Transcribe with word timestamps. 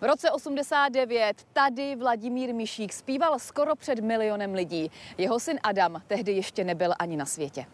V 0.00 0.04
roce 0.04 0.30
89 0.30 1.46
tady 1.52 1.96
Vladimír 1.96 2.54
Mišík 2.54 2.92
zpíval 2.92 3.38
skoro 3.38 3.76
před 3.76 3.98
milionem 3.98 4.54
lidí. 4.54 4.90
Jeho 5.18 5.40
syn 5.40 5.58
Adam 5.62 6.02
tehdy 6.06 6.32
ještě 6.32 6.64
nebyl 6.64 6.94
ani 6.98 7.16
na 7.16 7.26
světě. 7.26 7.66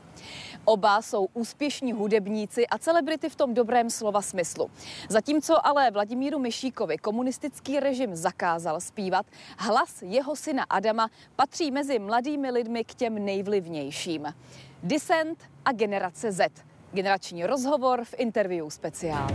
Oba 0.65 1.03
jsou 1.03 1.29
úspěšní 1.35 1.93
hudebníci 1.93 2.67
a 2.67 2.79
celebrity 2.79 3.29
v 3.29 3.37
tom 3.37 3.55
dobrém 3.55 3.91
slova 3.91 4.23
smyslu. 4.23 4.71
Zatímco 5.09 5.67
ale 5.67 5.91
Vladimíru 5.91 6.39
Myšíkovi 6.39 6.99
komunistický 6.99 7.81
režim 7.81 8.17
zakázal 8.17 8.81
zpívat, 8.81 9.27
hlas 9.59 10.03
jeho 10.03 10.37
syna 10.37 10.65
Adama 10.71 11.09
patří 11.37 11.71
mezi 11.71 11.99
mladými 11.99 12.51
lidmi 12.51 12.85
k 12.85 12.95
těm 12.95 13.25
nejvlivnějším. 13.25 14.35
Dissent 14.83 15.39
a 15.65 15.73
generace 15.73 16.33
Z. 16.33 16.51
Generační 16.93 17.47
rozhovor 17.47 18.05
v 18.05 18.15
interview 18.19 18.69
speciál. 18.69 19.29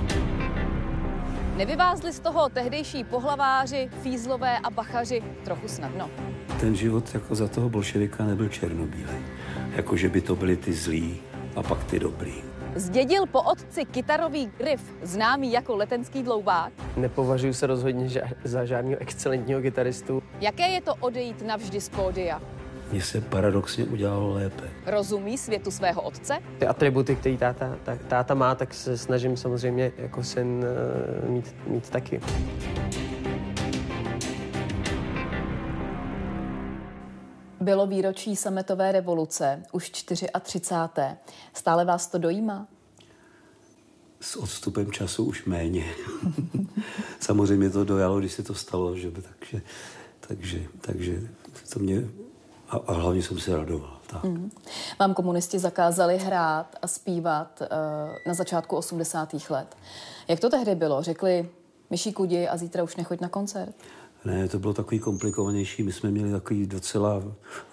Nevyvázli 1.60 2.14
z 2.14 2.20
toho 2.20 2.50
tehdejší 2.50 3.04
pohlaváři, 3.04 3.90
fízlové 4.02 4.58
a 4.60 4.70
bachaři 4.70 5.24
trochu 5.44 5.68
snadno. 5.68 6.10
Ten 6.60 6.76
život 6.76 7.14
jako 7.14 7.36
za 7.36 7.48
toho 7.48 7.70
bolševika 7.70 8.26
nebyl 8.26 8.50
černobílý. 8.50 9.18
Jako, 9.76 9.98
že 9.98 10.10
by 10.10 10.22
to 10.22 10.36
byli 10.36 10.58
ty 10.58 10.74
zlí 10.74 11.22
a 11.56 11.64
pak 11.64 11.84
ty 11.84 12.00
dobrý. 12.00 12.34
Zdědil 12.76 13.26
po 13.26 13.42
otci 13.42 13.86
kytarový 13.86 14.52
riff, 14.60 14.84
známý 15.02 15.52
jako 15.52 15.76
letenský 15.76 16.24
dloubák. 16.24 16.74
Nepovažuji 16.98 17.54
se 17.54 17.68
rozhodně 17.68 18.10
za 18.44 18.66
žádného 18.66 19.02
excelentního 19.02 19.62
kytaristu. 19.62 20.24
Jaké 20.42 20.68
je 20.68 20.82
to 20.82 20.96
odejít 20.96 21.42
navždy 21.42 21.82
z 21.82 21.90
pódia? 21.90 22.42
Mně 22.92 23.02
se 23.02 23.22
paradoxně 23.22 23.86
udělalo 23.86 24.34
lépe. 24.34 24.70
Rozumí 24.86 25.38
světu 25.38 25.72
svého 25.72 26.02
otce? 26.02 26.40
Ty 26.60 26.66
atributy, 26.66 27.16
které 27.16 27.38
táta, 27.38 27.78
tá, 27.84 27.98
táta 28.08 28.34
má, 28.34 28.56
tak 28.56 28.74
se 28.74 28.98
snažím 28.98 29.38
samozřejmě 29.38 29.92
jako 29.98 30.24
syn 30.24 30.66
uh, 31.24 31.30
mít, 31.30 31.56
mít 31.68 31.90
taky. 31.90 32.22
Bylo 37.62 37.88
výročí 37.88 38.36
sametové 38.36 38.92
revoluce, 38.92 39.64
už 39.72 39.90
34. 39.90 40.32
Stále 41.54 41.86
vás 41.86 42.08
to 42.08 42.18
dojímá? 42.18 42.68
S 44.22 44.36
odstupem 44.36 44.92
času 44.92 45.26
už 45.26 45.46
méně. 45.46 45.86
Samozřejmě 47.20 47.70
to 47.70 47.84
dojalo, 47.84 48.20
když 48.20 48.34
se 48.34 48.44
to 48.44 48.54
stalo, 48.56 48.98
že 48.98 49.12
by, 49.12 49.22
takže, 49.22 49.62
takže, 50.20 50.64
takže 50.82 51.22
to 51.74 51.80
mě 51.80 52.04
a, 52.70 52.78
a 52.88 52.94
hlavně 52.94 53.24
jsem 53.24 53.40
se 53.40 53.58
radoval. 53.58 54.00
Tak. 54.08 54.24
Mm. 54.24 54.52
Vám 55.00 55.14
komunisti 55.14 55.60
zakázali 55.60 56.18
hrát 56.18 56.76
a 56.82 56.88
zpívat 56.88 57.62
uh, 57.62 57.68
na 58.28 58.34
začátku 58.34 58.76
80. 58.76 59.30
let. 59.50 59.78
Jak 60.28 60.40
to 60.40 60.50
tehdy 60.50 60.76
bylo? 60.76 61.04
Řekli, 61.04 61.50
myší 61.90 62.14
kudi 62.14 62.48
a 62.48 62.58
zítra 62.58 62.84
už 62.84 62.96
nechoď 62.96 63.22
na 63.22 63.30
koncert? 63.30 63.76
Ne, 64.26 64.48
to 64.48 64.60
bylo 64.60 64.74
takový 64.74 65.00
komplikovanější. 65.00 65.84
My 65.84 65.92
jsme 65.92 66.12
měli 66.12 66.32
takový 66.32 66.66
docela 66.66 67.24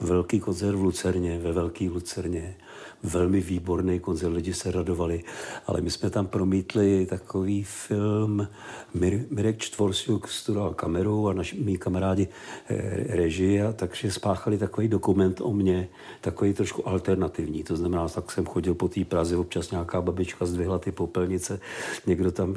velký 0.01 0.41
koncert 0.41 0.77
v 0.77 0.83
Lucerně, 0.83 1.39
ve 1.39 1.53
Velký 1.53 1.89
Lucerně 1.89 2.57
velmi 3.03 3.41
výborný 3.41 4.01
koncert, 4.01 4.33
lidi 4.33 4.55
se 4.55 4.71
radovali, 4.71 5.25
ale 5.67 5.81
my 5.81 5.91
jsme 5.91 6.11
tam 6.11 6.27
promítli 6.27 7.07
takový 7.07 7.63
film 7.63 8.49
Mir, 8.95 9.25
Mirek 9.31 9.59
Čtvorsiuk 9.59 10.29
studoval 10.29 10.75
kamerou 10.75 11.29
a 11.29 11.33
naši 11.33 11.61
mý 11.61 11.79
kamarádi 11.79 12.29
e, 12.69 13.17
režii, 13.17 13.61
takže 13.77 14.13
spáchali 14.13 14.59
takový 14.59 14.89
dokument 14.89 15.41
o 15.41 15.53
mně, 15.53 15.89
takový 16.21 16.55
trošku 16.55 16.89
alternativní. 16.89 17.63
To 17.63 17.77
znamená, 17.77 18.09
tak 18.09 18.31
jsem 18.31 18.47
chodil 18.47 18.75
po 18.75 18.89
té 18.89 19.05
Praze, 19.05 19.37
občas 19.37 19.71
nějaká 19.71 20.01
babička 20.01 20.47
zdvihla 20.47 20.79
ty 20.79 20.93
popelnice, 20.93 21.61
někdo 22.07 22.33
tam 22.33 22.55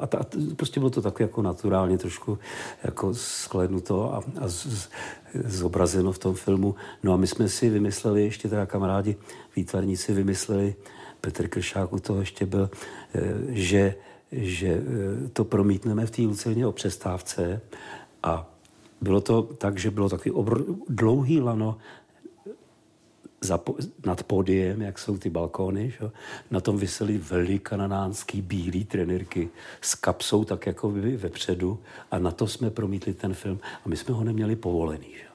a, 0.00 0.06
ta, 0.06 0.26
prostě 0.56 0.80
bylo 0.80 0.90
to 0.90 1.02
tak 1.02 1.20
jako 1.20 1.42
naturálně 1.42 1.98
trošku 1.98 2.38
jako 2.84 3.01
sklenuto 3.12 4.14
a, 4.14 4.20
a 4.40 4.48
z, 4.48 4.88
zobrazeno 5.44 6.12
v 6.12 6.18
tom 6.18 6.34
filmu. 6.34 6.74
No 7.02 7.12
a 7.12 7.16
my 7.16 7.26
jsme 7.26 7.48
si 7.48 7.70
vymysleli, 7.70 8.24
ještě 8.24 8.48
teda 8.48 8.66
kamarádi 8.66 9.16
výtvarníci 9.56 10.12
vymysleli, 10.12 10.74
Petr 11.20 11.48
Kršák 11.48 11.92
u 11.92 11.98
toho 11.98 12.20
ještě 12.20 12.46
byl, 12.46 12.70
eh, 13.14 13.20
že, 13.48 13.94
že 14.32 14.68
eh, 14.68 15.28
to 15.28 15.44
promítneme 15.44 16.06
v 16.06 16.10
té 16.10 16.22
Lucerně 16.22 16.66
o 16.66 16.72
přestávce 16.72 17.60
a 18.22 18.48
bylo 19.00 19.20
to 19.20 19.42
tak, 19.42 19.78
že 19.78 19.90
bylo 19.90 20.08
takový 20.08 20.30
obr- 20.30 20.76
dlouhý 20.88 21.40
lano 21.40 21.78
za, 23.42 23.60
nad 24.06 24.22
podiem, 24.22 24.82
jak 24.82 24.98
jsou 24.98 25.18
ty 25.18 25.30
balkóny, 25.30 25.90
že? 25.90 26.10
na 26.50 26.60
tom 26.60 26.78
vysely 26.78 27.18
velikananánský 27.18 28.42
bílý 28.42 28.84
trenérky 28.84 29.50
s 29.80 29.94
kapsou 29.94 30.44
tak 30.44 30.66
jako 30.66 30.90
vepředu 31.16 31.78
a 32.10 32.18
na 32.18 32.30
to 32.30 32.46
jsme 32.46 32.70
promítli 32.70 33.14
ten 33.14 33.34
film 33.34 33.60
a 33.84 33.88
my 33.88 33.96
jsme 33.96 34.14
ho 34.14 34.24
neměli 34.24 34.56
povolený. 34.56 35.08
Že? 35.18 35.32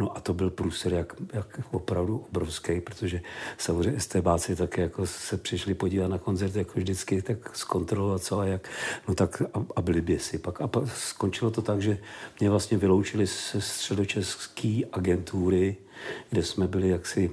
No 0.00 0.16
a 0.16 0.20
to 0.20 0.34
byl 0.34 0.50
průser 0.50 0.92
jak, 0.92 1.16
jak 1.32 1.60
opravdu 1.70 2.18
obrovský, 2.28 2.80
protože 2.80 3.20
samozřejmě 3.58 4.00
STBáci 4.00 4.56
také 4.56 4.82
jako 4.82 5.06
se 5.06 5.36
přišli 5.36 5.74
podívat 5.74 6.08
na 6.08 6.18
koncert 6.18 6.56
jako 6.56 6.72
vždycky, 6.76 7.22
tak 7.22 7.56
zkontrolovat 7.56 8.22
co 8.22 8.38
a 8.38 8.46
jak. 8.46 8.68
No 9.08 9.14
tak 9.14 9.42
a, 9.42 9.64
a 9.76 9.82
byli 9.82 10.00
běsi. 10.00 10.38
Pak, 10.38 10.60
a 10.60 10.66
pak 10.66 10.96
skončilo 10.96 11.50
to 11.50 11.62
tak, 11.62 11.82
že 11.82 11.98
mě 12.40 12.50
vlastně 12.50 12.78
vyloučili 12.78 13.26
ze 13.26 13.60
středočeské 13.60 14.80
agentury, 14.92 15.76
kde 16.30 16.42
jsme 16.42 16.68
byli 16.68 16.88
jaksi 16.88 17.30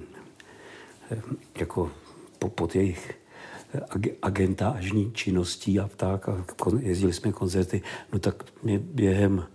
eh, 1.12 1.22
jako 1.60 1.92
po, 2.40 2.50
pod 2.50 2.76
jejich 2.76 3.20
eh, 3.74 3.82
agentážní 4.22 5.12
činností 5.14 5.80
a 5.80 5.90
tak 5.96 6.30
a 6.30 6.46
jezdili 6.80 7.14
jsme 7.14 7.32
koncerty, 7.32 7.82
no 8.14 8.20
tak 8.20 8.44
mě 8.64 8.80
během 8.80 9.48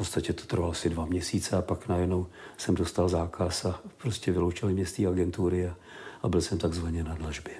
podstatě 0.00 0.32
to 0.32 0.46
trvalo 0.46 0.72
asi 0.72 0.88
dva 0.88 1.04
měsíce 1.04 1.56
a 1.56 1.62
pak 1.62 1.88
najednou 1.88 2.26
jsem 2.56 2.74
dostal 2.74 3.08
zákaz 3.08 3.64
a 3.64 3.80
prostě 3.96 4.32
vyloučili 4.32 4.72
mě 4.72 4.86
z 4.86 4.92
té 4.92 5.06
agentury 5.06 5.68
a, 5.68 5.76
a 6.22 6.28
byl 6.28 6.40
jsem 6.40 6.58
takzvaně 6.58 7.04
na 7.04 7.14
dlažbě. 7.14 7.54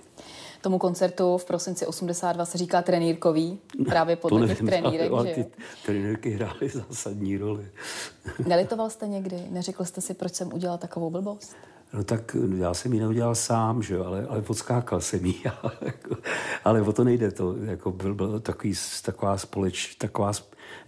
Tomu 0.60 0.78
koncertu 0.78 1.38
v 1.38 1.44
prosinci 1.44 1.86
82 1.86 2.44
se 2.44 2.58
říká 2.58 2.82
trenýrkový, 2.82 3.58
právě 3.84 4.16
podle 4.16 4.48
těch 4.48 4.58
trenýrek, 4.58 5.12
ale 5.12 5.24
ty 5.24 5.46
trenýrky 5.86 6.30
hrály 6.30 6.68
zásadní 6.68 7.36
roli. 7.36 7.68
Nelitoval 8.46 8.90
jste 8.90 9.08
někdy? 9.08 9.36
Neřekl 9.50 9.84
jste 9.84 10.00
si, 10.00 10.14
proč 10.14 10.34
jsem 10.34 10.52
udělal 10.52 10.78
takovou 10.78 11.10
blbost? 11.10 11.56
No 11.92 12.04
tak 12.04 12.36
já 12.56 12.74
jsem 12.74 12.92
ji 12.92 13.00
neudělal 13.00 13.34
sám, 13.34 13.82
že 13.82 13.94
jo, 13.94 14.04
ale, 14.04 14.26
ale 14.26 14.42
podskákal 14.42 15.00
jsem 15.00 15.26
ji. 15.26 15.34
Jako, 15.80 16.16
ale 16.64 16.82
o 16.82 16.92
to 16.92 17.04
nejde. 17.04 17.30
To 17.30 17.56
jako 17.56 17.92
byl, 17.92 18.14
byl 18.14 18.40
takový, 18.40 18.74
taková 19.02 19.38
společ, 19.38 19.94
taková 19.94 20.32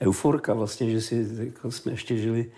euforka 0.01 0.55
vlastně, 0.55 0.91
že 0.91 1.01
si 1.01 1.29
jako 1.39 1.71
jsme 1.71 1.93
ještě 1.93 2.17
žili 2.17 2.51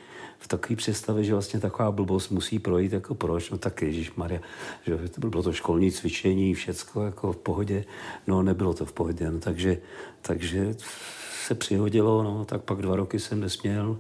v 0.44 0.49
takové 0.49 0.77
představě, 0.77 1.25
že 1.25 1.32
vlastně 1.32 1.60
taková 1.60 1.93
blbost 1.93 2.31
musí 2.31 2.59
projít, 2.59 2.93
jako 2.93 3.15
proč, 3.15 3.50
no 3.50 3.59
tak 3.59 3.82
Ježíš 3.82 4.15
Maria, 4.15 4.41
že 4.87 5.09
to 5.09 5.28
bylo 5.28 5.43
to 5.43 5.53
školní 5.53 5.93
cvičení, 5.93 6.55
všecko 6.55 7.03
jako 7.03 7.32
v 7.32 7.37
pohodě, 7.37 7.84
no 8.27 8.43
nebylo 8.43 8.75
to 8.75 8.84
v 8.84 8.93
pohodě, 8.93 9.31
no 9.31 9.38
takže, 9.38 9.78
takže 10.22 10.75
se 11.47 11.55
přihodilo, 11.55 12.22
no 12.22 12.44
tak 12.44 12.62
pak 12.62 12.78
dva 12.78 12.97
roky 12.97 13.21
jsem 13.21 13.41
nesměl, 13.41 13.99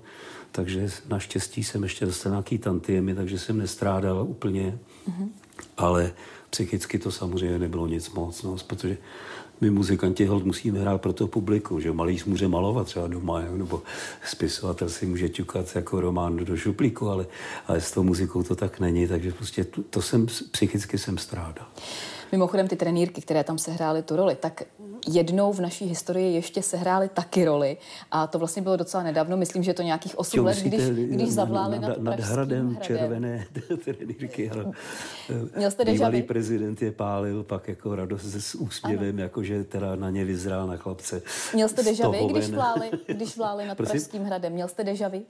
takže 0.52 0.88
naštěstí 1.08 1.64
jsem 1.64 1.82
ještě 1.82 2.06
dostal 2.06 2.32
nějaký 2.32 2.58
tantiemy, 2.58 3.14
takže 3.14 3.38
jsem 3.38 3.58
nestrádal 3.58 4.26
úplně, 4.28 4.78
mm-hmm. 5.08 5.28
ale 5.76 6.12
psychicky 6.50 6.98
to 6.98 7.10
samozřejmě 7.10 7.58
nebylo 7.58 7.86
nic 7.86 8.10
moc, 8.10 8.42
no, 8.42 8.56
protože 8.66 8.96
my 9.60 9.70
muzikanti 9.70 10.26
hold 10.26 10.44
musíme 10.44 10.80
hrát 10.80 11.00
pro 11.00 11.12
to 11.12 11.26
publiku, 11.26 11.80
že 11.80 11.92
malý 11.92 12.20
může 12.26 12.48
malovat 12.48 12.86
třeba 12.86 13.06
doma, 13.06 13.42
nebo 13.56 13.82
spisovatel 14.28 14.88
si 14.88 15.06
může 15.06 15.28
ťukat 15.28 15.76
jako 15.76 16.00
román 16.00 16.36
do 16.36 16.56
šuplíku, 16.56 17.08
ale, 17.08 17.26
ale 17.66 17.80
s 17.80 17.92
tou 17.92 18.02
muzikou 18.02 18.42
to 18.42 18.56
tak 18.56 18.80
není, 18.80 19.08
takže 19.08 19.32
prostě 19.32 19.64
to, 19.64 19.82
to 19.82 20.02
jsem, 20.02 20.26
psychicky 20.26 20.98
jsem 20.98 21.18
strádal. 21.18 21.66
Mimochodem 22.32 22.68
ty 22.68 22.76
trenýrky, 22.76 23.20
které 23.20 23.44
tam 23.44 23.58
sehrály 23.58 24.02
tu 24.02 24.16
roli, 24.16 24.34
tak 24.34 24.62
jednou 25.06 25.52
v 25.52 25.60
naší 25.60 25.86
historii 25.86 26.34
ještě 26.34 26.62
sehrály 26.62 27.08
taky 27.08 27.44
roli 27.44 27.76
a 28.10 28.26
to 28.26 28.38
vlastně 28.38 28.62
bylo 28.62 28.76
docela 28.76 29.02
nedávno, 29.02 29.36
myslím, 29.36 29.62
že 29.62 29.74
to 29.74 29.82
nějakých 29.82 30.18
8 30.18 30.38
jo, 30.38 30.44
let, 30.44 30.58
když, 30.58 30.90
když 30.90 31.32
zavláli 31.32 31.78
nad, 31.78 31.88
nad, 31.88 31.98
nad 31.98 32.20
hradem, 32.20 32.68
hradem 32.68 32.78
červené 32.80 33.46
trenýrky. 33.84 34.50
Měl 35.56 35.70
jste 35.70 35.84
Bývalý 35.84 36.22
prezident 36.22 36.82
je 36.82 36.92
pálil 36.92 37.42
pak 37.42 37.68
jako 37.68 37.94
radost 37.94 38.24
s 38.24 38.54
úsměvem, 38.54 39.18
jakože 39.18 39.64
teda 39.64 39.96
na 39.96 40.10
ně 40.10 40.24
vyzrál 40.24 40.66
na 40.66 40.76
chlapce. 40.76 41.22
Měl 41.54 41.68
jste 41.68 41.82
dežavy, 41.82 42.18
když 42.30 42.50
vláli, 42.50 42.90
když 43.06 43.36
vláli 43.36 43.66
nad 43.66 43.76
Prosím? 43.76 43.92
Pražským 43.92 44.24
hradem? 44.24 44.52
Měl 44.52 44.68
jste 44.68 44.84
dežavy? 44.84 45.22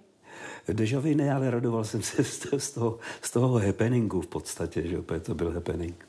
Dežavy 0.72 1.14
ne, 1.14 1.34
ale 1.34 1.50
radoval 1.50 1.84
jsem 1.84 2.02
se 2.02 2.24
z 2.58 2.70
toho, 2.70 2.98
z 3.22 3.30
toho 3.30 3.58
happeningu 3.58 4.20
v 4.20 4.26
podstatě, 4.26 4.82
že 4.88 4.98
opět 4.98 5.22
to 5.22 5.34
byl 5.34 5.50
happening. 5.50 6.06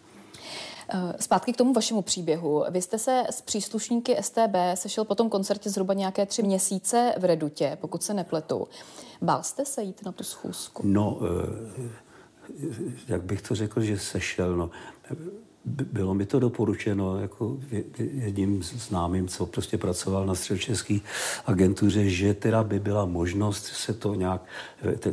Eh, 0.90 1.14
zpátky 1.20 1.54
k 1.54 1.58
tomu 1.58 1.74
vašemu 1.74 2.02
příběhu. 2.02 2.66
Vy 2.70 2.82
jste 2.82 2.98
se 2.98 3.24
s 3.30 3.42
příslušníky 3.42 4.18
STB 4.22 4.56
sešel 4.76 5.06
po 5.06 5.16
tom 5.16 5.30
koncertě 5.30 5.70
zhruba 5.70 5.94
nějaké 5.94 6.26
tři 6.26 6.44
měsíce 6.44 7.14
v 7.18 7.26
Redutě, 7.26 7.78
pokud 7.82 8.04
se 8.04 8.14
nepletu. 8.14 8.68
Bál 9.22 9.44
jste 9.44 9.66
se 9.66 9.84
jít 9.84 10.06
na 10.06 10.12
tu 10.12 10.24
schůzku? 10.24 10.84
No, 10.86 11.20
eh, 11.22 11.90
jak 13.08 13.24
bych 13.24 13.42
to 13.42 13.56
řekl, 13.56 13.82
že 13.82 14.00
sešel, 14.00 14.58
no, 14.58 14.70
bylo 15.66 16.14
mi 16.14 16.26
to 16.26 16.40
doporučeno 16.40 17.18
jako 17.20 17.58
jedním 17.98 18.64
známým, 18.64 19.28
co 19.28 19.46
prostě 19.46 19.78
pracoval 19.78 20.26
na 20.26 20.36
středočeské 20.36 21.00
agentuře, 21.46 22.10
že 22.10 22.34
teda 22.34 22.64
by 22.64 22.80
byla 22.80 23.06
možnost 23.06 23.66
se 23.66 23.94
to 23.94 24.16
nějak, 24.16 24.42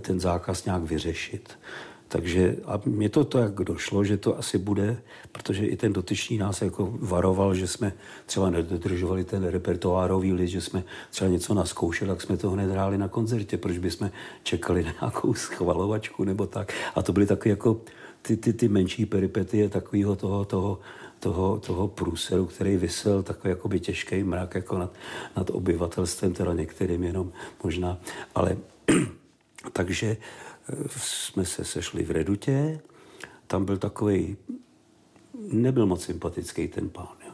ten 0.01 0.21
zákaz 0.21 0.65
nějak 0.65 0.83
vyřešit. 0.83 1.59
Takže 2.12 2.56
a 2.64 2.81
mě 2.85 3.09
to 3.09 3.25
tak 3.25 3.55
došlo, 3.55 4.05
že 4.05 4.17
to 4.17 4.38
asi 4.38 4.59
bude, 4.59 5.03
protože 5.32 5.67
i 5.67 5.76
ten 5.76 5.93
dotyčný 5.93 6.38
nás 6.38 6.62
jako 6.62 6.93
varoval, 7.00 7.55
že 7.55 7.67
jsme 7.69 7.93
třeba 8.26 8.50
nedodržovali 8.50 9.25
ten 9.25 9.44
repertoárový 9.44 10.32
list, 10.32 10.50
že 10.50 10.61
jsme 10.61 10.85
třeba 11.11 11.31
něco 11.31 11.55
naskoušeli, 11.55 12.09
tak 12.09 12.20
jsme 12.20 12.37
to 12.37 12.50
hned 12.50 12.70
hráli 12.70 12.99
na 12.99 13.09
koncertě, 13.09 13.59
proč 13.59 13.79
bychom 13.79 14.11
čekali 14.43 14.85
na 14.85 14.93
nějakou 15.00 15.35
schvalovačku 15.35 16.25
nebo 16.25 16.47
tak. 16.47 16.73
A 16.94 17.03
to 17.03 17.12
byly 17.12 17.26
takové 17.26 17.50
jako 17.50 17.81
ty, 18.23 18.37
ty, 18.37 18.53
ty 18.53 18.69
menší 18.69 19.06
peripetie 19.06 19.69
takového 19.69 20.17
toho, 20.17 20.44
toho, 20.44 20.79
toho, 21.19 21.58
toho 21.58 21.88
průseru, 21.88 22.47
který 22.47 22.76
vysel 22.76 23.23
takový 23.23 23.50
jakoby 23.50 23.81
těžký 23.81 24.23
mrak 24.23 24.55
jako 24.55 24.79
nad, 24.79 24.93
nad 25.37 25.50
obyvatelstvem, 25.50 26.32
teda 26.32 26.53
některým 26.53 27.05
jenom 27.05 27.32
možná. 27.65 27.99
Ale 28.35 28.56
takže 29.73 30.17
jsme 30.97 31.44
se 31.44 31.64
sešli 31.64 32.03
v 32.03 32.11
Redutě, 32.11 32.81
tam 33.47 33.64
byl 33.64 33.79
takový, 33.79 34.37
nebyl 35.53 35.87
moc 35.87 36.05
sympatický 36.05 36.69
ten 36.69 36.88
pán, 36.88 37.17
jo. 37.26 37.32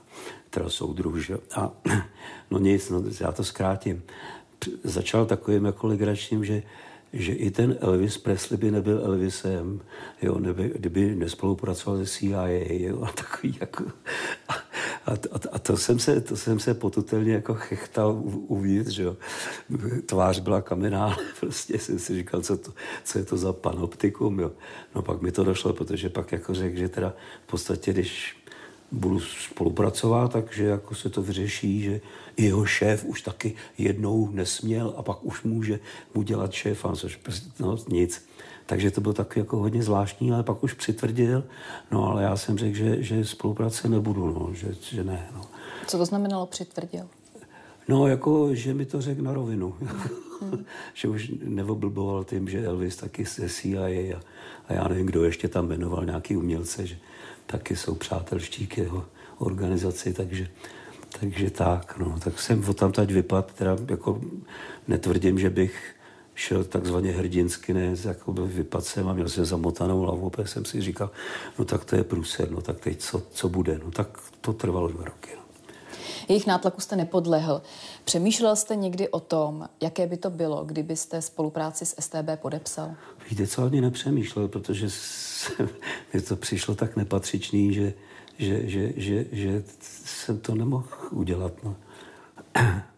teda 0.51 0.71
soudruh, 0.71 1.17
že? 1.17 1.39
A 1.55 1.71
no 2.51 2.59
nic, 2.59 2.91
no, 2.91 3.03
já 3.21 3.33
to 3.33 3.45
zkrátím. 3.45 4.03
Začal 4.85 5.27
takovým 5.27 5.65
jako 5.65 5.87
legračním, 5.87 6.45
že 6.45 6.63
že 7.13 7.33
i 7.33 7.51
ten 7.51 7.77
Elvis 7.81 8.19
Presley 8.19 8.59
by 8.59 8.71
nebyl 8.71 9.05
Elvisem, 9.05 9.81
jo, 10.23 10.39
neby, 10.39 10.73
kdyby 10.77 11.15
nespolupracoval 11.15 11.99
se 11.99 12.07
CIA, 12.07 12.47
jo, 12.69 13.03
a 13.03 13.13
takový 13.13 13.57
jako... 13.61 13.85
A, 14.49 14.55
a, 15.09 15.13
a, 15.13 15.39
a 15.53 15.59
to, 15.59 15.77
jsem 15.77 15.99
se, 15.99 16.21
to 16.21 16.37
jsem 16.37 16.61
se 16.61 16.75
potutelně 16.75 17.33
jako 17.33 17.55
chechtal 17.55 18.23
uvnitř, 18.25 18.91
že 18.91 19.03
jo. 19.03 19.17
Tvář 20.07 20.39
byla 20.39 20.63
kamená, 20.63 21.17
prostě 21.41 21.79
jsem 21.79 21.99
si 21.99 22.15
říkal, 22.15 22.41
co, 22.41 22.57
to, 22.57 22.73
co 23.05 23.19
je 23.19 23.25
to 23.25 23.37
za 23.37 23.53
panoptikum, 23.53 24.41
jo. 24.41 24.53
No 24.95 25.03
pak 25.03 25.21
mi 25.21 25.33
to 25.33 25.45
došlo, 25.45 25.73
protože 25.73 26.09
pak 26.09 26.33
jako 26.33 26.55
řekl, 26.55 26.79
že 26.79 26.89
teda 26.89 27.15
v 27.47 27.51
podstatě, 27.51 27.93
když 27.93 28.37
budu 28.93 29.21
spolupracovat, 29.21 30.33
takže 30.33 30.65
jako 30.65 30.95
se 30.95 31.11
to 31.11 31.23
vyřeší, 31.23 31.83
že 31.83 32.01
jeho 32.37 32.67
šéf 32.67 33.05
už 33.05 33.23
taky 33.23 33.55
jednou 33.79 34.31
nesměl 34.33 34.95
a 34.97 35.03
pak 35.03 35.25
už 35.25 35.43
může 35.43 35.81
mu 36.15 36.23
dělat 36.23 36.53
šéfa, 36.53 36.93
což 36.97 37.17
prostě, 37.17 37.49
no, 37.61 37.77
nic. 37.89 38.29
Takže 38.69 38.91
to 38.91 39.01
bylo 39.01 39.15
tak 39.15 39.37
jako 39.37 39.57
hodně 39.57 39.83
zvláštní, 39.83 40.33
ale 40.33 40.43
pak 40.43 40.65
už 40.65 40.73
přitvrdil. 40.73 41.45
No 41.91 42.11
ale 42.11 42.23
já 42.23 42.37
jsem 42.37 42.59
řekl, 42.59 42.77
že, 42.77 43.03
že 43.03 43.25
spolupráce 43.25 43.89
nebudu, 43.89 44.27
no, 44.27 44.55
že, 44.55 44.75
že 44.81 45.05
ne. 45.05 45.27
No. 45.35 45.45
Co 45.87 45.99
to 45.99 46.05
znamenalo 46.05 46.47
přitvrdil? 46.47 47.07
No, 47.89 48.07
jako, 48.07 48.55
že 48.55 48.75
mi 48.75 48.85
to 48.85 49.01
řekl 49.01 49.23
na 49.23 49.33
rovinu. 49.33 49.75
Hmm. 50.41 50.65
že 50.95 51.09
už 51.09 51.33
neoblboval 51.43 52.25
tím, 52.25 52.49
že 52.49 52.65
Elvis 52.65 52.97
taky 52.97 53.27
se 53.27 53.49
CIA 53.49 53.87
a, 53.87 54.21
a 54.69 54.73
já 54.73 54.89
nevím, 54.89 55.07
kdo 55.07 55.25
ještě 55.25 55.49
tam 55.49 55.69
jmenoval 55.69 56.05
nějaký 56.05 56.37
umělce, 56.37 56.87
že 56.87 56.97
taky 57.47 57.77
jsou 57.77 57.95
přátelští 57.95 58.67
k 58.67 58.79
jeho 58.79 59.05
organizaci, 59.39 60.13
takže, 60.13 60.49
takže 61.21 61.51
tak, 61.51 61.99
no. 61.99 62.19
Tak 62.25 62.41
jsem 62.41 62.69
o 62.69 62.75
tam 62.75 62.93
teď 62.93 63.13
vypad, 63.13 63.53
teda 63.53 63.77
jako 63.91 64.21
netvrdím, 64.89 65.39
že 65.39 65.51
bych 65.51 65.95
šel 66.39 66.65
takzvaně 66.65 67.13
hrdinsky, 67.13 67.75
ne, 67.75 67.95
jakoby 68.05 68.43
vypad 68.43 68.85
jsem 68.85 69.09
a 69.09 69.13
měl 69.13 69.29
jsem 69.29 69.45
zamotanou 69.45 70.01
hlavu, 70.01 70.27
opět 70.27 70.49
jsem 70.49 70.65
si 70.65 70.81
říkal, 70.81 71.11
no 71.59 71.65
tak 71.65 71.85
to 71.85 71.97
je 71.97 72.05
průser, 72.05 72.51
no 72.51 72.61
tak 72.61 72.81
teď 72.81 73.01
co, 73.01 73.23
co 73.31 73.49
bude, 73.49 73.81
no 73.85 73.91
tak 73.91 74.19
to 74.41 74.53
trvalo 74.53 74.89
dva 74.89 75.05
roky. 75.05 75.31
No. 75.37 75.43
Jejich 76.29 76.47
nátlaku 76.47 76.81
jste 76.81 76.97
nepodlehl. 76.97 77.63
Přemýšlel 78.05 78.57
jste 78.57 78.77
někdy 78.77 79.09
o 79.09 79.21
tom, 79.21 79.69
jaké 79.83 80.07
by 80.07 80.17
to 80.17 80.31
bylo, 80.31 80.65
kdybyste 80.65 81.23
spolupráci 81.23 81.87
s 81.87 81.95
STB 82.01 82.29
podepsal? 82.37 82.91
Víte, 83.31 83.47
co 83.47 83.65
ani 83.65 83.81
nepřemýšlel, 83.81 84.49
protože 84.49 84.89
mi 86.15 86.21
to 86.29 86.37
přišlo 86.37 86.75
tak 86.75 86.97
nepatřičný, 86.97 87.75
že, 87.75 87.93
že, 88.39 88.69
že, 88.69 88.93
že, 88.97 89.25
že 89.33 89.63
jsem 89.81 90.39
to 90.39 90.55
nemohl 90.55 90.87
udělat. 91.11 91.53
No. 91.65 91.77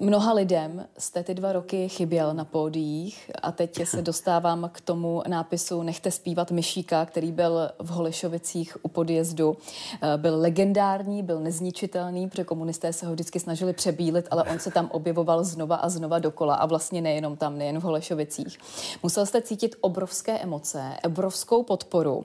Mnoha 0.00 0.32
lidem 0.32 0.86
jste 0.98 1.22
ty 1.22 1.34
dva 1.34 1.52
roky 1.52 1.88
chyběl 1.88 2.34
na 2.34 2.44
pódiích 2.44 3.30
a 3.42 3.52
teď 3.52 3.84
se 3.88 4.02
dostávám 4.02 4.70
k 4.72 4.80
tomu 4.80 5.22
nápisu 5.28 5.82
Nechte 5.82 6.10
zpívat 6.10 6.50
Myšíka, 6.50 7.06
který 7.06 7.32
byl 7.32 7.70
v 7.78 7.88
Holešovicích 7.88 8.76
u 8.82 8.88
podjezdu. 8.88 9.56
Eh, 10.02 10.16
byl 10.16 10.40
legendární, 10.40 11.22
byl 11.22 11.40
nezničitelný, 11.40 12.28
protože 12.28 12.44
komunisté 12.44 12.92
se 12.92 13.06
ho 13.06 13.12
vždycky 13.12 13.40
snažili 13.40 13.72
přebílit, 13.72 14.28
ale 14.30 14.44
on 14.44 14.58
se 14.58 14.70
tam 14.70 14.88
objevoval 14.92 15.44
znova 15.44 15.76
a 15.76 15.88
znova 15.88 16.18
dokola 16.18 16.54
a 16.54 16.66
vlastně 16.66 17.00
nejenom 17.00 17.36
tam, 17.36 17.58
nejen 17.58 17.78
v 17.78 17.82
Holešovicích. 17.82 18.58
Musel 19.02 19.26
jste 19.26 19.42
cítit 19.42 19.76
obrovské 19.80 20.38
emoce, 20.38 20.82
obrovskou 21.06 21.62
podporu. 21.62 22.24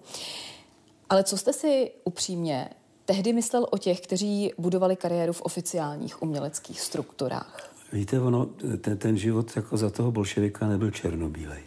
Ale 1.10 1.24
co 1.24 1.38
jste 1.38 1.54
si 1.54 1.92
upřímně 2.04 2.70
tehdy 3.06 3.34
myslel 3.34 3.68
o 3.72 3.78
těch, 3.78 4.02
kteří 4.02 4.52
budovali 4.58 4.96
kariéru 4.96 5.34
v 5.34 5.42
oficiálních 5.42 6.22
uměleckých 6.22 6.82
strukturách? 6.82 7.70
Víte, 7.94 8.20
ono, 8.20 8.46
ten, 8.82 8.98
ten 8.98 9.18
život 9.18 9.56
jako 9.56 9.78
za 9.78 9.90
toho 9.90 10.12
bolševika 10.12 10.68
nebyl 10.68 10.92
černobílej. 10.92 11.62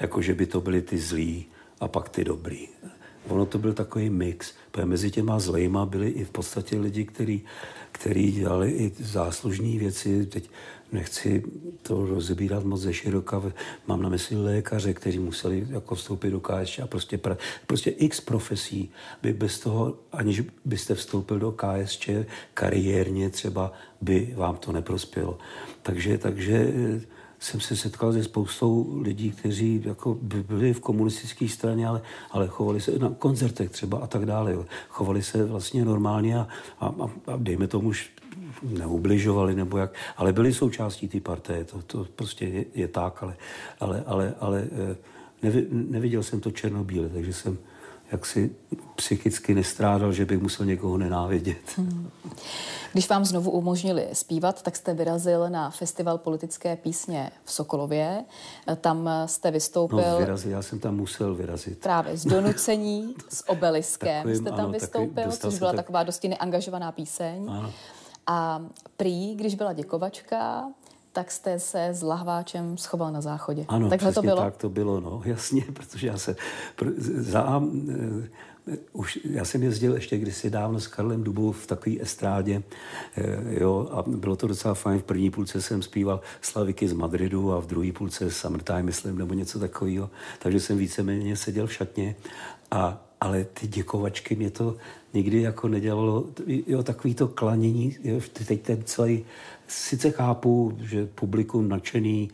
Jako, 0.00 0.22
že 0.22 0.34
by 0.34 0.46
to 0.46 0.60
byli 0.60 0.82
ty 0.82 0.98
zlí 0.98 1.46
a 1.80 1.88
pak 1.88 2.08
ty 2.08 2.24
dobrý. 2.24 2.68
Ono 3.28 3.46
to 3.46 3.58
byl 3.58 3.74
takový 3.74 4.10
mix, 4.10 4.54
protože 4.70 4.86
mezi 4.86 5.10
těma 5.10 5.38
zlejma 5.38 5.86
byli 5.86 6.08
i 6.08 6.24
v 6.24 6.30
podstatě 6.30 6.78
lidi, 6.78 7.04
kteří 7.92 8.32
dělali 8.32 8.70
i 8.70 8.92
záslužní 8.98 9.78
věci. 9.78 10.26
Teď 10.26 10.50
nechci 10.96 11.42
to 11.82 12.06
rozebírat 12.06 12.64
moc 12.64 12.80
ze 12.80 12.92
široka. 12.92 13.42
Mám 13.86 14.02
na 14.02 14.08
mysli 14.08 14.36
lékaře, 14.36 14.94
kteří 14.94 15.18
museli 15.18 15.66
jako 15.70 15.94
vstoupit 15.94 16.30
do 16.30 16.40
KSČ 16.40 16.78
a 16.78 16.86
prostě, 16.86 17.18
pra, 17.18 17.36
prostě 17.66 17.90
x 17.90 18.20
profesí 18.20 18.90
by 19.22 19.32
bez 19.32 19.60
toho, 19.60 19.98
aniž 20.12 20.42
byste 20.64 20.94
vstoupil 20.94 21.38
do 21.38 21.52
KSČ 21.52 22.10
kariérně 22.54 23.30
třeba, 23.30 23.72
by 24.00 24.34
vám 24.36 24.56
to 24.56 24.72
neprospělo. 24.72 25.38
Takže, 25.82 26.18
takže 26.18 26.72
jsem 27.38 27.60
se 27.60 27.76
setkal 27.76 28.12
se 28.12 28.24
spoustou 28.24 29.00
lidí, 29.00 29.30
kteří 29.30 29.82
jako 29.84 30.18
byli 30.22 30.72
v 30.72 30.80
komunistické 30.80 31.48
straně, 31.48 31.88
ale, 31.88 32.02
ale 32.30 32.48
chovali 32.48 32.80
se 32.80 32.98
na 32.98 33.10
koncertech 33.18 33.70
třeba 33.70 33.98
a 33.98 34.06
tak 34.06 34.26
dále. 34.26 34.52
Jo. 34.52 34.66
Chovali 34.88 35.22
se 35.22 35.44
vlastně 35.44 35.84
normálně 35.84 36.38
a, 36.38 36.48
a, 36.80 36.90
a 37.26 37.36
dejme 37.36 37.66
tomu 37.66 37.92
neubližovali 38.62 39.54
nebo 39.54 39.78
jak, 39.78 39.90
ale 40.16 40.32
byli 40.32 40.54
součástí 40.54 41.08
té 41.08 41.20
parté, 41.20 41.64
to, 41.64 41.82
to 41.82 42.06
prostě 42.16 42.44
je, 42.44 42.64
je 42.74 42.88
tak, 42.88 43.22
ale, 43.22 43.36
ale, 43.80 44.04
ale, 44.06 44.34
ale 44.40 44.64
eh, 44.90 44.96
nevi, 45.42 45.66
neviděl 45.70 46.22
jsem 46.22 46.40
to 46.40 46.50
černobíle, 46.50 47.08
takže 47.08 47.32
jsem 47.32 47.58
jak 48.12 48.26
si 48.26 48.50
psychicky 48.96 49.54
nestrádal, 49.54 50.12
že 50.12 50.24
bych 50.24 50.38
musel 50.38 50.66
někoho 50.66 50.98
nenávidět. 50.98 51.76
Hmm. 51.76 52.10
Když 52.92 53.08
vám 53.08 53.24
znovu 53.24 53.50
umožnili 53.50 54.08
zpívat, 54.12 54.62
tak 54.62 54.76
jste 54.76 54.94
vyrazil 54.94 55.50
na 55.50 55.70
festival 55.70 56.18
politické 56.18 56.76
písně 56.76 57.30
v 57.44 57.52
Sokolově. 57.52 58.24
Tam 58.80 59.10
jste 59.26 59.50
vystoupil... 59.50 59.98
No, 59.98 60.18
vyrazil, 60.18 60.50
já 60.50 60.62
jsem 60.62 60.78
tam 60.78 60.96
musel 60.96 61.34
vyrazit. 61.34 61.78
Právě 61.78 62.16
z 62.16 62.26
donucení, 62.26 63.14
s 63.28 63.48
obeliskem 63.48 64.16
Takovým, 64.16 64.36
jste 64.36 64.50
tam 64.50 64.60
ano, 64.60 64.72
vystoupil, 64.72 65.24
takový, 65.24 65.36
což 65.38 65.58
byla 65.58 65.70
tak... 65.70 65.76
taková 65.76 66.02
dosti 66.02 66.28
neangažovaná 66.28 66.92
píseň. 66.92 67.46
Ano. 67.50 67.72
A 68.26 68.62
prý, 68.96 69.34
když 69.34 69.54
byla 69.54 69.72
děkovačka, 69.72 70.64
tak 71.16 71.30
jste 71.30 71.58
se 71.58 71.88
s 71.88 72.02
lahváčem 72.02 72.78
schoval 72.78 73.12
na 73.12 73.20
záchodě. 73.20 73.64
Ano, 73.68 73.88
Takhle 73.88 74.12
to 74.12 74.22
bylo? 74.22 74.36
tak 74.36 74.56
to 74.56 74.68
bylo, 74.68 75.00
no, 75.00 75.22
jasně, 75.24 75.64
protože 75.72 76.06
já 76.06 76.18
se 76.18 76.36
za, 77.16 77.58
uh, 77.58 78.24
už, 78.92 79.18
já 79.24 79.44
jsem 79.44 79.62
jezdil 79.62 79.94
ještě 79.94 80.18
kdysi 80.18 80.50
dávno 80.50 80.80
s 80.80 80.86
Karlem 80.86 81.24
Dubou 81.24 81.52
v 81.52 81.66
takové 81.66 81.96
estrádě, 82.00 82.62
uh, 83.18 83.52
jo, 83.52 83.88
a 83.92 84.02
bylo 84.06 84.36
to 84.36 84.46
docela 84.46 84.74
fajn. 84.74 85.00
V 85.00 85.04
první 85.04 85.30
půlce 85.30 85.62
jsem 85.62 85.82
zpíval 85.82 86.20
Slaviky 86.40 86.88
z 86.88 86.92
Madridu 86.92 87.52
a 87.52 87.60
v 87.60 87.66
druhé 87.66 87.92
půlce 87.92 88.30
Summertime, 88.30 88.82
myslím, 88.82 89.18
nebo 89.18 89.34
něco 89.34 89.58
takového. 89.58 90.10
Takže 90.38 90.60
jsem 90.60 90.78
víceméně 90.78 91.36
seděl 91.36 91.66
v 91.66 91.72
šatně 91.72 92.16
a 92.70 93.05
ale 93.20 93.44
ty 93.44 93.66
děkovačky 93.66 94.36
mě 94.36 94.50
to 94.50 94.76
nikdy 95.14 95.42
jako 95.42 95.68
nedělalo, 95.68 96.24
jo, 96.46 96.82
takový 96.82 97.14
to 97.14 97.28
klanění, 97.28 97.96
jo, 98.04 98.20
teď 98.46 98.62
ten 98.62 98.82
celý, 98.84 99.24
sice 99.66 100.10
chápu, 100.10 100.78
že 100.80 101.06
publikum 101.06 101.68
nadšený, 101.68 102.30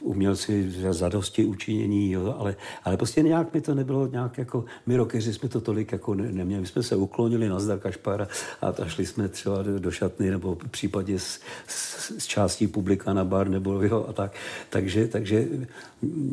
umělci 0.00 0.72
zadosti 0.90 1.44
učinění, 1.44 2.10
jo, 2.10 2.34
ale, 2.38 2.56
ale 2.84 2.96
prostě 2.96 3.22
nějak 3.22 3.54
mi 3.54 3.60
to 3.60 3.74
nebylo 3.74 4.06
nějak 4.06 4.38
jako, 4.38 4.64
my 4.86 4.96
rokeři 4.96 5.34
jsme 5.34 5.48
to 5.48 5.60
tolik 5.60 5.92
jako 5.92 6.14
ne, 6.14 6.32
neměli, 6.32 6.60
my 6.60 6.66
jsme 6.66 6.82
se 6.82 6.96
uklonili 6.96 7.48
na 7.48 7.60
zdar 7.60 7.78
kašpara 7.78 8.28
a, 8.60 8.66
a 8.66 8.86
šli 8.86 9.06
jsme 9.06 9.28
třeba 9.28 9.62
do, 9.62 9.78
do 9.78 9.90
šatny 9.90 10.30
nebo 10.30 10.54
v 10.54 10.68
případě 10.68 11.18
z, 11.18 11.40
z, 11.66 12.12
z 12.18 12.26
částí 12.26 12.66
publika 12.66 13.12
na 13.12 13.24
bar 13.24 13.48
nebo 13.48 13.82
jo, 13.82 14.06
a 14.08 14.12
tak. 14.12 14.32
Takže, 14.70 15.08
takže 15.08 15.48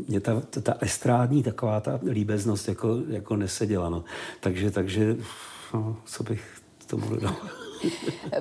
mě 0.07 0.19
ta, 0.19 0.39
ta, 0.39 0.61
ta 0.61 0.77
estrádní 0.81 1.43
taková 1.43 1.79
ta 1.79 1.99
líbeznost 2.09 2.67
jako, 2.67 3.01
jako 3.07 3.35
neseděla. 3.35 3.89
No. 3.89 4.03
Takže, 4.39 4.71
takže 4.71 5.17
no, 5.73 5.97
co 6.05 6.23
bych 6.23 6.43
tomu 6.87 7.09
dodal. 7.09 7.35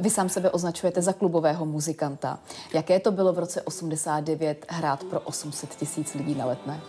Vy 0.01 0.11
sám 0.11 0.29
sebe 0.29 0.51
označujete 0.51 1.03
za 1.03 1.13
klubového 1.13 1.67
muzikanta. 1.67 2.39
Jaké 2.75 3.01
to 3.01 3.11
bylo 3.11 3.33
v 3.33 3.39
roce 3.39 3.63
89 3.63 4.67
hrát 4.69 5.05
pro 5.05 5.21
800 5.21 5.75
tisíc 5.75 6.15
lidí 6.15 6.35
na 6.35 6.47
letné? 6.47 6.81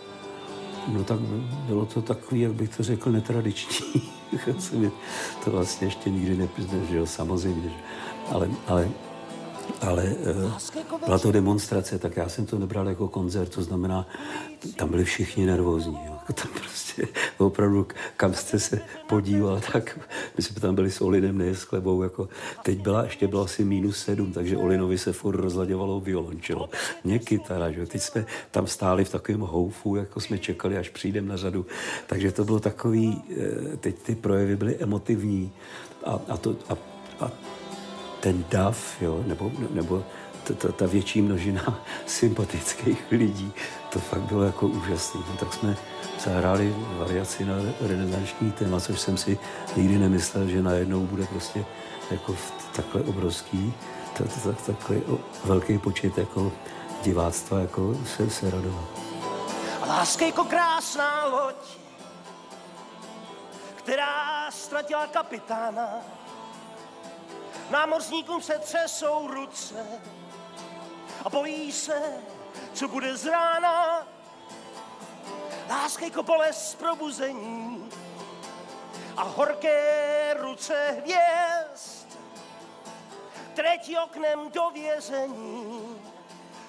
No 0.88 1.04
tak 1.04 1.20
bylo 1.66 1.86
to 1.86 2.02
takový, 2.02 2.40
jak 2.40 2.52
bych 2.52 2.76
to 2.76 2.82
řekl, 2.82 3.12
netradiční. 3.12 4.10
to 5.44 5.50
vlastně 5.50 5.86
ještě 5.86 6.10
nikdy 6.10 6.36
nepřiznal, 6.36 7.06
samozřejmě. 7.06 7.70
Ale, 8.30 8.48
ale 8.66 8.88
ale 9.80 10.04
uh, 10.04 10.52
byla 11.04 11.18
to 11.18 11.32
demonstrace, 11.32 11.98
tak 11.98 12.16
já 12.16 12.28
jsem 12.28 12.46
to 12.46 12.58
nebral 12.58 12.88
jako 12.88 13.08
koncert, 13.08 13.54
to 13.54 13.62
znamená, 13.62 14.06
tam 14.76 14.88
byli 14.88 15.04
všichni 15.04 15.46
nervózní. 15.46 15.98
Jo. 16.06 16.16
Tam 16.34 16.48
prostě 16.54 17.08
opravdu, 17.38 17.86
kam 18.16 18.34
jste 18.34 18.58
se 18.58 18.80
podíval, 19.08 19.60
tak 19.72 19.98
my 20.36 20.42
jsme 20.42 20.60
tam 20.60 20.74
byli 20.74 20.90
s 20.90 21.00
Olinem, 21.00 21.38
ne 21.38 21.54
s 21.54 21.64
Klebou. 21.64 22.02
Jako, 22.02 22.28
teď 22.62 22.78
byla, 22.78 23.04
ještě 23.04 23.28
bylo 23.28 23.42
asi 23.42 23.64
minus 23.64 23.98
sedm, 23.98 24.32
takže 24.32 24.56
Olinovi 24.56 24.98
se 24.98 25.12
furt 25.12 25.36
rozladěvalo 25.36 26.00
violončelo. 26.00 26.68
Mě 27.04 27.18
kytara, 27.18 27.70
že? 27.70 27.86
Teď 27.86 28.02
jsme 28.02 28.26
tam 28.50 28.66
stáli 28.66 29.04
v 29.04 29.10
takovém 29.10 29.40
houfu, 29.40 29.96
jako 29.96 30.20
jsme 30.20 30.38
čekali, 30.38 30.78
až 30.78 30.88
přijdem 30.88 31.28
na 31.28 31.36
řadu. 31.36 31.66
Takže 32.06 32.32
to 32.32 32.44
bylo 32.44 32.60
takový, 32.60 33.22
eh, 33.30 33.76
teď 33.76 33.98
ty 33.98 34.14
projevy 34.14 34.56
byly 34.56 34.76
emotivní 34.76 35.52
a, 36.04 36.20
a, 36.28 36.36
to, 36.36 36.56
a, 36.68 36.76
a 37.20 37.30
ten 38.20 38.44
dav, 38.48 39.02
jo, 39.02 39.22
nebo, 39.26 39.52
nebo 39.70 40.04
ta, 40.44 40.54
ta, 40.54 40.72
ta 40.72 40.86
větší 40.86 41.22
množina 41.22 41.80
sympatických 42.06 43.04
lidí, 43.10 43.52
to 43.92 43.98
fakt 43.98 44.20
bylo 44.20 44.42
jako 44.42 44.66
úžasné. 44.66 45.20
No, 45.28 45.36
tak 45.36 45.52
jsme 45.52 45.76
zahráli 46.24 46.74
variaci 46.98 47.44
na 47.44 47.54
renesanční 47.80 48.52
téma, 48.52 48.80
což 48.80 49.00
jsem 49.00 49.16
si 49.16 49.38
nikdy 49.76 49.98
nemyslel, 49.98 50.48
že 50.48 50.62
najednou 50.62 51.06
bude 51.06 51.26
prostě 51.26 51.64
jako 52.10 52.36
takhle 52.76 53.02
obrovský, 53.02 53.74
takhle 54.66 55.00
velký 55.44 55.78
počet 55.78 56.18
jako 56.18 56.52
diváctva 57.02 57.60
jako 57.60 57.96
se, 58.16 58.30
se 58.30 58.50
radovat. 58.50 58.84
Láska 59.88 60.26
jako 60.26 60.44
krásná 60.44 61.26
loď, 61.26 61.56
která 63.76 64.50
ztratila 64.50 65.06
kapitána, 65.06 65.88
Námořníkům 67.70 68.42
se 68.42 68.58
třesou 68.58 69.26
ruce 69.26 69.86
a 71.24 71.30
bojí 71.30 71.72
se, 71.72 72.02
co 72.74 72.88
bude 72.88 73.16
z 73.16 73.26
rána. 73.26 74.06
Láska 75.68 76.04
jako 76.04 76.22
bolest 76.22 76.74
probuzení 76.74 77.90
a 79.16 79.22
horké 79.22 80.34
ruce 80.38 80.96
hvězd. 80.98 82.18
Třetí 83.54 83.98
oknem 83.98 84.50
do 84.50 84.70
vězení 84.70 86.02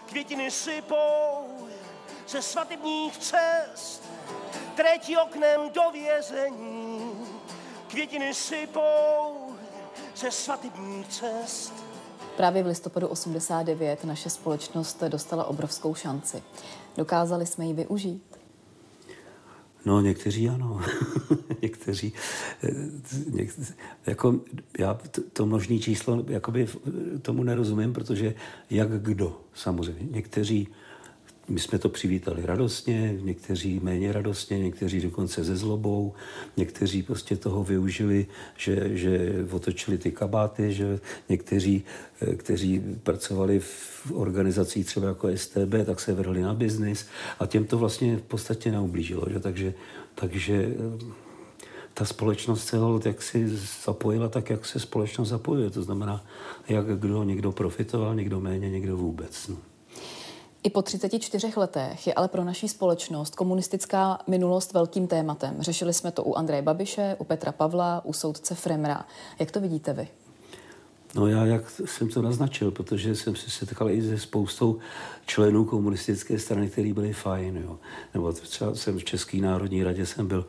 květiny 0.05 0.51
sypou 0.51 1.67
ze 2.27 2.41
svatebních 2.41 3.17
cest. 3.17 4.03
Třetí 4.75 5.17
oknem 5.17 5.69
do 5.69 5.91
vězení 5.91 7.41
květiny 7.87 8.33
sypou 8.33 9.50
cest. 11.09 11.73
Právě 12.37 12.63
v 12.63 12.67
listopadu 12.67 13.07
89 13.07 14.03
naše 14.03 14.29
společnost 14.29 15.03
dostala 15.07 15.43
obrovskou 15.43 15.95
šanci. 15.95 16.43
Dokázali 16.97 17.45
jsme 17.45 17.65
ji 17.65 17.73
využít? 17.73 18.23
No, 19.85 20.01
někteří 20.01 20.49
ano. 20.49 20.81
někteří, 21.61 22.13
eh, 22.63 22.69
něk, 23.29 23.49
jako 24.05 24.39
já 24.79 24.93
to, 24.93 25.21
to 25.33 25.45
množné 25.45 25.79
číslo, 25.79 26.23
jakoby 26.27 26.67
tomu 27.21 27.43
nerozumím, 27.43 27.93
protože 27.93 28.35
jak 28.69 29.01
kdo, 29.01 29.41
samozřejmě. 29.53 30.07
Někteří 30.11 30.67
my 31.51 31.59
jsme 31.59 31.79
to 31.79 31.89
přivítali 31.89 32.45
radostně, 32.45 33.17
někteří 33.21 33.79
méně 33.83 34.11
radostně, 34.11 34.59
někteří 34.59 35.01
dokonce 35.01 35.43
ze 35.43 35.55
zlobou, 35.55 36.13
někteří 36.57 37.03
prostě 37.03 37.35
toho 37.35 37.63
využili, 37.63 38.27
že, 38.57 38.97
že 38.97 39.33
otočili 39.51 39.97
ty 39.97 40.11
kabáty, 40.11 40.73
že 40.73 40.99
někteří, 41.29 41.83
eh, 42.21 42.35
kteří 42.35 42.81
pracovali 43.03 43.59
v 43.59 44.11
organizacích 44.13 44.85
třeba 44.85 45.07
jako 45.07 45.27
STB, 45.35 45.85
tak 45.85 45.99
se 45.99 46.13
vrhli 46.13 46.41
na 46.41 46.53
biznis 46.53 47.07
a 47.39 47.45
těm 47.45 47.65
to 47.65 47.77
vlastně 47.77 48.17
v 48.17 48.21
podstatě 48.21 48.71
neublížilo. 48.71 49.25
Že? 49.29 49.39
Takže, 49.39 49.73
takže 50.15 50.55
eh, 50.55 51.31
ta 51.93 52.05
společnost 52.05 52.67
se 52.67 52.77
jak 53.05 53.21
si 53.21 53.57
zapojila 53.85 54.29
tak, 54.29 54.49
jak 54.49 54.65
se 54.65 54.79
společnost 54.79 55.29
zapojuje. 55.29 55.69
To 55.69 55.83
znamená, 55.83 56.25
jak 56.69 56.99
kdo, 56.99 57.23
někdo 57.23 57.51
profitoval, 57.51 58.15
někdo 58.15 58.39
méně, 58.39 58.69
někdo 58.69 58.97
vůbec. 58.97 59.47
No. 59.47 59.70
I 60.63 60.69
po 60.69 60.81
34 60.81 61.53
letech 61.55 62.07
je 62.07 62.13
ale 62.13 62.27
pro 62.27 62.43
naší 62.43 62.67
společnost 62.67 63.35
komunistická 63.35 64.19
minulost 64.27 64.73
velkým 64.73 65.07
tématem. 65.07 65.55
Řešili 65.59 65.93
jsme 65.93 66.11
to 66.11 66.23
u 66.23 66.35
Andreje 66.35 66.61
Babiše, 66.61 67.15
u 67.19 67.23
Petra 67.23 67.51
Pavla, 67.51 68.01
u 68.05 68.13
soudce 68.13 68.55
Fremra. 68.55 69.05
Jak 69.39 69.51
to 69.51 69.61
vidíte 69.61 69.93
vy? 69.93 70.07
No 71.15 71.27
já, 71.27 71.45
jak 71.45 71.69
jsem 71.85 72.09
to 72.09 72.21
naznačil, 72.21 72.71
protože 72.71 73.15
jsem 73.15 73.35
se 73.35 73.49
setkal 73.49 73.89
i 73.89 74.01
se 74.01 74.19
spoustou 74.19 74.79
členů 75.25 75.65
komunistické 75.65 76.39
strany, 76.39 76.69
kteří 76.69 76.93
byli 76.93 77.13
fajn. 77.13 77.57
Jo. 77.57 77.79
Nebo 78.13 78.33
třeba 78.33 78.75
jsem 78.75 78.99
v 78.99 79.03
České 79.03 79.37
národní 79.37 79.83
radě 79.83 80.05
jsem 80.05 80.27
byl 80.27 80.45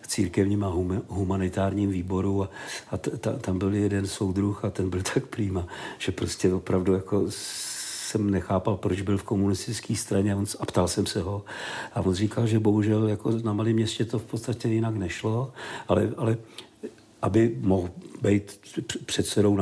v 0.00 0.06
církevním 0.06 0.64
a 0.64 0.74
humanitárním 1.08 1.90
výboru 1.90 2.42
a, 2.42 2.50
a 2.90 2.96
t, 2.96 3.10
ta, 3.10 3.32
tam 3.32 3.58
byl 3.58 3.74
jeden 3.74 4.06
soudruh 4.06 4.64
a 4.64 4.70
ten 4.70 4.90
byl 4.90 5.02
tak 5.14 5.26
prýma, 5.26 5.66
že 5.98 6.12
prostě 6.12 6.52
opravdu 6.52 6.92
jako 6.92 7.24
jsem 8.08 8.30
nechápal, 8.30 8.76
proč 8.76 9.00
byl 9.00 9.18
v 9.18 9.22
komunistické 9.22 9.96
straně 9.96 10.36
a, 10.60 10.66
ptal 10.66 10.88
jsem 10.88 11.06
se 11.06 11.22
ho. 11.22 11.44
A 11.94 12.00
on 12.00 12.14
říkal, 12.14 12.46
že 12.46 12.58
bohužel 12.58 13.08
jako 13.08 13.30
na 13.30 13.52
malém 13.52 13.74
městě 13.74 14.04
to 14.04 14.18
v 14.18 14.24
podstatě 14.24 14.68
jinak 14.68 14.94
nešlo, 14.94 15.52
ale, 15.88 16.12
ale 16.16 16.36
aby 17.22 17.56
mohl 17.60 17.90
být 18.22 18.60
předsedou 19.06 19.56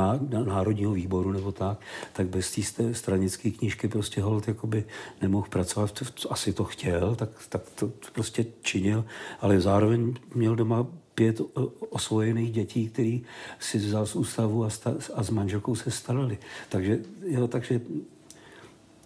Národního 0.45 0.93
výboru 0.93 1.31
nebo 1.31 1.51
tak, 1.51 1.79
tak 2.13 2.27
bez 2.27 2.73
té 2.73 2.93
stranické 2.93 3.51
knížky 3.51 3.87
prostě 3.87 4.21
hold 4.21 4.47
jakoby 4.47 4.83
nemohl 5.21 5.47
pracovat. 5.49 6.03
Asi 6.29 6.53
to 6.53 6.63
chtěl, 6.63 7.15
tak, 7.15 7.29
tak 7.49 7.61
to 7.75 7.91
prostě 8.13 8.45
činil, 8.61 9.05
ale 9.41 9.59
zároveň 9.59 10.13
měl 10.35 10.55
doma 10.55 10.87
pět 11.15 11.41
osvojených 11.89 12.51
dětí, 12.51 12.89
který 12.89 13.23
si 13.59 13.77
vzal 13.77 14.05
z 14.05 14.15
ústavu 14.15 14.63
a, 14.63 14.69
sta, 14.69 14.93
a 15.13 15.23
s 15.23 15.29
manželkou 15.29 15.75
se 15.75 15.91
starali. 15.91 16.37
Takže, 16.69 16.99
jo, 17.27 17.47
takže 17.47 17.81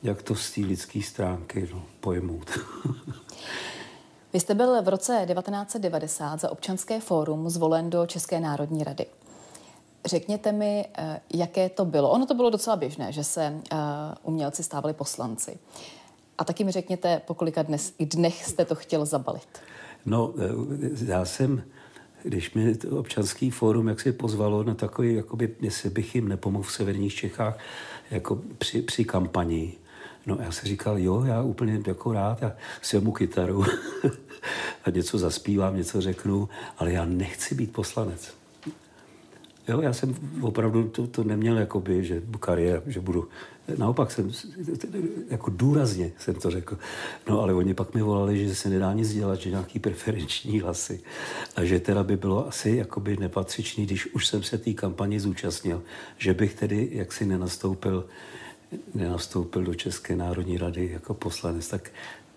jak 0.03 0.21
to 0.21 0.35
z 0.35 0.51
té 0.51 0.61
lidské 0.61 1.01
stránky 1.01 1.69
no, 1.73 1.83
pojmout. 1.99 2.49
Vy 4.33 4.39
jste 4.39 4.53
byl 4.53 4.81
v 4.81 4.87
roce 4.87 5.25
1990 5.33 6.39
za 6.39 6.51
občanské 6.51 6.99
fórum 6.99 7.49
zvolen 7.49 7.89
do 7.89 8.05
České 8.05 8.39
národní 8.39 8.83
rady. 8.83 9.05
Řekněte 10.05 10.51
mi, 10.51 10.85
eh, 10.97 11.21
jaké 11.33 11.69
to 11.69 11.85
bylo. 11.85 12.09
Ono 12.09 12.25
to 12.25 12.33
bylo 12.33 12.49
docela 12.49 12.75
běžné, 12.75 13.11
že 13.11 13.23
se 13.23 13.61
uh, 13.71 13.79
umělci 14.23 14.63
stávali 14.63 14.93
poslanci. 14.93 15.59
A 16.37 16.43
taky 16.43 16.63
mi 16.63 16.71
řekněte, 16.71 17.21
po 17.27 17.33
kolika 17.33 17.61
dnes, 17.61 17.93
dnech 17.99 18.45
jste 18.45 18.65
to 18.65 18.75
chtěl 18.75 19.05
zabalit. 19.05 19.59
No, 20.05 20.33
eh, 20.37 21.05
já 21.05 21.25
jsem, 21.25 21.63
když 22.23 22.53
mi 22.53 22.75
občanský 22.99 23.49
fórum 23.49 23.87
jak 23.87 23.99
se 23.99 24.13
pozvalo 24.13 24.63
na 24.63 24.73
takový, 24.73 25.15
jakoby, 25.15 25.55
jestli 25.61 25.89
bych 25.89 26.15
jim 26.15 26.27
nepomohl 26.27 26.63
v 26.63 26.71
severních 26.71 27.13
Čechách, 27.13 27.57
jako 28.11 28.41
při, 28.57 28.81
při 28.81 29.05
kampani, 29.05 29.77
No 30.25 30.37
já 30.39 30.51
jsem 30.51 30.69
říkal, 30.69 30.99
jo, 30.99 31.23
já 31.23 31.41
úplně 31.41 31.81
jako 31.87 32.13
rád, 32.13 32.41
já 32.41 32.53
si 32.81 32.99
mu 32.99 33.11
kytaru 33.11 33.65
a 34.85 34.89
něco 34.89 35.17
zaspívám, 35.17 35.77
něco 35.77 36.01
řeknu, 36.01 36.49
ale 36.77 36.91
já 36.91 37.05
nechci 37.05 37.55
být 37.55 37.73
poslanec. 37.73 38.33
Jo, 39.67 39.81
já 39.81 39.93
jsem 39.93 40.15
opravdu 40.41 40.89
to, 40.89 41.07
to 41.07 41.23
neměl 41.23 41.57
jakoby, 41.57 42.05
že 42.05 42.21
kariéra, 42.39 42.81
že 42.85 42.99
budu, 42.99 43.27
naopak 43.77 44.11
jsem, 44.11 44.31
jako 45.29 45.51
důrazně 45.55 46.11
jsem 46.17 46.35
to 46.35 46.51
řekl. 46.51 46.77
No 47.29 47.41
ale 47.41 47.53
oni 47.53 47.73
pak 47.73 47.93
mi 47.93 48.01
volali, 48.01 48.47
že 48.47 48.55
se 48.55 48.69
nedá 48.69 48.93
nic 48.93 49.13
dělat, 49.13 49.39
že 49.39 49.49
nějaký 49.49 49.79
preferenční 49.79 50.59
hlasy 50.59 50.99
a 51.55 51.63
že 51.63 51.79
teda 51.79 52.03
by 52.03 52.17
bylo 52.17 52.47
asi 52.47 52.69
jakoby 52.69 53.17
nepatřičný, 53.17 53.85
když 53.85 54.13
už 54.13 54.27
jsem 54.27 54.43
se 54.43 54.57
té 54.57 54.73
kampani 54.73 55.19
zúčastnil, 55.19 55.83
že 56.17 56.33
bych 56.33 56.53
tedy 56.53 56.89
jaksi 56.91 57.25
nenastoupil 57.25 58.05
nenastoupil 58.93 59.63
do 59.63 59.75
České 59.75 60.15
národní 60.15 60.57
rady 60.57 60.89
jako 60.93 61.13
poslanec, 61.13 61.67
tak 61.67 61.91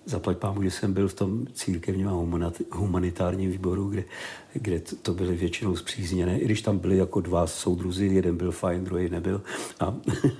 zaplať 0.07 0.37
pámu, 0.37 0.63
že 0.63 0.71
jsem 0.71 0.93
byl 0.93 1.09
v 1.09 1.15
tom 1.15 1.47
církevním 1.53 2.09
a 2.09 2.25
humanitárním 2.73 3.51
výboru, 3.51 3.89
kde, 3.89 4.05
kde 4.53 4.81
to 4.81 5.15
byly 5.15 5.37
většinou 5.37 5.77
zpřízněné, 5.77 6.39
i 6.39 6.45
když 6.45 6.63
tam 6.63 6.79
byli 6.79 6.97
jako 6.97 7.21
dva 7.21 7.47
soudruzi, 7.47 8.07
jeden 8.07 8.37
byl 8.37 8.53
fajn, 8.53 8.85
druhý 8.85 9.09
nebyl. 9.09 9.43
A, 9.81 9.95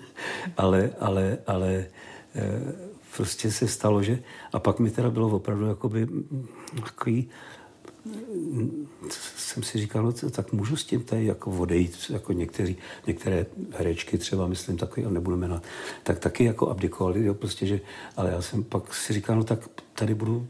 ale, 0.57 0.91
ale, 1.01 1.39
ale 1.47 1.87
eh, 2.35 2.61
prostě 3.17 3.51
se 3.51 3.69
stalo, 3.69 4.03
že... 4.03 4.19
A 4.53 4.59
pak 4.59 4.79
mi 4.79 4.91
teda 4.91 5.11
bylo 5.11 5.29
opravdu 5.29 5.67
jakoby 5.67 6.09
takový 6.85 7.29
jsem 9.11 9.63
si 9.63 9.79
říkal, 9.79 10.03
no, 10.03 10.13
tak 10.13 10.53
můžu 10.53 10.77
s 10.77 10.85
tím 10.85 11.03
tady 11.03 11.27
jako 11.27 11.51
odejít, 11.51 11.97
jako 12.11 12.33
někteří, 12.33 12.77
některé 13.07 13.47
herečky 13.71 14.19
třeba, 14.19 14.47
myslím, 14.47 14.77
takový, 14.77 15.07
nebudu 15.11 15.37
jmenovat, 15.37 15.63
tak 16.03 16.19
taky 16.19 16.45
jako 16.45 16.71
abdikovali, 16.71 17.25
jo, 17.25 17.35
prostě, 17.35 17.67
že, 17.67 17.81
ale 18.17 18.31
já 18.31 18.43
jsem 18.43 18.65
pak 18.65 18.95
si 18.95 19.13
říkal, 19.13 19.37
no 19.37 19.45
tak 19.45 19.69
tady 19.95 20.15
budu 20.15 20.47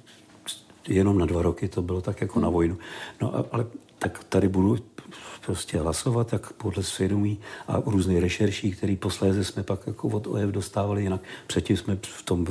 jenom 0.88 1.18
na 1.18 1.26
dva 1.26 1.42
roky, 1.42 1.68
to 1.68 1.82
bylo 1.82 2.00
tak 2.00 2.20
jako 2.20 2.40
na 2.40 2.48
vojnu. 2.48 2.78
No 3.20 3.46
ale 3.52 3.66
tak 3.98 4.24
tady 4.24 4.48
budu 4.48 4.76
prostě 5.46 5.78
hlasovat, 5.78 6.26
tak 6.30 6.52
podle 6.52 6.82
svědomí 6.82 7.38
a 7.68 7.82
různé 7.86 8.20
rešerší, 8.20 8.72
které 8.72 8.96
posléze 8.96 9.44
jsme 9.44 9.62
pak 9.62 9.86
jako 9.86 10.08
od 10.08 10.26
OEF 10.26 10.50
dostávali, 10.50 11.02
jinak 11.02 11.20
předtím 11.46 11.76
jsme 11.76 11.98
v 12.02 12.22
tom, 12.22 12.46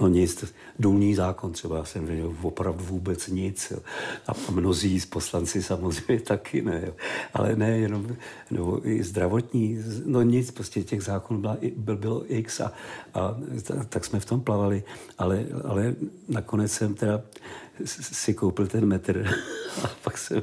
no 0.00 0.08
nic, 0.08 0.44
důlní 0.78 1.14
zákon 1.14 1.52
třeba 1.52 1.84
jsem 1.84 2.06
věděl 2.06 2.34
opravdu 2.42 2.84
vůbec 2.84 3.28
nic. 3.28 3.70
Jo. 3.70 3.78
A 4.26 4.32
mnozí 4.50 5.00
z 5.00 5.06
poslanci 5.06 5.62
samozřejmě 5.62 6.20
taky 6.26 6.62
ne. 6.62 6.82
Jo. 6.86 6.92
Ale 7.34 7.56
ne 7.56 7.78
jenom, 7.78 8.16
nebo 8.50 8.88
i 8.88 9.02
zdravotní, 9.02 9.78
no 10.04 10.22
nic, 10.22 10.50
prostě 10.50 10.82
těch 10.82 11.02
zákonů 11.02 11.40
byla, 11.40 11.56
byl, 11.76 11.96
bylo 11.96 12.34
x 12.34 12.60
a, 12.60 12.72
a 13.14 13.36
tak 13.88 14.04
jsme 14.04 14.20
v 14.20 14.24
tom 14.24 14.40
plavali. 14.40 14.82
Ale, 15.18 15.46
ale 15.64 15.94
nakonec 16.28 16.72
jsem 16.72 16.94
teda 16.94 17.22
si 17.84 18.34
koupil 18.34 18.66
ten 18.66 18.86
metr 18.86 19.28
a 19.84 19.90
pak 20.04 20.18
jsem 20.18 20.42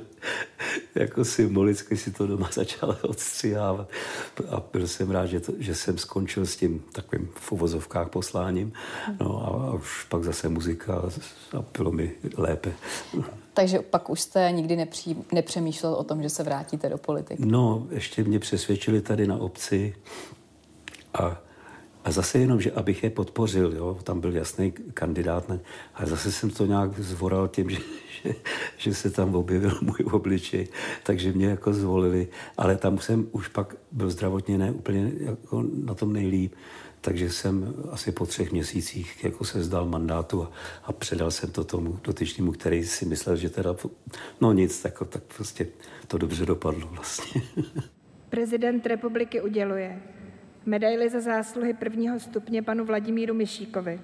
jako 0.96 1.25
symbolicky 1.39 1.98
si 1.98 2.12
to 2.12 2.27
doma 2.27 2.50
začal 2.53 2.98
odstřihávat. 3.01 3.89
A 4.50 4.63
byl 4.74 4.88
jsem 4.88 5.12
rád, 5.12 5.25
že, 5.25 5.39
to, 5.39 5.53
že 5.60 5.75
jsem 5.75 5.98
skončil 5.98 6.46
s 6.46 6.55
tím 6.55 6.84
takovým 6.91 7.29
v 7.36 7.51
uvozovkách 7.51 8.10
posláním. 8.10 8.74
No 9.19 9.43
a, 9.43 9.67
a 9.67 9.74
už 9.74 10.03
pak 10.10 10.24
zase 10.24 10.50
muzika 10.50 11.01
a 11.58 11.63
bylo 11.77 11.91
mi 11.91 12.12
lépe. 12.38 12.74
Takže 13.53 13.79
pak 13.79 14.10
už 14.10 14.22
jste 14.22 14.51
nikdy 14.51 14.75
nepří, 14.75 15.17
nepřemýšlel 15.31 15.93
o 15.93 16.03
tom, 16.03 16.24
že 16.24 16.29
se 16.29 16.43
vrátíte 16.43 16.89
do 16.89 16.98
politiky? 16.98 17.43
No, 17.46 17.88
ještě 17.89 18.24
mě 18.24 18.39
přesvědčili 18.39 19.01
tady 19.01 19.27
na 19.27 19.38
obci. 19.38 19.96
A 21.13 21.41
a 22.03 22.12
zase 22.12 22.39
jenom, 22.39 22.62
že 22.62 22.72
abych 22.72 23.03
je 23.03 23.10
podpořil, 23.10 23.74
jo, 23.75 23.98
tam 24.03 24.22
byl 24.22 24.36
jasný 24.36 24.72
kandidát, 24.72 25.50
ne, 25.50 25.60
a 25.96 26.05
zase 26.05 26.31
jsem 26.31 26.50
to 26.50 26.65
nějak 26.65 27.00
zvoral 27.00 27.48
tím, 27.48 27.69
že, 27.69 27.77
že, 28.24 28.36
že 28.78 28.94
se 28.94 29.10
tam 29.10 29.36
objevil 29.36 29.78
můj 29.82 30.06
obličej, 30.12 30.68
takže 31.04 31.32
mě 31.32 31.46
jako 31.46 31.74
zvolili, 31.74 32.28
ale 32.58 32.78
tam 32.78 32.98
jsem 32.98 33.28
už 33.32 33.48
pak 33.48 33.76
byl 33.92 34.10
zdravotně 34.10 34.58
ne 34.58 34.72
úplně 34.72 35.12
jako 35.20 35.66
na 35.84 35.94
tom 35.94 36.14
nejlíp, 36.14 36.54
takže 37.02 37.30
jsem 37.30 37.74
asi 37.92 38.12
po 38.12 38.26
třech 38.26 38.52
měsících 38.52 39.24
jako 39.24 39.46
se 39.46 39.64
zdal 39.64 39.86
mandátu 39.86 40.44
a, 40.44 40.52
a 40.84 40.92
předal 40.92 41.32
jsem 41.32 41.52
to 41.52 41.64
tomu 41.64 42.00
dotyčnému, 42.04 42.52
který 42.52 42.86
si 42.86 43.06
myslel, 43.06 43.36
že 43.36 43.50
teda, 43.50 43.76
no 44.42 44.54
nic, 44.54 44.82
tak, 44.82 45.00
tak 45.10 45.24
prostě 45.38 45.68
to 46.08 46.18
dobře 46.18 46.46
dopadlo 46.46 46.88
vlastně. 46.92 47.42
Prezident 48.30 48.86
republiky 48.86 49.42
uděluje 49.42 50.02
medaili 50.66 51.10
za 51.10 51.20
zásluhy 51.20 51.74
prvního 51.74 52.20
stupně 52.20 52.62
panu 52.62 52.86
Vladimíru 52.86 53.34
Myšíkovi, 53.34 54.00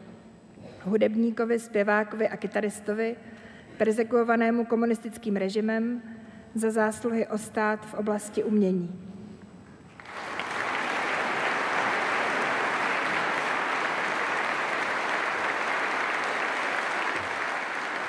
hudebníkovi, 0.84 1.60
zpěvákovi 1.60 2.30
a 2.30 2.38
kytaristovi, 2.38 3.16
persekuovanému 3.76 4.66
komunistickým 4.66 5.36
režimem 5.36 6.02
za 6.56 6.72
zásluhy 6.72 7.28
o 7.28 7.38
stát 7.38 7.86
v 7.86 7.94
oblasti 7.94 8.44
umění. 8.44 9.15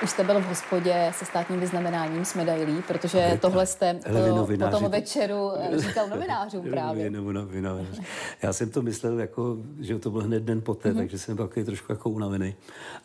Už 0.02 0.10
jste 0.10 0.24
byl 0.24 0.40
v 0.40 0.46
hospodě 0.46 1.12
se 1.14 1.24
státním 1.24 1.60
vyznamenáním 1.60 2.24
s 2.24 2.34
medailí, 2.34 2.82
protože 2.86 3.38
tohle 3.42 3.66
jste 3.66 3.94
to, 3.94 4.46
po 4.58 4.78
tom 4.78 4.90
večeru 4.90 5.52
eh, 5.58 5.78
říkal 5.78 6.08
novinářům 6.08 6.64
právě. 6.70 7.10
Novinář. 7.10 8.00
Já 8.42 8.52
jsem 8.52 8.70
to 8.70 8.82
myslel, 8.82 9.20
jako, 9.20 9.56
že 9.80 9.98
to 9.98 10.10
byl 10.10 10.22
hned 10.22 10.42
den 10.42 10.60
poté, 10.60 10.90
mm-hmm. 10.90 10.96
takže 10.96 11.18
jsem 11.18 11.36
byl 11.36 11.50
trošku 11.64 11.92
jako 11.92 12.10
unavený. 12.10 12.54